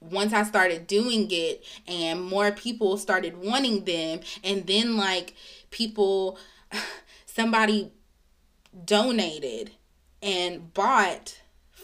once 0.00 0.32
I 0.32 0.44
started 0.44 0.86
doing 0.86 1.26
it 1.30 1.64
and 1.86 2.22
more 2.22 2.52
people 2.52 2.96
started 2.98 3.36
wanting 3.36 3.84
them, 3.84 4.20
and 4.44 4.66
then 4.66 4.96
like 4.96 5.34
people, 5.70 6.38
somebody 7.26 7.92
donated 8.84 9.72
and 10.22 10.72
bought 10.74 11.37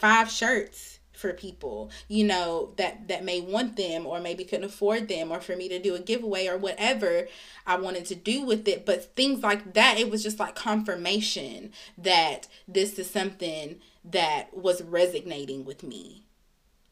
five 0.04 0.30
shirts 0.30 0.98
for 1.12 1.32
people 1.32 1.90
you 2.08 2.22
know 2.22 2.74
that 2.76 3.08
that 3.08 3.24
may 3.24 3.40
want 3.40 3.74
them 3.74 4.04
or 4.04 4.20
maybe 4.20 4.44
couldn't 4.44 4.66
afford 4.66 5.08
them 5.08 5.32
or 5.32 5.40
for 5.40 5.56
me 5.56 5.66
to 5.66 5.78
do 5.78 5.94
a 5.94 5.98
giveaway 5.98 6.46
or 6.46 6.58
whatever 6.58 7.26
i 7.66 7.74
wanted 7.74 8.04
to 8.04 8.14
do 8.14 8.44
with 8.44 8.68
it 8.68 8.84
but 8.84 9.16
things 9.16 9.42
like 9.42 9.72
that 9.72 9.98
it 9.98 10.10
was 10.10 10.22
just 10.22 10.38
like 10.38 10.54
confirmation 10.54 11.72
that 11.96 12.46
this 12.68 12.98
is 12.98 13.08
something 13.08 13.80
that 14.04 14.54
was 14.54 14.82
resonating 14.82 15.64
with 15.64 15.82
me 15.82 16.26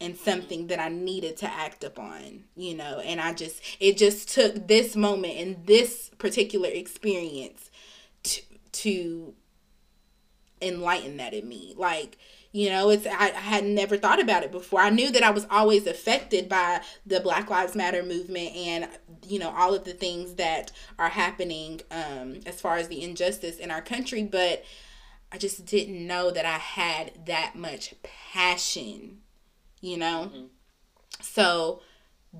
and 0.01 0.15
mm-hmm. 0.15 0.25
something 0.25 0.69
that 0.69 0.81
I 0.81 0.89
needed 0.89 1.37
to 1.37 1.47
act 1.47 1.85
upon, 1.85 2.45
you 2.57 2.75
know, 2.75 2.99
and 3.05 3.21
I 3.21 3.35
just 3.35 3.63
it 3.79 3.97
just 3.99 4.31
took 4.31 4.67
this 4.67 4.97
moment 4.97 5.35
and 5.37 5.67
this 5.67 6.11
particular 6.19 6.71
experience 6.71 7.71
to 8.25 8.43
to 8.73 9.35
enlighten 10.63 11.17
that 11.19 11.35
in 11.35 11.49
me. 11.49 11.75
Like, 11.77 12.17
you 12.53 12.68
know, 12.68 12.90
it's 12.90 13.07
I, 13.07 13.28
I 13.28 13.40
had 13.40 13.64
never 13.64 13.96
thought 13.96 14.20
about 14.20 14.42
it 14.44 14.53
before. 14.53 14.80
I 14.80 14.90
knew 14.90 15.11
that 15.11 15.22
I 15.22 15.30
was 15.30 15.46
always 15.50 15.86
affected 15.86 16.48
by 16.48 16.82
the 17.07 17.18
Black 17.20 17.48
Lives 17.48 17.74
Matter 17.74 18.03
movement 18.03 18.55
and 18.55 18.88
you 19.26 19.38
know 19.38 19.55
all 19.57 19.74
of 19.74 19.84
the 19.84 19.94
things 19.94 20.34
that 20.34 20.70
are 20.98 21.09
happening 21.09 21.80
um 21.90 22.40
as 22.44 22.61
far 22.61 22.76
as 22.76 22.88
the 22.88 23.03
injustice 23.03 23.57
in 23.59 23.70
our 23.70 23.82
country, 23.82 24.22
but 24.22 24.64
I 25.32 25.38
just 25.38 25.64
didn't 25.64 26.07
know 26.07 26.30
that 26.30 26.44
I 26.44 26.59
had 26.59 27.24
that 27.26 27.55
much 27.57 27.94
passion, 28.03 29.22
you 29.80 29.96
know? 29.96 30.30
Mhm. 30.32 30.48
So 31.22 31.80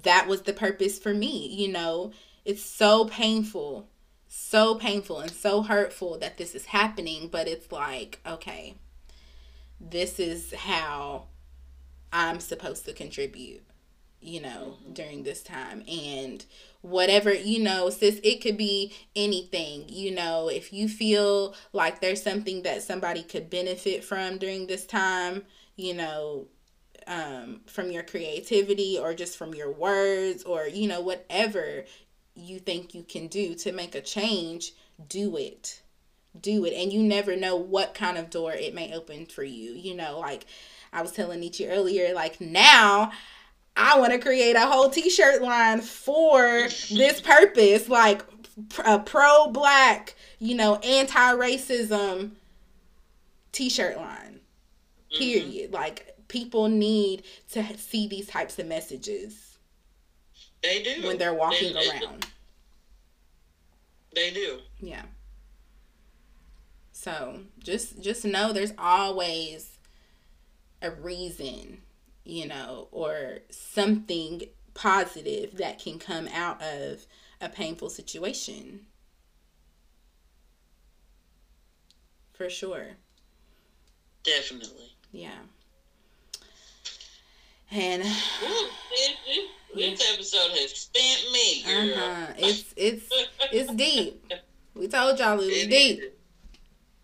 that 0.03 0.29
was 0.29 0.43
the 0.43 0.53
purpose 0.53 0.99
for 0.99 1.15
me, 1.15 1.47
you 1.49 1.69
know? 1.69 2.13
It's 2.45 2.63
so 2.63 3.07
painful, 3.07 3.89
so 4.29 4.75
painful 4.75 5.21
and 5.21 5.31
so 5.31 5.63
hurtful 5.63 6.19
that 6.19 6.37
this 6.37 6.55
is 6.55 6.67
happening, 6.67 7.29
but 7.29 7.49
it's 7.49 7.73
like, 7.73 8.21
okay, 8.27 8.75
this 9.91 10.21
is 10.21 10.55
how 10.55 11.25
I'm 12.13 12.41
supposed 12.41 12.85
to 12.87 12.93
contribute, 12.93 13.63
you 14.21 14.41
know, 14.41 14.77
during 14.93 15.25
this 15.25 15.43
time. 15.43 15.83
And 15.89 16.45
whatever, 16.83 17.33
you 17.33 17.63
know, 17.63 17.91
sis, 17.91 18.21
it 18.23 18.41
could 18.41 18.57
be 18.57 18.93
anything, 19.17 19.85
you 19.89 20.15
know, 20.15 20.49
if 20.49 20.73
you 20.73 20.89
feel 20.89 21.55
like 21.73 22.01
there's 22.01 22.23
something 22.23 22.63
that 22.63 22.83
somebody 22.83 23.23
could 23.23 23.51
benefit 23.51 24.05
from 24.05 24.39
during 24.39 24.67
this 24.67 24.87
time, 24.87 25.43
you 25.77 25.95
know, 25.95 26.47
um, 27.07 27.63
from 27.67 27.91
your 27.91 28.05
creativity 28.05 28.99
or 28.99 29.15
just 29.15 29.37
from 29.37 29.55
your 29.55 29.73
words 29.73 30.45
or, 30.45 30.69
you 30.69 30.87
know, 30.87 31.01
whatever 31.01 31.85
you 32.35 32.59
think 32.59 32.95
you 32.95 33.03
can 33.03 33.27
do 33.27 33.55
to 33.57 33.73
make 33.73 33.95
a 33.95 34.01
change, 34.01 34.73
do 35.09 35.37
it. 35.37 35.82
Do 36.41 36.65
it. 36.65 36.73
And 36.75 36.93
you 36.93 37.03
never 37.03 37.37
know 37.37 37.57
what 37.57 37.95
kind 37.95 38.17
of 38.17 38.31
door 38.31 38.53
it 38.53 38.75
may 38.75 38.95
open 38.95 39.27
for 39.27 39.45
you. 39.45 39.73
You 39.73 39.95
know, 39.95 40.19
like 40.19 40.47
I 40.93 41.03
was 41.03 41.13
telling 41.13 41.41
Nietzsche 41.41 41.67
earlier, 41.69 42.15
like 42.15 42.41
now 42.41 43.13
I 43.77 43.99
want 43.99 44.13
to 44.13 44.19
create 44.19 44.57
a 44.57 44.67
whole 44.67 44.91
t 44.91 45.09
shirt 45.11 45.43
line 45.43 45.81
for 45.81 46.69
this 46.91 47.21
purpose, 47.21 47.89
like 47.89 48.23
a 48.85 48.99
pro 48.99 49.49
black, 49.49 50.15
you 50.39 50.55
know, 50.55 50.77
anti 50.77 51.33
racism 51.35 52.33
t 53.53 53.69
shirt 53.69 53.97
line. 53.97 54.41
Mhm. 55.15 55.19
Period. 55.19 55.73
Like 55.73 56.15
people 56.29 56.69
need 56.69 57.25
to 57.51 57.77
see 57.77 58.09
these 58.09 58.27
types 58.27 58.59
of 58.59 58.67
messages 58.67 59.59
They 60.63 60.83
do 60.83 61.07
when 61.07 61.19
they're 61.19 61.35
walking 61.35 61.75
they- 61.75 61.91
around. 61.91 62.27
They 64.15 64.31
do. 64.31 64.61
Yeah. 64.81 65.03
So 67.03 67.41
just 67.59 68.01
just 68.01 68.25
know 68.25 68.53
there's 68.53 68.75
always 68.79 69.77
a 70.81 70.93
reason, 70.93 71.79
you 72.23 72.47
know, 72.47 72.87
or 72.93 73.41
something 73.51 74.43
positive 74.75 75.57
that 75.57 75.81
can 75.81 75.99
come 75.99 76.29
out 76.29 76.63
of 76.63 77.05
a 77.41 77.49
painful 77.49 77.91
situation. 77.91 78.87
For 82.35 82.49
sure. 82.49 82.91
Definitely. 84.23 84.95
Yeah. 85.11 85.31
And 87.73 88.05
Ooh, 88.05 88.07
this, 88.07 89.13
this, 89.27 89.99
this 89.99 90.15
episode 90.15 90.53
has 90.53 90.71
spent 90.71 91.33
me, 91.33 91.65
girl. 91.65 91.99
uh-huh. 91.99 92.33
It's 92.39 92.73
it's 92.77 93.13
it's 93.51 93.73
deep. 93.73 94.25
We 94.75 94.89
told 94.89 95.19
y'all 95.19 95.39
it 95.39 95.45
was 95.45 95.67
deep. 95.67 96.22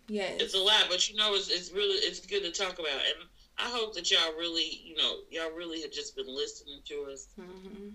Yes. 0.09 0.41
It's 0.41 0.53
a 0.53 0.59
lot, 0.59 0.89
but 0.89 1.07
you 1.07 1.15
know, 1.15 1.35
it's 1.35 1.49
it's 1.49 1.69
really 1.71 1.97
it's 1.97 2.19
good 2.19 2.43
to 2.43 2.51
talk 2.51 2.79
about, 2.79 3.05
and 3.05 3.27
I 3.57 3.69
hope 3.69 3.93
that 3.95 4.09
y'all 4.11 4.33
really, 4.33 4.65
you 4.83 4.95
know, 4.95 5.21
y'all 5.29 5.51
really 5.51 5.81
have 5.81 5.91
just 5.91 6.15
been 6.15 6.27
listening 6.27 6.81
to 6.87 7.05
us. 7.05 7.27
Mm-hmm. 7.39 7.89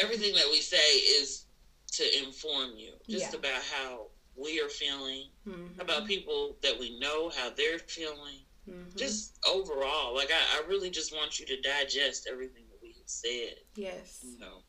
Everything 0.00 0.34
that 0.34 0.50
we 0.50 0.60
say 0.60 0.98
is 0.98 1.46
to 1.92 2.18
inform 2.18 2.76
you, 2.76 2.96
just 3.08 3.32
Yeah. 3.32 3.34
about 3.34 3.62
how 3.62 4.10
we 4.34 4.60
are 4.60 4.68
feeling, 4.68 5.30
Mm-hmm. 5.46 5.80
about 5.80 6.06
people 6.06 6.58
that 6.62 6.78
we 6.78 6.90
know, 6.90 7.28
how 7.30 7.50
they're 7.50 7.78
feeling, 7.78 8.46
Mhm. 8.68 8.98
just 8.98 9.38
overall. 9.46 10.14
Like, 10.14 10.30
I, 10.30 10.56
I 10.56 10.58
really 10.58 10.90
just 10.90 11.12
want 11.12 11.38
you 11.38 11.46
to 11.46 11.56
digest 11.56 12.26
everything 12.28 12.68
that 12.70 12.80
we 12.82 12.94
have 12.98 13.08
said, 13.08 13.54
yes, 13.76 14.18
you 14.22 14.38
know. 14.38 14.64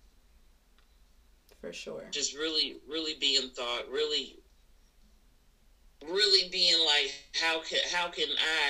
For 1.66 1.74
sure. 1.74 2.12
just 2.12 2.34
really, 2.36 2.78
really 2.88 3.16
being 3.20 3.50
thought, 3.50 3.90
really, 3.90 4.38
really 6.04 6.50
being 6.52 6.78
like, 6.86 7.12
how 7.16 7.42
can 7.60 7.62
how 7.72 7.90
can 7.92 8.08
I, 8.20 8.62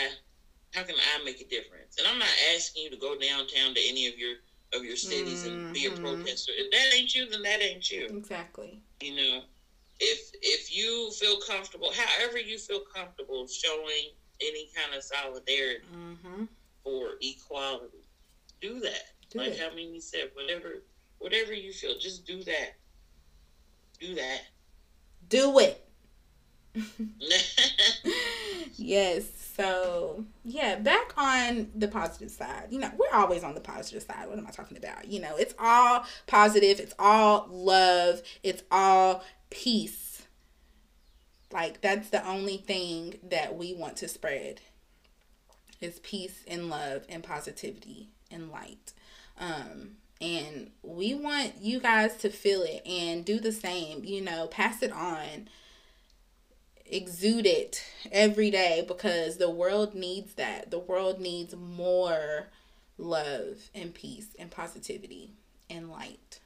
how 0.74 0.84
can 0.84 0.96
I 0.96 1.24
make 1.24 1.42
a 1.42 1.46
difference? 1.46 1.98
And 1.98 2.08
I'm 2.08 2.20
not 2.20 2.30
asking 2.56 2.84
you 2.84 2.90
to 2.92 2.98
go 2.98 3.16
downtown 3.16 3.74
to 3.76 3.82
any 3.82 4.08
of 4.08 4.18
your 4.18 4.36
of 4.74 4.84
your 4.84 4.96
cities 4.98 5.44
and 5.44 5.64
be 5.74 5.86
a 5.86 5.92
Mhm. 5.92 6.02
protester. 6.02 6.52
If 6.56 6.72
that 6.72 6.94
ain't 6.94 7.14
you, 7.14 7.28
then 7.30 7.44
that 7.44 7.62
ain't 7.62 7.90
you. 7.90 8.08
Exactly. 8.10 8.84
You 9.02 9.16
know, 9.16 9.44
if 10.00 10.32
if 10.42 10.72
you 10.72 11.12
feel 11.12 11.38
comfortable, 11.38 11.92
however 11.92 12.38
you 12.38 12.58
feel 12.58 12.82
comfortable 12.94 13.48
showing 13.48 14.12
any 14.42 14.70
kind 14.76 14.94
of 14.94 15.04
solidarity 15.04 15.86
Mm-hmm. 15.94 16.46
for 16.84 17.16
equality, 17.22 18.08
do 18.62 18.80
that. 18.82 19.04
Do 19.30 19.40
like 19.40 19.54
it. 19.54 19.60
how 19.60 19.70
Mimi 19.74 20.00
said, 20.02 20.30
whatever 20.34 20.84
whatever 21.20 21.54
you 21.54 21.74
feel, 21.74 21.98
just 21.98 22.26
do 22.26 22.44
that. 22.44 22.72
Do 24.00 24.16
that. 24.16 24.42
Do 25.30 25.60
it. 25.60 25.82
yes. 28.76 29.26
So 29.56 30.26
yeah, 30.44 30.76
back 30.76 31.14
on 31.18 31.72
the 31.76 31.88
positive 31.88 32.30
side. 32.30 32.68
You 32.70 32.80
know, 32.80 32.92
we're 32.98 33.18
always 33.18 33.44
on 33.44 33.56
the 33.56 33.62
positive 33.62 34.04
side. 34.04 34.28
What 34.28 34.38
am 34.38 34.48
I 34.48 34.52
talking 34.52 34.78
about? 34.78 35.08
You 35.08 35.22
know, 35.22 35.36
it's 35.38 35.56
all 35.58 36.04
positive. 36.28 36.80
It's 36.80 36.94
all 37.00 37.48
love. 37.50 38.22
It's 38.44 38.64
all 38.70 39.24
peace. 39.50 40.24
Like 41.52 41.82
that's 41.82 42.10
the 42.10 42.28
only 42.28 42.58
thing 42.58 43.20
that 43.24 43.56
we 43.56 43.74
want 43.74 43.98
to 43.98 44.08
spread. 44.08 44.62
Is 45.82 46.00
peace 46.00 46.44
and 46.48 46.70
love 46.70 47.04
and 47.10 47.24
positivity 47.24 48.10
and 48.32 48.50
light. 48.50 48.94
Um, 49.38 49.98
and 50.22 50.72
we 50.82 51.14
want 51.14 51.54
you 51.60 51.80
guys 51.80 52.16
to 52.18 52.30
feel 52.30 52.62
it 52.64 52.86
and 52.86 53.26
do 53.26 53.40
the 53.40 53.52
same. 53.52 54.04
You 54.04 54.22
know, 54.22 54.48
pass 54.48 54.82
it 54.82 54.92
on 54.92 55.50
exude 56.86 57.46
it 57.46 57.84
every 58.12 58.52
day 58.52 58.84
because 58.88 59.38
the 59.38 59.50
world 59.50 59.96
needs 59.96 60.36
that. 60.36 60.72
The 60.72 60.80
world 60.80 61.20
needs 61.20 61.56
more 61.56 62.48
love 62.98 63.70
and 63.74 63.94
peace 63.94 64.36
and 64.38 64.52
positivity 64.52 65.34
and 65.70 65.90
light. 65.90 66.40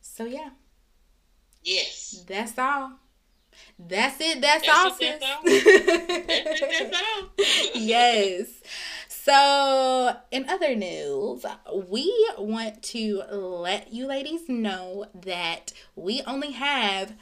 So 0.00 0.24
yeah, 0.24 0.50
yes. 1.62 2.24
that's 2.26 2.58
all. 2.58 2.92
That's 3.78 4.20
it. 4.20 4.40
That's, 4.40 4.66
That's 4.66 4.78
all, 4.78 4.90
sis. 4.90 5.20
That's 5.20 5.40
it, 5.44 6.90
that's 6.90 6.96
all. 7.76 7.80
yes. 7.80 8.48
So, 9.24 10.14
in 10.30 10.50
other 10.50 10.76
news, 10.76 11.46
we 11.88 12.28
want 12.36 12.82
to 12.82 13.22
let 13.30 13.90
you 13.90 14.06
ladies 14.06 14.50
know 14.50 15.06
that 15.14 15.72
we 15.96 16.20
only 16.26 16.50
have 16.50 17.14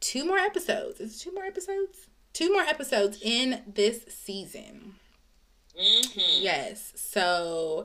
two 0.00 0.24
more 0.24 0.38
episodes. 0.38 1.00
Is 1.00 1.16
it 1.16 1.18
two 1.18 1.34
more 1.34 1.44
episodes? 1.44 2.08
Two 2.32 2.50
more 2.50 2.62
episodes 2.62 3.18
in 3.20 3.60
this 3.66 4.06
season. 4.08 4.94
Mm-hmm. 5.78 6.42
Yes. 6.42 6.94
So 6.96 7.84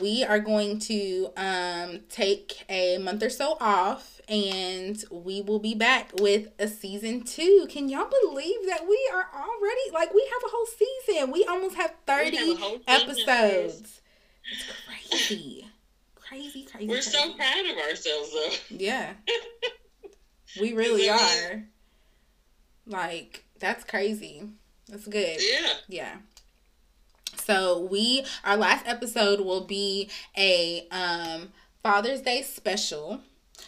we 0.00 0.24
are 0.24 0.38
going 0.38 0.78
to 0.78 1.30
um 1.36 2.00
take 2.08 2.64
a 2.68 2.98
month 2.98 3.22
or 3.22 3.30
so 3.30 3.56
off 3.60 4.20
and 4.28 5.04
we 5.10 5.40
will 5.40 5.58
be 5.58 5.74
back 5.74 6.10
with 6.20 6.48
a 6.58 6.68
season 6.68 7.22
2. 7.22 7.66
Can 7.70 7.88
y'all 7.88 8.10
believe 8.22 8.66
that 8.66 8.86
we 8.86 9.10
are 9.12 9.26
already 9.34 9.90
like 9.92 10.12
we 10.12 10.28
have 10.32 10.42
a 10.44 10.54
whole 10.54 10.66
season. 10.66 11.30
We 11.32 11.44
almost 11.44 11.76
have 11.76 11.94
30 12.06 12.36
have 12.36 12.48
a 12.48 12.60
whole 12.60 12.78
season, 12.78 12.82
episodes. 12.86 14.00
It's 14.52 14.64
crazy. 14.86 15.66
Crazy, 16.14 16.64
crazy. 16.70 16.88
We're 16.88 17.00
so 17.00 17.32
proud 17.34 17.64
of 17.64 17.78
ourselves, 17.78 18.32
though. 18.32 18.76
Yeah. 18.76 19.14
We 20.58 20.72
really 20.72 21.08
are. 21.08 21.64
Like, 22.86 23.44
that's 23.58 23.84
crazy. 23.84 24.48
That's 24.88 25.06
good. 25.06 25.38
Yeah. 25.40 25.72
Yeah. 25.88 26.16
So 27.48 27.80
we 27.80 28.26
our 28.44 28.58
last 28.58 28.86
episode 28.86 29.40
will 29.40 29.62
be 29.64 30.10
a 30.36 30.86
um 30.90 31.48
Father's 31.82 32.20
Day 32.20 32.42
special. 32.42 33.20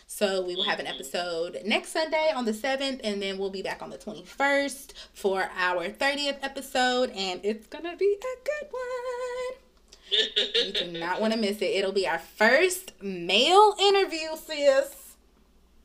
So 0.06 0.42
we 0.42 0.54
will 0.54 0.64
have 0.64 0.80
an 0.80 0.86
episode 0.86 1.56
next 1.64 1.92
Sunday 1.92 2.30
on 2.34 2.44
the 2.44 2.52
7th 2.52 3.00
and 3.02 3.22
then 3.22 3.38
we'll 3.38 3.48
be 3.48 3.62
back 3.62 3.80
on 3.80 3.88
the 3.88 3.96
21st 3.96 4.92
for 5.14 5.48
our 5.56 5.88
30th 5.88 6.36
episode 6.42 7.10
and 7.16 7.40
it's 7.42 7.66
going 7.68 7.84
to 7.84 7.96
be 7.96 8.18
a 8.20 8.36
good 8.44 8.70
one. 8.70 10.50
You 10.54 10.72
do 10.92 10.98
not 10.98 11.20
want 11.22 11.32
to 11.32 11.38
miss 11.38 11.62
it. 11.62 11.64
It'll 11.76 11.92
be 11.92 12.06
our 12.06 12.18
first 12.18 12.92
male 13.02 13.74
interview, 13.80 14.28
sis. 14.36 15.14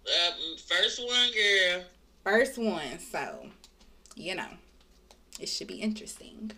um, 0.06 0.58
first 0.68 1.00
one, 1.02 1.30
girl. 1.32 1.84
First 2.24 2.58
one. 2.58 3.00
So, 3.00 3.48
you 4.16 4.36
know, 4.36 4.50
it 5.40 5.48
should 5.48 5.68
be 5.68 5.76
interesting. 5.76 6.52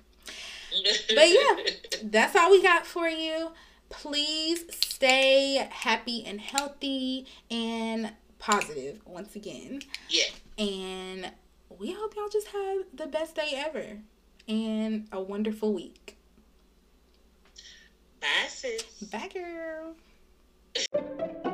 But 1.14 1.30
yeah, 1.30 1.56
that's 2.04 2.36
all 2.36 2.52
we 2.52 2.62
got 2.62 2.86
for 2.86 3.08
you. 3.08 3.52
Please 3.90 4.66
stay 4.70 5.68
happy 5.72 6.26
and 6.26 6.42
healthy 6.42 7.26
and 7.50 8.12
positive 8.40 9.00
once 9.06 9.36
again. 9.36 9.82
Yeah. 10.10 10.26
And 10.58 11.32
we 11.78 11.94
hope 11.94 12.16
y'all 12.16 12.30
just 12.30 12.48
have 12.48 12.80
the 12.94 13.08
best 13.08 13.36
day 13.36 13.54
ever 13.56 14.00
and 14.48 15.08
a 15.12 15.22
wonderful 15.22 15.74
week. 15.74 16.18
Bye, 18.20 18.48
sis. 18.50 18.84
Bye, 19.12 19.30
girl. 19.34 19.96